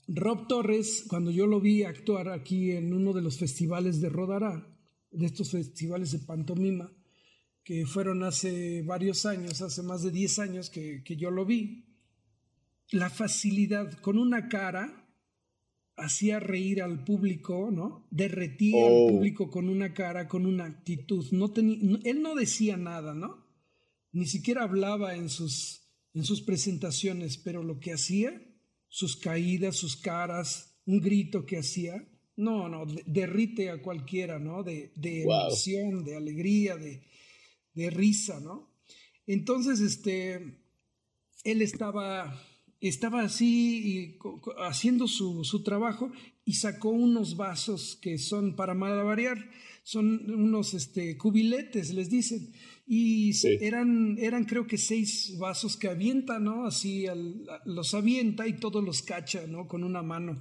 Rob 0.09 0.47
Torres, 0.47 1.05
cuando 1.09 1.31
yo 1.31 1.47
lo 1.47 1.61
vi 1.61 1.85
actuar 1.85 2.29
aquí 2.29 2.73
en 2.73 2.93
uno 2.93 3.13
de 3.13 3.23
los 3.23 3.39
festivales 3.39 4.01
de 4.01 4.09
Rodará, 4.09 4.67
de 5.11 5.27
estos 5.27 5.53
festivales 5.53 6.13
de 6.13 6.19
pantomima, 6.19 6.93
que 7.69 7.85
fueron 7.85 8.23
hace 8.23 8.81
varios 8.81 9.27
años, 9.27 9.61
hace 9.61 9.83
más 9.83 10.03
de 10.03 10.11
10 10.11 10.39
años 10.39 10.71
que, 10.71 11.03
yo 11.19 11.31
lo 11.31 11.45
vi, 11.45 11.85
la 12.93 13.11
facilidad 13.11 13.93
con 14.01 14.17
una 14.17 14.49
cara 14.49 15.07
hacía 15.95 16.41
reír 16.41 16.81
al 16.81 17.05
público, 17.05 17.71
¿no? 17.71 18.09
Derretía 18.11 18.87
al 18.87 18.93
oh. 18.95 19.09
público 19.09 19.51
con 19.51 19.69
una 19.69 19.93
cara, 19.93 20.29
con 20.29 20.47
una 20.47 20.65
actitud. 20.65 21.27
No 21.33 21.53
él 22.05 22.23
no 22.23 22.35
decía 22.35 22.79
nada, 22.79 23.13
¿no? 23.13 23.45
Ni 24.13 24.25
siquiera 24.25 24.63
hablaba 24.63 25.15
en 25.15 25.29
sus, 25.29 25.91
en 26.15 26.25
sus 26.25 26.41
presentaciones, 26.41 27.37
pero 27.37 27.63
lo 27.63 27.81
que 27.81 27.93
hacía, 27.93 28.33
sus 28.89 29.15
caídas, 29.17 29.77
sus 29.77 29.95
caras, 29.97 30.81
un 30.87 31.01
grito 31.01 31.45
que 31.45 31.59
hacía, 31.59 32.03
no, 32.35 32.67
no, 32.71 32.87
derrite 33.05 33.69
a 33.69 33.83
cualquiera, 33.83 34.39
¿no? 34.39 34.63
De, 34.63 34.91
de 34.97 35.25
emoción, 35.25 36.03
de 36.03 36.17
alegría, 36.17 36.77
de, 36.77 37.03
de 37.79 37.91
risa, 37.91 38.41
¿no? 38.41 38.71
Entonces, 39.27 39.81
este, 39.81 40.59
él 41.45 41.63
estaba, 41.63 42.43
estaba 42.81 43.23
así 43.23 44.19
haciendo 44.59 45.07
su, 45.07 45.63
trabajo 45.65 46.11
y 46.45 46.55
sacó 46.55 46.91
unos 46.91 47.37
vasos 47.37 47.99
que 48.01 48.19
son 48.19 48.57
para 48.57 48.75
malavariar, 48.75 49.51
son 49.83 50.31
unos 50.31 50.75
este, 50.75 51.17
cubiletes, 51.17 51.95
les 51.95 52.11
dicen, 52.11 52.53
y 52.87 53.33
eran, 53.63 54.17
eran 54.19 54.45
creo 54.45 54.67
que 54.67 54.79
seis 54.79 55.37
vasos 55.39 55.77
que 55.77 55.89
avienta, 55.89 56.39
¿no? 56.39 56.65
Así 56.65 57.07
los 57.65 57.95
avienta 57.95 58.47
y 58.49 58.55
todos 58.55 58.83
los 58.83 59.03
cacha, 59.03 59.47
¿no? 59.47 59.69
Con 59.69 59.85
una 59.85 60.03
mano. 60.03 60.41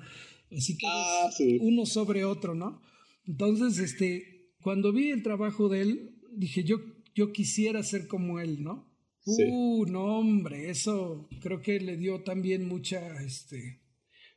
Así 0.55 0.77
que 0.77 0.87
ah, 0.87 1.29
uno 1.59 1.85
sobre 1.85 2.23
otro, 2.23 2.55
¿no? 2.55 2.81
Entonces, 3.25 3.79
este, 3.79 4.53
cuando 4.61 4.93
vi 4.93 5.09
el 5.09 5.23
trabajo 5.23 5.67
de 5.67 5.81
él, 5.81 6.15
dije, 6.31 6.63
yo 6.63 6.77
yo 7.17 7.33
quisiera 7.33 7.81
ser 7.81 8.07
como 8.07 8.39
él, 8.39 8.63
¿no? 8.63 8.93
Uh, 9.25 9.87
no, 9.87 10.19
hombre, 10.19 10.69
eso 10.69 11.27
creo 11.41 11.61
que 11.63 11.79
le 11.79 11.97
dio 11.97 12.21
también 12.21 12.67
mucha 12.67 13.21
este, 13.23 13.81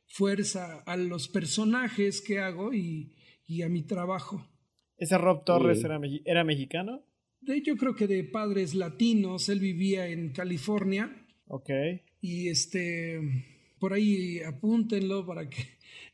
fuerza 0.07 0.79
a 0.79 0.97
los 0.97 1.27
personajes 1.27 2.21
que 2.21 2.39
hago 2.39 2.73
y, 2.73 3.13
a 3.63 3.69
mi 3.69 3.83
trabajo. 3.83 4.47
¿Ese 4.97 5.17
Rob 5.17 5.43
Torres 5.45 5.83
era, 5.83 5.99
era 6.25 6.43
mexicano? 6.43 7.03
De, 7.39 7.61
yo 7.61 7.77
creo 7.77 7.93
que 7.95 8.07
de 8.07 8.23
padres 8.23 8.73
latinos, 8.73 9.47
él 9.49 9.59
vivía 9.59 10.07
en 10.07 10.31
California. 10.31 11.25
Ok. 11.47 11.69
Y 12.21 12.47
este, 12.47 13.19
por 13.79 13.93
ahí 13.93 14.39
apúntenlo 14.39 15.25
para 15.25 15.47
que 15.47 15.67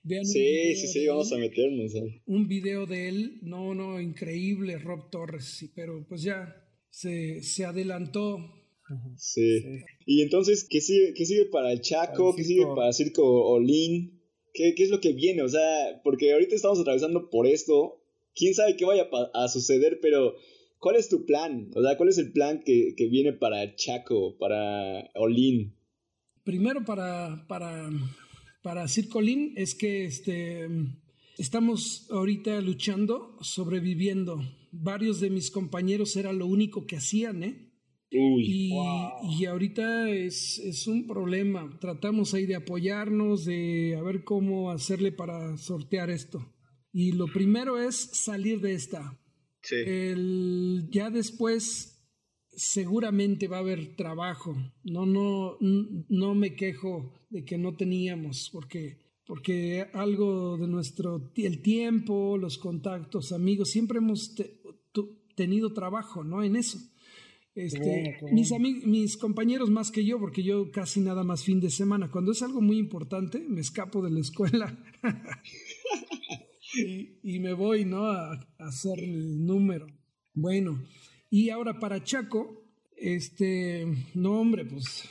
vean. 0.03 0.25
Sí, 0.25 0.75
sí, 0.75 0.87
sí, 0.87 1.07
vamos 1.07 1.31
a 1.31 1.37
meternos 1.37 1.95
ahí. 1.95 2.21
Un 2.25 2.47
video 2.47 2.85
de 2.85 3.09
él, 3.09 3.39
no, 3.41 3.73
no, 3.73 3.99
increíble, 3.99 4.77
Rob 4.77 5.09
Torres, 5.09 5.45
sí, 5.45 5.71
pero 5.75 6.05
pues 6.07 6.21
ya 6.23 6.55
se, 6.89 7.41
se 7.43 7.65
adelantó. 7.65 8.53
Sí. 9.17 9.61
Y 10.05 10.21
entonces, 10.21 10.65
¿qué 10.69 10.81
sigue, 10.81 11.13
qué 11.13 11.25
sigue 11.25 11.45
para 11.45 11.71
el 11.71 11.81
Chaco? 11.81 12.35
¿Qué 12.35 12.43
sigue 12.43 12.65
para 12.75 12.93
Circo 12.93 13.23
Olin? 13.23 14.21
¿Qué, 14.53 14.73
¿Qué 14.75 14.83
es 14.83 14.89
lo 14.89 15.01
que 15.01 15.13
viene? 15.13 15.41
O 15.41 15.49
sea, 15.49 16.01
porque 16.03 16.31
ahorita 16.31 16.55
estamos 16.55 16.79
atravesando 16.79 17.29
por 17.29 17.47
esto. 17.47 18.01
Quién 18.33 18.53
sabe 18.53 18.75
qué 18.75 18.85
vaya 18.85 19.09
a 19.33 19.47
suceder, 19.47 19.99
pero 20.01 20.35
¿cuál 20.79 20.95
es 20.95 21.09
tu 21.09 21.25
plan? 21.25 21.69
O 21.75 21.81
sea, 21.81 21.97
¿cuál 21.97 22.09
es 22.09 22.17
el 22.17 22.31
plan 22.31 22.61
que, 22.63 22.93
que 22.95 23.07
viene 23.07 23.33
para 23.33 23.75
Chaco, 23.75 24.37
para 24.37 25.09
Olin? 25.15 25.75
Primero 26.43 26.85
para, 26.85 27.45
para, 27.47 27.89
para 28.67 28.85
Circolín 28.89 29.53
es 29.55 29.75
que 29.75 30.03
este, 30.03 30.67
estamos 31.37 32.05
ahorita 32.11 32.59
luchando, 32.59 33.37
sobreviviendo. 33.39 34.43
Varios 34.73 35.21
de 35.21 35.29
mis 35.29 35.51
compañeros 35.51 36.17
era 36.17 36.33
lo 36.33 36.47
único 36.47 36.85
que 36.85 36.97
hacían, 36.97 37.43
¿eh? 37.43 37.71
Uy, 38.11 38.43
y, 38.45 38.73
y 39.39 39.45
ahorita 39.45 40.09
es, 40.09 40.59
es, 40.59 40.85
un 40.85 41.07
problema. 41.07 41.77
Tratamos 41.79 42.33
ahí 42.33 42.45
de 42.45 42.55
apoyarnos, 42.55 43.45
de 43.45 43.95
a 43.97 44.01
ver 44.01 44.25
cómo 44.25 44.69
hacerle 44.69 45.13
para 45.13 45.55
sortear 45.55 46.09
esto. 46.09 46.53
Y 46.91 47.13
lo 47.13 47.27
primero 47.27 47.81
es 47.81 47.95
salir 47.95 48.59
de 48.59 48.73
esta. 48.73 49.17
Sí. 49.61 49.75
El, 49.77 50.89
ya 50.91 51.09
después 51.09 51.96
seguramente 52.57 53.47
va 53.47 53.57
a 53.57 53.59
haber 53.61 53.95
trabajo. 53.95 54.57
No, 54.83 55.05
no, 55.05 55.57
no 55.61 56.35
me 56.35 56.55
quejo 56.55 57.13
de 57.29 57.45
que 57.45 57.57
no 57.57 57.75
teníamos, 57.75 58.49
porque, 58.51 58.97
porque 59.25 59.85
algo 59.93 60.57
de 60.57 60.67
nuestro, 60.67 61.31
el 61.35 61.61
tiempo, 61.61 62.35
los 62.37 62.57
contactos, 62.57 63.31
amigos, 63.31 63.69
siempre 63.69 63.99
hemos 63.99 64.35
tenido 65.35 65.71
trabajo, 65.71 66.23
¿no? 66.23 66.43
En 66.43 66.55
eso. 66.55 66.79
Este, 67.53 68.17
mis, 68.31 68.51
mis 68.85 69.17
compañeros 69.17 69.69
más 69.69 69.91
que 69.91 70.03
yo, 70.03 70.19
porque 70.19 70.43
yo 70.43 70.71
casi 70.71 70.99
nada 70.99 71.23
más 71.23 71.43
fin 71.43 71.59
de 71.59 71.69
semana. 71.69 72.09
Cuando 72.11 72.31
es 72.31 72.41
algo 72.41 72.59
muy 72.59 72.77
importante, 72.77 73.39
me 73.47 73.61
escapo 73.61 74.03
de 74.03 74.11
la 74.11 74.19
escuela 74.19 74.77
y, 76.75 77.19
y, 77.23 77.39
me 77.39 77.53
voy, 77.53 77.85
¿no? 77.85 78.05
A, 78.05 78.33
a 78.33 78.67
hacer 78.67 78.99
el 78.99 79.43
número. 79.43 79.87
Bueno, 80.35 80.79
y 81.29 81.49
ahora 81.49 81.79
para 81.79 82.03
Chaco, 82.03 82.63
este, 82.95 83.85
no 84.15 84.39
hombre, 84.39 84.65
pues 84.65 85.03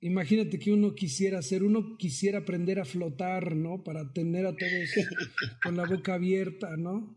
imagínate 0.00 0.58
que 0.58 0.72
uno 0.72 0.94
quisiera 0.94 1.38
hacer, 1.38 1.62
uno 1.62 1.96
quisiera 1.96 2.40
aprender 2.40 2.80
a 2.80 2.84
flotar, 2.84 3.54
¿no? 3.54 3.82
Para 3.82 4.12
tener 4.12 4.46
a 4.46 4.56
todos 4.56 4.70
con 5.62 5.76
la 5.76 5.86
boca 5.86 6.14
abierta, 6.14 6.76
¿no? 6.76 7.16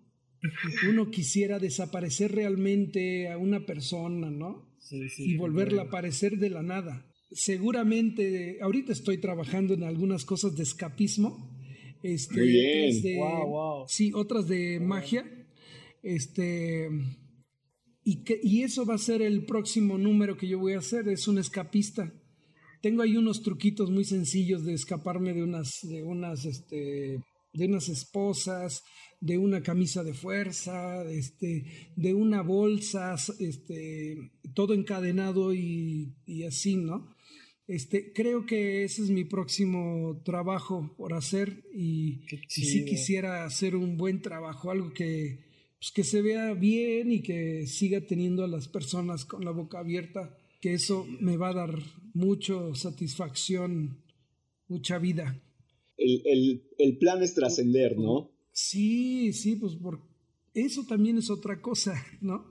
Uno 0.90 1.10
quisiera 1.10 1.60
desaparecer 1.60 2.34
realmente 2.34 3.30
a 3.30 3.38
una 3.38 3.66
persona, 3.66 4.30
¿no? 4.30 4.74
Sí, 4.80 5.08
sí, 5.10 5.32
y 5.32 5.38
volverla 5.38 5.84
a 5.84 5.86
aparecer 5.86 6.38
de 6.38 6.50
la 6.50 6.62
nada. 6.62 7.06
Seguramente, 7.32 8.60
ahorita 8.62 8.92
estoy 8.92 9.18
trabajando 9.18 9.74
en 9.74 9.84
algunas 9.84 10.26
cosas 10.26 10.56
de 10.56 10.64
escapismo. 10.64 11.50
Este, 12.04 12.36
Muy 12.36 12.48
bien. 12.50 12.90
Otras 12.90 13.04
de, 13.04 13.18
wow, 13.18 13.48
wow. 13.48 13.86
Sí, 13.88 14.12
otras 14.14 14.48
de 14.48 14.80
magia. 14.82 15.26
Este 16.04 16.90
y, 18.04 18.24
que, 18.24 18.40
y 18.42 18.64
eso 18.64 18.86
va 18.86 18.96
a 18.96 19.00
ser 19.00 19.22
el 19.22 19.46
próximo 19.46 19.98
número 19.98 20.38
que 20.38 20.48
yo 20.48 20.60
voy 20.60 20.74
a 20.74 20.80
hacer, 20.80 21.08
es 21.08 21.28
un 21.28 21.38
escapista. 21.38 22.14
Tengo 22.82 23.02
ahí 23.02 23.16
unos 23.16 23.42
truquitos 23.42 23.90
muy 23.90 24.04
sencillos 24.04 24.66
de 24.66 24.74
escaparme 24.74 25.34
de 25.34 25.44
unas, 25.44 25.80
de 25.84 26.04
unas, 26.04 26.46
este, 26.46 27.22
de 27.54 27.66
unas 27.66 27.88
esposas, 27.88 28.84
de 29.22 29.38
una 29.38 29.64
camisa 29.64 30.04
de 30.04 30.14
fuerza, 30.14 31.04
este, 31.06 31.92
de 31.96 32.14
una 32.14 32.42
bolsa, 32.42 33.16
este, 33.40 34.32
todo 34.54 34.74
encadenado 34.74 35.54
y, 35.54 36.14
y 36.26 36.44
así, 36.44 36.76
¿no? 36.76 37.16
Este, 37.66 38.12
creo 38.12 38.46
que 38.46 38.84
ese 38.84 39.04
es 39.04 39.10
mi 39.10 39.24
próximo 39.24 40.22
trabajo 40.26 40.94
por 40.98 41.14
hacer 41.14 41.64
y, 41.74 42.26
y 42.30 42.66
sí 42.66 42.84
quisiera 42.84 43.46
hacer 43.46 43.78
un 43.78 43.96
buen 43.96 44.22
trabajo, 44.22 44.70
algo 44.70 44.94
que, 44.94 45.53
pues 45.84 45.92
que 45.92 46.06
se 46.06 46.22
vea 46.22 46.54
bien 46.54 47.12
y 47.12 47.22
que 47.22 47.68
siga 47.68 48.00
teniendo 48.00 48.46
a 48.46 48.48
las 48.48 48.70
personas 48.70 49.26
con 49.26 49.44
la 49.44 49.52
boca 49.52 49.80
abierta, 49.80 50.34
que 50.62 50.76
eso 50.76 51.06
me 51.20 51.36
va 51.36 51.50
a 51.50 51.54
dar 51.54 51.78
mucho 52.14 52.74
satisfacción, 52.74 54.02
mucha 54.70 54.98
vida. 54.98 55.44
El, 55.98 56.22
el, 56.24 56.64
el 56.78 56.98
plan 57.00 57.22
es 57.22 57.34
trascender, 57.34 57.98
¿no? 57.98 58.32
Sí, 58.54 59.34
sí, 59.34 59.58
pues 59.58 59.76
por 59.76 60.00
eso 60.54 60.86
también 60.88 61.18
es 61.18 61.30
otra 61.30 61.62
cosa, 61.62 62.02
¿no? 62.22 62.50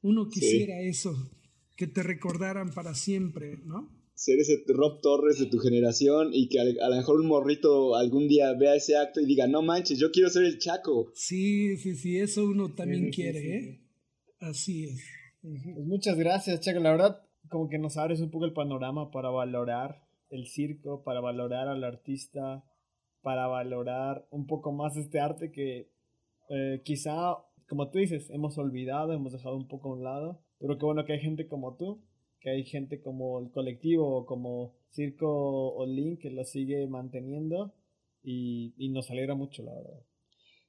Uno 0.00 0.28
quisiera 0.28 0.80
sí. 0.80 0.88
eso, 0.90 1.32
que 1.74 1.88
te 1.88 2.04
recordaran 2.04 2.72
para 2.72 2.94
siempre, 2.94 3.58
¿no? 3.64 3.90
Ser 4.18 4.40
ese 4.40 4.64
Rob 4.66 5.00
Torres 5.00 5.38
de 5.38 5.46
tu 5.46 5.58
generación 5.58 6.30
y 6.32 6.48
que 6.48 6.58
a, 6.58 6.62
a, 6.62 6.90
lo 6.90 6.96
mejor 6.96 7.20
un 7.20 7.28
morrito 7.28 7.94
algún 7.94 8.26
día 8.26 8.52
vea 8.54 8.74
ese 8.74 8.96
acto 8.96 9.20
y 9.20 9.26
diga, 9.26 9.46
no 9.46 9.62
manches, 9.62 10.00
yo 10.00 10.10
quiero 10.10 10.28
ser 10.28 10.42
el 10.42 10.58
Chaco. 10.58 11.12
Sí, 11.14 11.76
sí, 11.76 11.94
sí, 11.94 12.18
eso 12.18 12.44
uno 12.44 12.74
también 12.74 13.04
sí, 13.04 13.10
quiere, 13.12 13.40
sí, 13.40 13.48
¿eh? 13.48 13.80
Así 14.40 14.84
es. 14.86 15.04
Pues 15.40 15.86
muchas 15.86 16.18
gracias, 16.18 16.58
Chaco. 16.60 16.80
La 16.80 16.90
verdad, 16.90 17.22
como 17.48 17.68
que 17.68 17.78
nos 17.78 17.96
abres 17.96 18.20
un 18.20 18.32
poco 18.32 18.44
el 18.44 18.52
panorama 18.52 19.12
para 19.12 19.30
valorar 19.30 20.02
el 20.30 20.46
circo, 20.46 21.04
para 21.04 21.20
valorar 21.20 21.68
al 21.68 21.84
artista, 21.84 22.64
para 23.22 23.46
valorar 23.46 24.26
un 24.32 24.48
poco 24.48 24.72
más 24.72 24.96
este 24.96 25.20
arte 25.20 25.52
que 25.52 25.92
eh, 26.50 26.82
quizá, 26.84 27.36
como 27.68 27.88
tú 27.90 27.98
dices, 27.98 28.30
hemos 28.30 28.58
olvidado, 28.58 29.12
hemos 29.12 29.32
dejado 29.32 29.56
un 29.56 29.68
poco 29.68 29.90
a 29.90 29.94
un 29.94 30.02
lado, 30.02 30.42
pero 30.58 30.76
qué 30.76 30.84
bueno 30.84 31.04
que 31.04 31.12
hay 31.12 31.20
gente 31.20 31.46
como 31.46 31.76
tú 31.76 32.02
que 32.40 32.50
hay 32.50 32.64
gente 32.64 33.00
como 33.00 33.40
el 33.40 33.50
colectivo, 33.50 34.26
como 34.26 34.76
Circo 34.90 35.74
Olin 35.74 36.18
que 36.18 36.30
lo 36.30 36.44
sigue 36.44 36.86
manteniendo 36.86 37.74
y, 38.22 38.74
y, 38.76 38.88
nos 38.90 39.10
alegra 39.10 39.34
mucho, 39.34 39.62
la 39.62 39.74
verdad. 39.74 40.02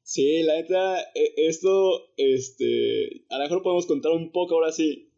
Sí, 0.04 0.42
la 0.44 0.56
neta, 0.56 0.98
esto, 1.14 2.14
este, 2.18 3.26
a 3.30 3.38
lo 3.38 3.44
mejor 3.44 3.62
podemos 3.62 3.86
contar 3.86 4.12
un 4.12 4.32
poco 4.32 4.56
ahora 4.56 4.72
sí. 4.72 5.12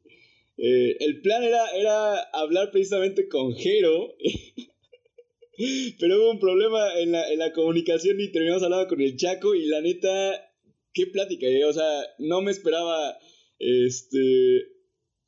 Eh, 0.57 0.97
el 0.99 1.21
plan 1.21 1.43
era, 1.43 1.65
era 1.69 2.19
hablar 2.33 2.71
precisamente 2.71 3.27
con 3.29 3.53
Jero, 3.55 4.15
pero 5.99 6.17
hubo 6.17 6.31
un 6.31 6.39
problema 6.39 6.99
en 6.99 7.13
la, 7.13 7.31
en 7.31 7.39
la 7.39 7.53
comunicación 7.53 8.19
y 8.19 8.31
terminamos 8.31 8.63
hablando 8.63 8.87
con 8.87 9.01
el 9.01 9.15
Chaco 9.15 9.55
y 9.55 9.65
la 9.65 9.81
neta, 9.81 10.51
qué 10.93 11.07
plática, 11.07 11.47
¿eh? 11.47 11.63
o 11.63 11.73
sea, 11.73 12.03
no 12.19 12.41
me 12.41 12.51
esperaba, 12.51 13.17
este, 13.59 14.67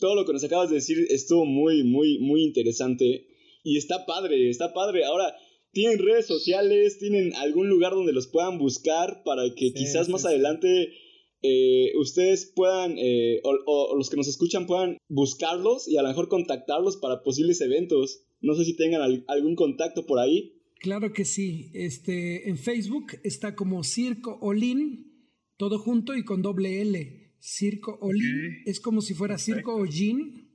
todo 0.03 0.15
lo 0.15 0.25
que 0.25 0.33
nos 0.33 0.43
acabas 0.43 0.69
de 0.69 0.75
decir 0.75 1.07
estuvo 1.11 1.45
muy, 1.45 1.85
muy, 1.85 2.19
muy 2.19 2.43
interesante. 2.43 3.25
Y 3.63 3.77
está 3.77 4.05
padre, 4.05 4.49
está 4.49 4.73
padre. 4.73 5.05
Ahora, 5.05 5.33
¿tienen 5.71 5.97
redes 5.97 6.25
sociales? 6.25 6.99
¿Tienen 6.99 7.33
algún 7.35 7.69
lugar 7.69 7.93
donde 7.93 8.11
los 8.11 8.27
puedan 8.27 8.57
buscar 8.57 9.23
para 9.23 9.43
que 9.55 9.67
sí, 9.67 9.73
quizás 9.73 10.07
sí, 10.07 10.11
más 10.11 10.23
sí. 10.23 10.27
adelante 10.27 10.89
eh, 11.41 11.93
ustedes 11.95 12.51
puedan, 12.53 12.97
eh, 12.97 13.39
o, 13.45 13.55
o, 13.65 13.95
los 13.95 14.09
que 14.09 14.17
nos 14.17 14.27
escuchan 14.27 14.67
puedan 14.67 14.97
buscarlos 15.07 15.87
y 15.87 15.95
a 15.95 16.01
lo 16.01 16.09
mejor 16.09 16.27
contactarlos 16.27 16.97
para 16.97 17.23
posibles 17.23 17.61
eventos? 17.61 18.25
No 18.41 18.55
sé 18.55 18.65
si 18.65 18.75
tengan 18.75 19.01
al, 19.01 19.23
algún 19.29 19.55
contacto 19.55 20.05
por 20.05 20.19
ahí. 20.19 20.59
Claro 20.81 21.13
que 21.13 21.23
sí. 21.23 21.71
Este, 21.73 22.49
en 22.49 22.57
Facebook 22.57 23.05
está 23.23 23.55
como 23.55 23.85
Circo 23.85 24.37
Olin, 24.41 25.29
todo 25.55 25.79
junto 25.79 26.13
y 26.13 26.25
con 26.25 26.41
doble 26.41 26.81
L. 26.81 27.22
Circo 27.45 27.97
Olin, 27.99 28.45
okay. 28.45 28.63
es 28.65 28.79
como 28.79 29.01
si 29.01 29.13
fuera 29.13 29.33
Perfecto. 29.33 29.55
Circo 29.55 29.75
Olin, 29.75 30.49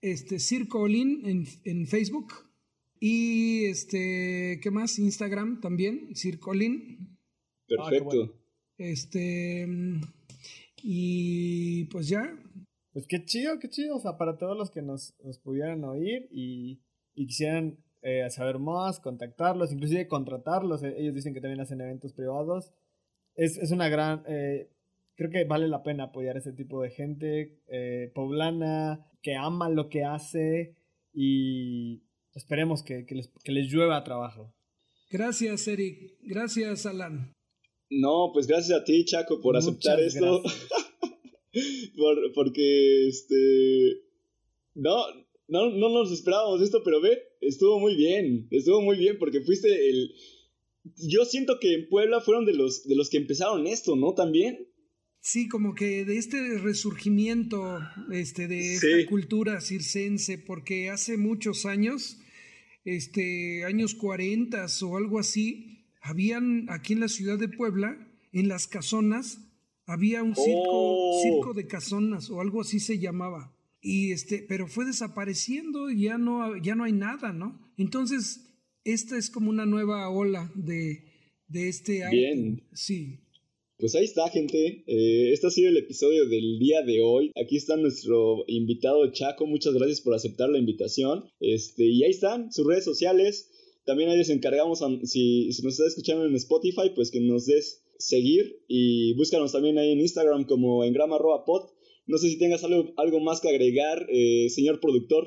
este, 0.00 0.38
Circo 0.38 0.78
Olin 0.82 1.26
en, 1.26 1.44
en, 1.64 1.88
Facebook. 1.88 2.32
Y 3.00 3.64
este, 3.64 4.60
¿qué 4.62 4.70
más? 4.70 5.00
Instagram 5.00 5.60
también, 5.60 6.14
Circo 6.14 6.52
Olin. 6.52 7.18
Perfecto. 7.66 8.10
Ah, 8.10 8.14
bueno. 8.14 8.32
Este, 8.78 9.66
y 10.84 11.86
pues 11.86 12.06
ya. 12.06 12.22
Pues 12.92 13.08
qué 13.08 13.24
chido, 13.24 13.58
qué 13.58 13.68
chido. 13.68 13.96
O 13.96 14.00
sea, 14.00 14.16
para 14.16 14.38
todos 14.38 14.56
los 14.56 14.70
que 14.70 14.82
nos, 14.82 15.14
nos 15.24 15.40
pudieran 15.40 15.82
oír 15.82 16.28
y, 16.30 16.80
y 17.16 17.26
quisieran 17.26 17.76
eh, 18.02 18.30
saber 18.30 18.60
más, 18.60 19.00
contactarlos, 19.00 19.72
inclusive 19.72 20.06
contratarlos. 20.06 20.84
Eh, 20.84 20.94
ellos 20.96 21.14
dicen 21.16 21.34
que 21.34 21.40
también 21.40 21.60
hacen 21.60 21.80
eventos 21.80 22.12
privados. 22.12 22.72
Es, 23.34 23.58
es 23.58 23.72
una 23.72 23.88
gran. 23.88 24.22
Eh, 24.28 24.70
creo 25.20 25.30
que 25.30 25.44
vale 25.44 25.68
la 25.68 25.82
pena 25.82 26.04
apoyar 26.04 26.36
a 26.36 26.38
ese 26.38 26.54
tipo 26.54 26.80
de 26.80 26.88
gente 26.88 27.60
eh, 27.68 28.10
poblana 28.14 29.06
que 29.20 29.34
ama 29.34 29.68
lo 29.68 29.90
que 29.90 30.02
hace 30.02 30.76
y 31.12 32.04
esperemos 32.34 32.82
que, 32.82 33.04
que, 33.04 33.16
les, 33.16 33.30
que 33.44 33.52
les 33.52 33.70
llueva 33.70 34.02
trabajo. 34.02 34.54
Gracias, 35.10 35.68
Eric. 35.68 36.16
Gracias, 36.22 36.86
Alan. 36.86 37.34
No, 37.90 38.30
pues 38.32 38.46
gracias 38.46 38.80
a 38.80 38.82
ti, 38.82 39.04
Chaco, 39.04 39.42
por 39.42 39.58
aceptar 39.58 40.00
esto. 40.00 40.42
por, 41.98 42.32
porque, 42.32 43.08
este... 43.08 44.00
No, 44.74 45.04
no, 45.48 45.68
no 45.68 45.90
nos 45.90 46.12
esperábamos 46.12 46.62
esto, 46.62 46.80
pero 46.82 47.02
ve, 47.02 47.18
estuvo 47.42 47.78
muy 47.78 47.94
bien, 47.94 48.48
estuvo 48.50 48.80
muy 48.80 48.96
bien 48.96 49.18
porque 49.18 49.42
fuiste 49.42 49.90
el... 49.90 50.14
Yo 50.96 51.26
siento 51.26 51.58
que 51.60 51.74
en 51.74 51.88
Puebla 51.90 52.22
fueron 52.22 52.46
de 52.46 52.54
los, 52.54 52.84
de 52.84 52.96
los 52.96 53.10
que 53.10 53.18
empezaron 53.18 53.66
esto, 53.66 53.96
¿no? 53.96 54.14
También. 54.14 54.69
Sí, 55.22 55.48
como 55.48 55.74
que 55.74 56.04
de 56.04 56.16
este 56.16 56.58
resurgimiento 56.58 57.78
este, 58.10 58.48
de 58.48 58.74
esta 58.74 59.08
cultura 59.08 59.60
circense, 59.60 60.38
porque 60.38 60.88
hace 60.88 61.18
muchos 61.18 61.66
años, 61.66 62.18
este, 62.84 63.64
años 63.64 63.94
40 63.94 64.64
o 64.82 64.96
algo 64.96 65.18
así, 65.18 65.84
habían 66.00 66.66
aquí 66.70 66.94
en 66.94 67.00
la 67.00 67.08
ciudad 67.08 67.38
de 67.38 67.48
Puebla, 67.48 67.98
en 68.32 68.48
las 68.48 68.66
casonas, 68.66 69.40
había 69.86 70.22
un 70.22 70.34
circo, 70.34 70.68
oh. 70.68 71.20
circo 71.22 71.52
de 71.52 71.66
casonas 71.66 72.30
o 72.30 72.40
algo 72.40 72.62
así 72.62 72.80
se 72.80 72.98
llamaba. 72.98 73.54
Y 73.82 74.12
este, 74.12 74.44
pero 74.48 74.68
fue 74.68 74.86
desapareciendo 74.86 75.90
y 75.90 76.02
ya 76.02 76.16
no, 76.16 76.56
ya 76.56 76.74
no 76.74 76.84
hay 76.84 76.92
nada, 76.92 77.32
¿no? 77.32 77.60
Entonces, 77.76 78.46
esta 78.84 79.18
es 79.18 79.28
como 79.30 79.50
una 79.50 79.66
nueva 79.66 80.08
ola 80.08 80.50
de, 80.54 81.04
de 81.48 81.68
este 81.68 82.04
año. 82.04 82.10
Bien. 82.10 82.62
Sí. 82.72 83.20
Pues 83.80 83.94
ahí 83.94 84.04
está, 84.04 84.28
gente. 84.28 84.84
Eh, 84.86 85.32
este 85.32 85.46
ha 85.46 85.50
sido 85.50 85.70
el 85.70 85.76
episodio 85.78 86.28
del 86.28 86.58
día 86.58 86.82
de 86.82 87.00
hoy. 87.00 87.32
Aquí 87.42 87.56
está 87.56 87.78
nuestro 87.78 88.44
invitado 88.46 89.10
Chaco. 89.10 89.46
Muchas 89.46 89.72
gracias 89.72 90.02
por 90.02 90.14
aceptar 90.14 90.50
la 90.50 90.58
invitación. 90.58 91.24
Este, 91.40 91.86
y 91.86 92.04
ahí 92.04 92.10
están 92.10 92.52
sus 92.52 92.66
redes 92.66 92.84
sociales. 92.84 93.50
También 93.86 94.10
ahí 94.10 94.18
les 94.18 94.28
encargamos, 94.28 94.80
si, 95.04 95.50
si 95.54 95.62
nos 95.62 95.72
estás 95.72 95.88
escuchando 95.88 96.26
en 96.26 96.34
Spotify, 96.36 96.92
pues 96.94 97.10
que 97.10 97.20
nos 97.20 97.46
des 97.46 97.82
seguir 97.96 98.62
y 98.68 99.14
búscanos 99.14 99.52
también 99.52 99.78
ahí 99.78 99.92
en 99.92 100.00
Instagram 100.00 100.44
como 100.44 100.84
en 100.84 100.94
pod. 101.46 101.70
No 102.06 102.18
sé 102.18 102.28
si 102.28 102.38
tengas 102.38 102.62
algo, 102.64 102.92
algo 102.98 103.20
más 103.20 103.40
que 103.40 103.48
agregar, 103.48 104.06
eh, 104.10 104.50
señor 104.50 104.80
productor. 104.80 105.26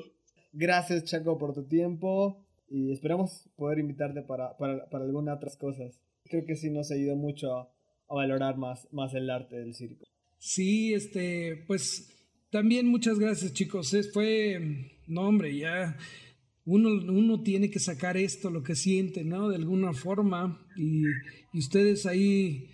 Gracias, 0.52 1.02
Chaco, 1.04 1.38
por 1.38 1.54
tu 1.54 1.66
tiempo 1.66 2.46
y 2.68 2.92
esperamos 2.92 3.50
poder 3.56 3.80
invitarte 3.80 4.22
para, 4.22 4.56
para, 4.56 4.88
para 4.88 5.04
algunas 5.04 5.38
otras 5.38 5.56
cosas. 5.56 6.00
Creo 6.24 6.44
que 6.44 6.54
sí 6.54 6.70
nos 6.70 6.92
ha 6.92 6.94
ayudado 6.94 7.18
mucho 7.18 7.73
a 8.08 8.14
valorar 8.14 8.56
más, 8.56 8.88
más 8.92 9.14
el 9.14 9.30
arte 9.30 9.56
del 9.56 9.74
circo. 9.74 10.04
Sí, 10.38 10.92
este, 10.92 11.64
pues 11.66 12.10
también 12.50 12.86
muchas 12.86 13.18
gracias 13.18 13.52
chicos. 13.52 13.96
Fue, 14.12 15.00
no 15.06 15.22
hombre, 15.22 15.56
ya 15.56 15.96
uno, 16.66 16.90
uno 16.90 17.42
tiene 17.42 17.70
que 17.70 17.78
sacar 17.78 18.16
esto, 18.16 18.50
lo 18.50 18.62
que 18.62 18.74
siente, 18.74 19.24
¿no? 19.24 19.48
De 19.48 19.56
alguna 19.56 19.92
forma. 19.92 20.66
Y, 20.76 21.04
ustedes 21.58 22.06
ahí 22.06 22.68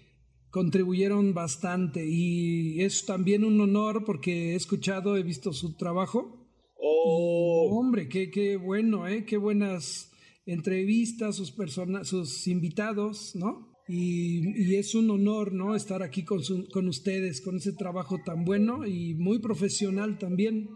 contribuyeron 0.51 1.35
bastante. 1.35 2.07
Y 2.07 2.83
es 2.83 3.05
también 3.05 3.45
un 3.45 3.61
honor 3.61 4.05
porque 4.05 4.53
he 4.53 4.55
escuchado, 4.55 5.17
he 5.17 5.23
visto 5.23 5.53
su 5.53 5.77
trabajo. 5.77 6.37
Oh. 6.77 7.79
hombre, 7.79 8.09
qué, 8.09 8.31
qué 8.31 8.57
bueno, 8.57 9.07
¿eh? 9.07 9.25
Qué 9.25 9.37
buenas 9.37 10.11
entrevistas, 10.47 11.37
sus, 11.37 11.53
personas, 11.53 12.09
sus 12.09 12.47
invitados, 12.47 13.37
¿no? 13.37 13.70
Y, 13.91 14.77
es 14.77 14.95
un 14.95 15.11
honor, 15.11 15.53
¿no? 15.53 15.75
Estar 15.75 16.03
aquí 16.03 16.25
con, 16.25 16.41
con 16.73 16.89
ustedes, 16.89 17.41
con 17.41 17.57
ese 17.57 17.73
trabajo 17.73 18.19
tan 18.25 18.45
bueno 18.45 18.87
y 18.87 19.15
muy 19.15 19.41
profesional 19.41 20.19
también. 20.19 20.69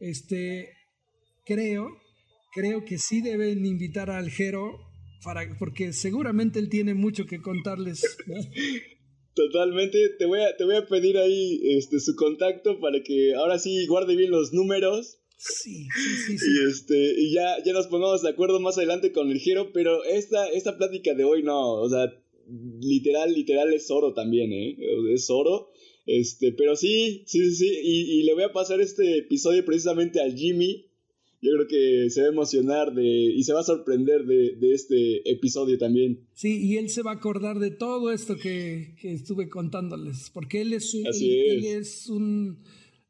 Este, 0.00 0.70
creo, 1.44 1.88
creo 2.52 2.84
que 2.84 2.98
sí 2.98 3.20
deben 3.20 3.64
invitar 3.64 4.10
a 4.10 4.18
Aljero 4.18 4.78
para, 5.22 5.42
porque 5.58 5.92
seguramente 5.92 6.58
él 6.58 6.68
tiene 6.68 6.94
mucho 6.94 7.26
que 7.26 7.40
contarles. 7.40 8.02
Totalmente, 9.34 9.98
te 10.18 10.26
voy 10.26 10.40
a, 10.40 10.56
te 10.56 10.64
voy 10.64 10.74
a 10.74 10.86
pedir 10.86 11.16
ahí 11.16 11.60
este, 11.62 12.00
su 12.00 12.16
contacto 12.16 12.80
para 12.80 13.00
que 13.04 13.34
ahora 13.36 13.60
sí 13.60 13.86
guarde 13.86 14.16
bien 14.16 14.32
los 14.32 14.52
números. 14.52 15.18
Sí, 15.36 15.86
sí, 15.94 16.36
sí, 16.36 16.44
Y, 16.44 16.68
este, 16.68 17.14
y 17.16 17.32
ya, 17.32 17.62
ya 17.64 17.72
nos 17.72 17.86
pongamos 17.86 18.22
de 18.22 18.30
acuerdo 18.30 18.58
más 18.58 18.76
adelante 18.76 19.12
con 19.12 19.30
el 19.30 19.38
Jero, 19.38 19.70
pero 19.72 20.02
esta, 20.02 20.48
esta 20.48 20.76
plática 20.76 21.14
de 21.14 21.22
hoy 21.22 21.44
no, 21.44 21.74
o 21.74 21.88
sea, 21.88 22.12
literal, 22.80 23.32
literal 23.32 23.72
es 23.72 23.90
oro 23.90 24.14
también, 24.14 24.52
¿eh? 24.52 24.76
Es 25.12 25.28
oro. 25.30 25.70
Este, 26.06 26.52
pero 26.52 26.74
sí, 26.74 27.22
sí, 27.26 27.54
sí, 27.54 27.70
Y, 27.82 28.22
le 28.22 28.32
voy 28.32 28.44
a 28.44 28.52
pasar 28.52 28.80
este 28.80 29.18
episodio 29.18 29.62
precisamente 29.64 30.22
a 30.22 30.30
Jimmy. 30.30 30.86
Yo 31.42 31.52
creo 31.52 31.68
que 31.68 32.10
se 32.10 32.22
va 32.22 32.28
a 32.28 32.30
emocionar 32.30 32.94
de, 32.94 33.04
y 33.04 33.42
se 33.44 33.52
va 33.52 33.60
a 33.60 33.64
sorprender 33.64 34.24
de, 34.24 34.56
este 34.72 35.30
episodio 35.30 35.76
también. 35.76 36.26
Sí, 36.32 36.66
y 36.66 36.78
él 36.78 36.88
se 36.88 37.02
va 37.02 37.12
a 37.12 37.14
acordar 37.16 37.58
de 37.58 37.70
todo 37.70 38.10
esto 38.10 38.36
que, 38.36 38.94
estuve 39.02 39.50
contándoles, 39.50 40.30
porque 40.30 40.62
él 40.62 40.72
es 40.72 40.94
un, 40.94 41.06
él, 41.06 41.64
es 41.64 42.08
un, 42.08 42.58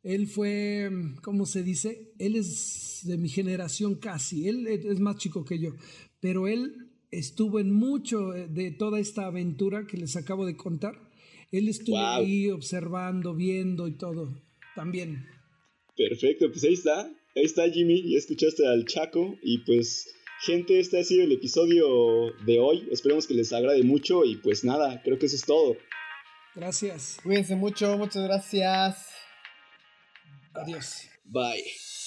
él 0.03 0.27
fue, 0.27 0.91
¿cómo 1.23 1.47
se 1.47 1.63
dice? 1.63 2.13
Él 2.19 2.35
es 2.35 3.03
de 3.05 3.17
mi 3.17 3.29
generación 3.29 3.95
casi, 3.95 4.49
él 4.49 4.67
es 4.67 4.99
más 4.99 5.17
chico 5.17 5.45
que 5.45 5.61
yo, 5.61 5.71
pero 6.21 6.49
él 6.49 6.88
estuvo 7.11 7.61
en 7.61 7.73
mucho 7.73 8.35
eh, 8.35 8.49
de 8.49 8.71
toda 8.71 9.01
esta 9.01 9.27
aventura 9.27 9.87
que 9.87 9.97
les 9.97 10.17
acabo 10.17 10.47
de 10.47 10.57
contar. 10.57 10.95
Él 11.51 11.69
estuvo 11.69 11.99
ahí 11.99 12.51
observando, 12.51 13.35
viendo 13.35 13.89
y 13.89 13.93
todo, 13.93 14.43
también. 14.75 15.27
Perfecto, 15.97 16.51
pues 16.51 16.63
ahí 16.65 16.75
está, 16.75 17.07
ahí 17.35 17.45
está 17.45 17.69
Jimmy, 17.71 18.11
ya 18.11 18.19
escuchaste 18.19 18.67
al 18.67 18.85
Chaco 18.85 19.37
y 19.43 19.59
pues 19.65 20.15
gente, 20.45 20.79
este 20.79 21.01
ha 21.01 21.05
sido 21.05 21.25
el 21.25 21.33
episodio 21.33 22.33
de 22.45 22.59
hoy, 22.61 22.87
esperemos 22.91 23.27
que 23.27 23.35
les 23.35 23.53
agrade 23.53 23.83
mucho 23.83 24.25
y 24.25 24.37
pues 24.37 24.63
nada, 24.63 25.03
creo 25.03 25.19
que 25.19 25.27
eso 25.27 25.37
es 25.37 25.45
todo. 25.45 25.77
Gracias. 26.55 27.19
Cuídense 27.23 27.57
mucho, 27.57 27.97
muchas 27.97 28.25
gracias. 28.25 29.09
Adiós. 30.55 31.09
Bye. 31.25 31.98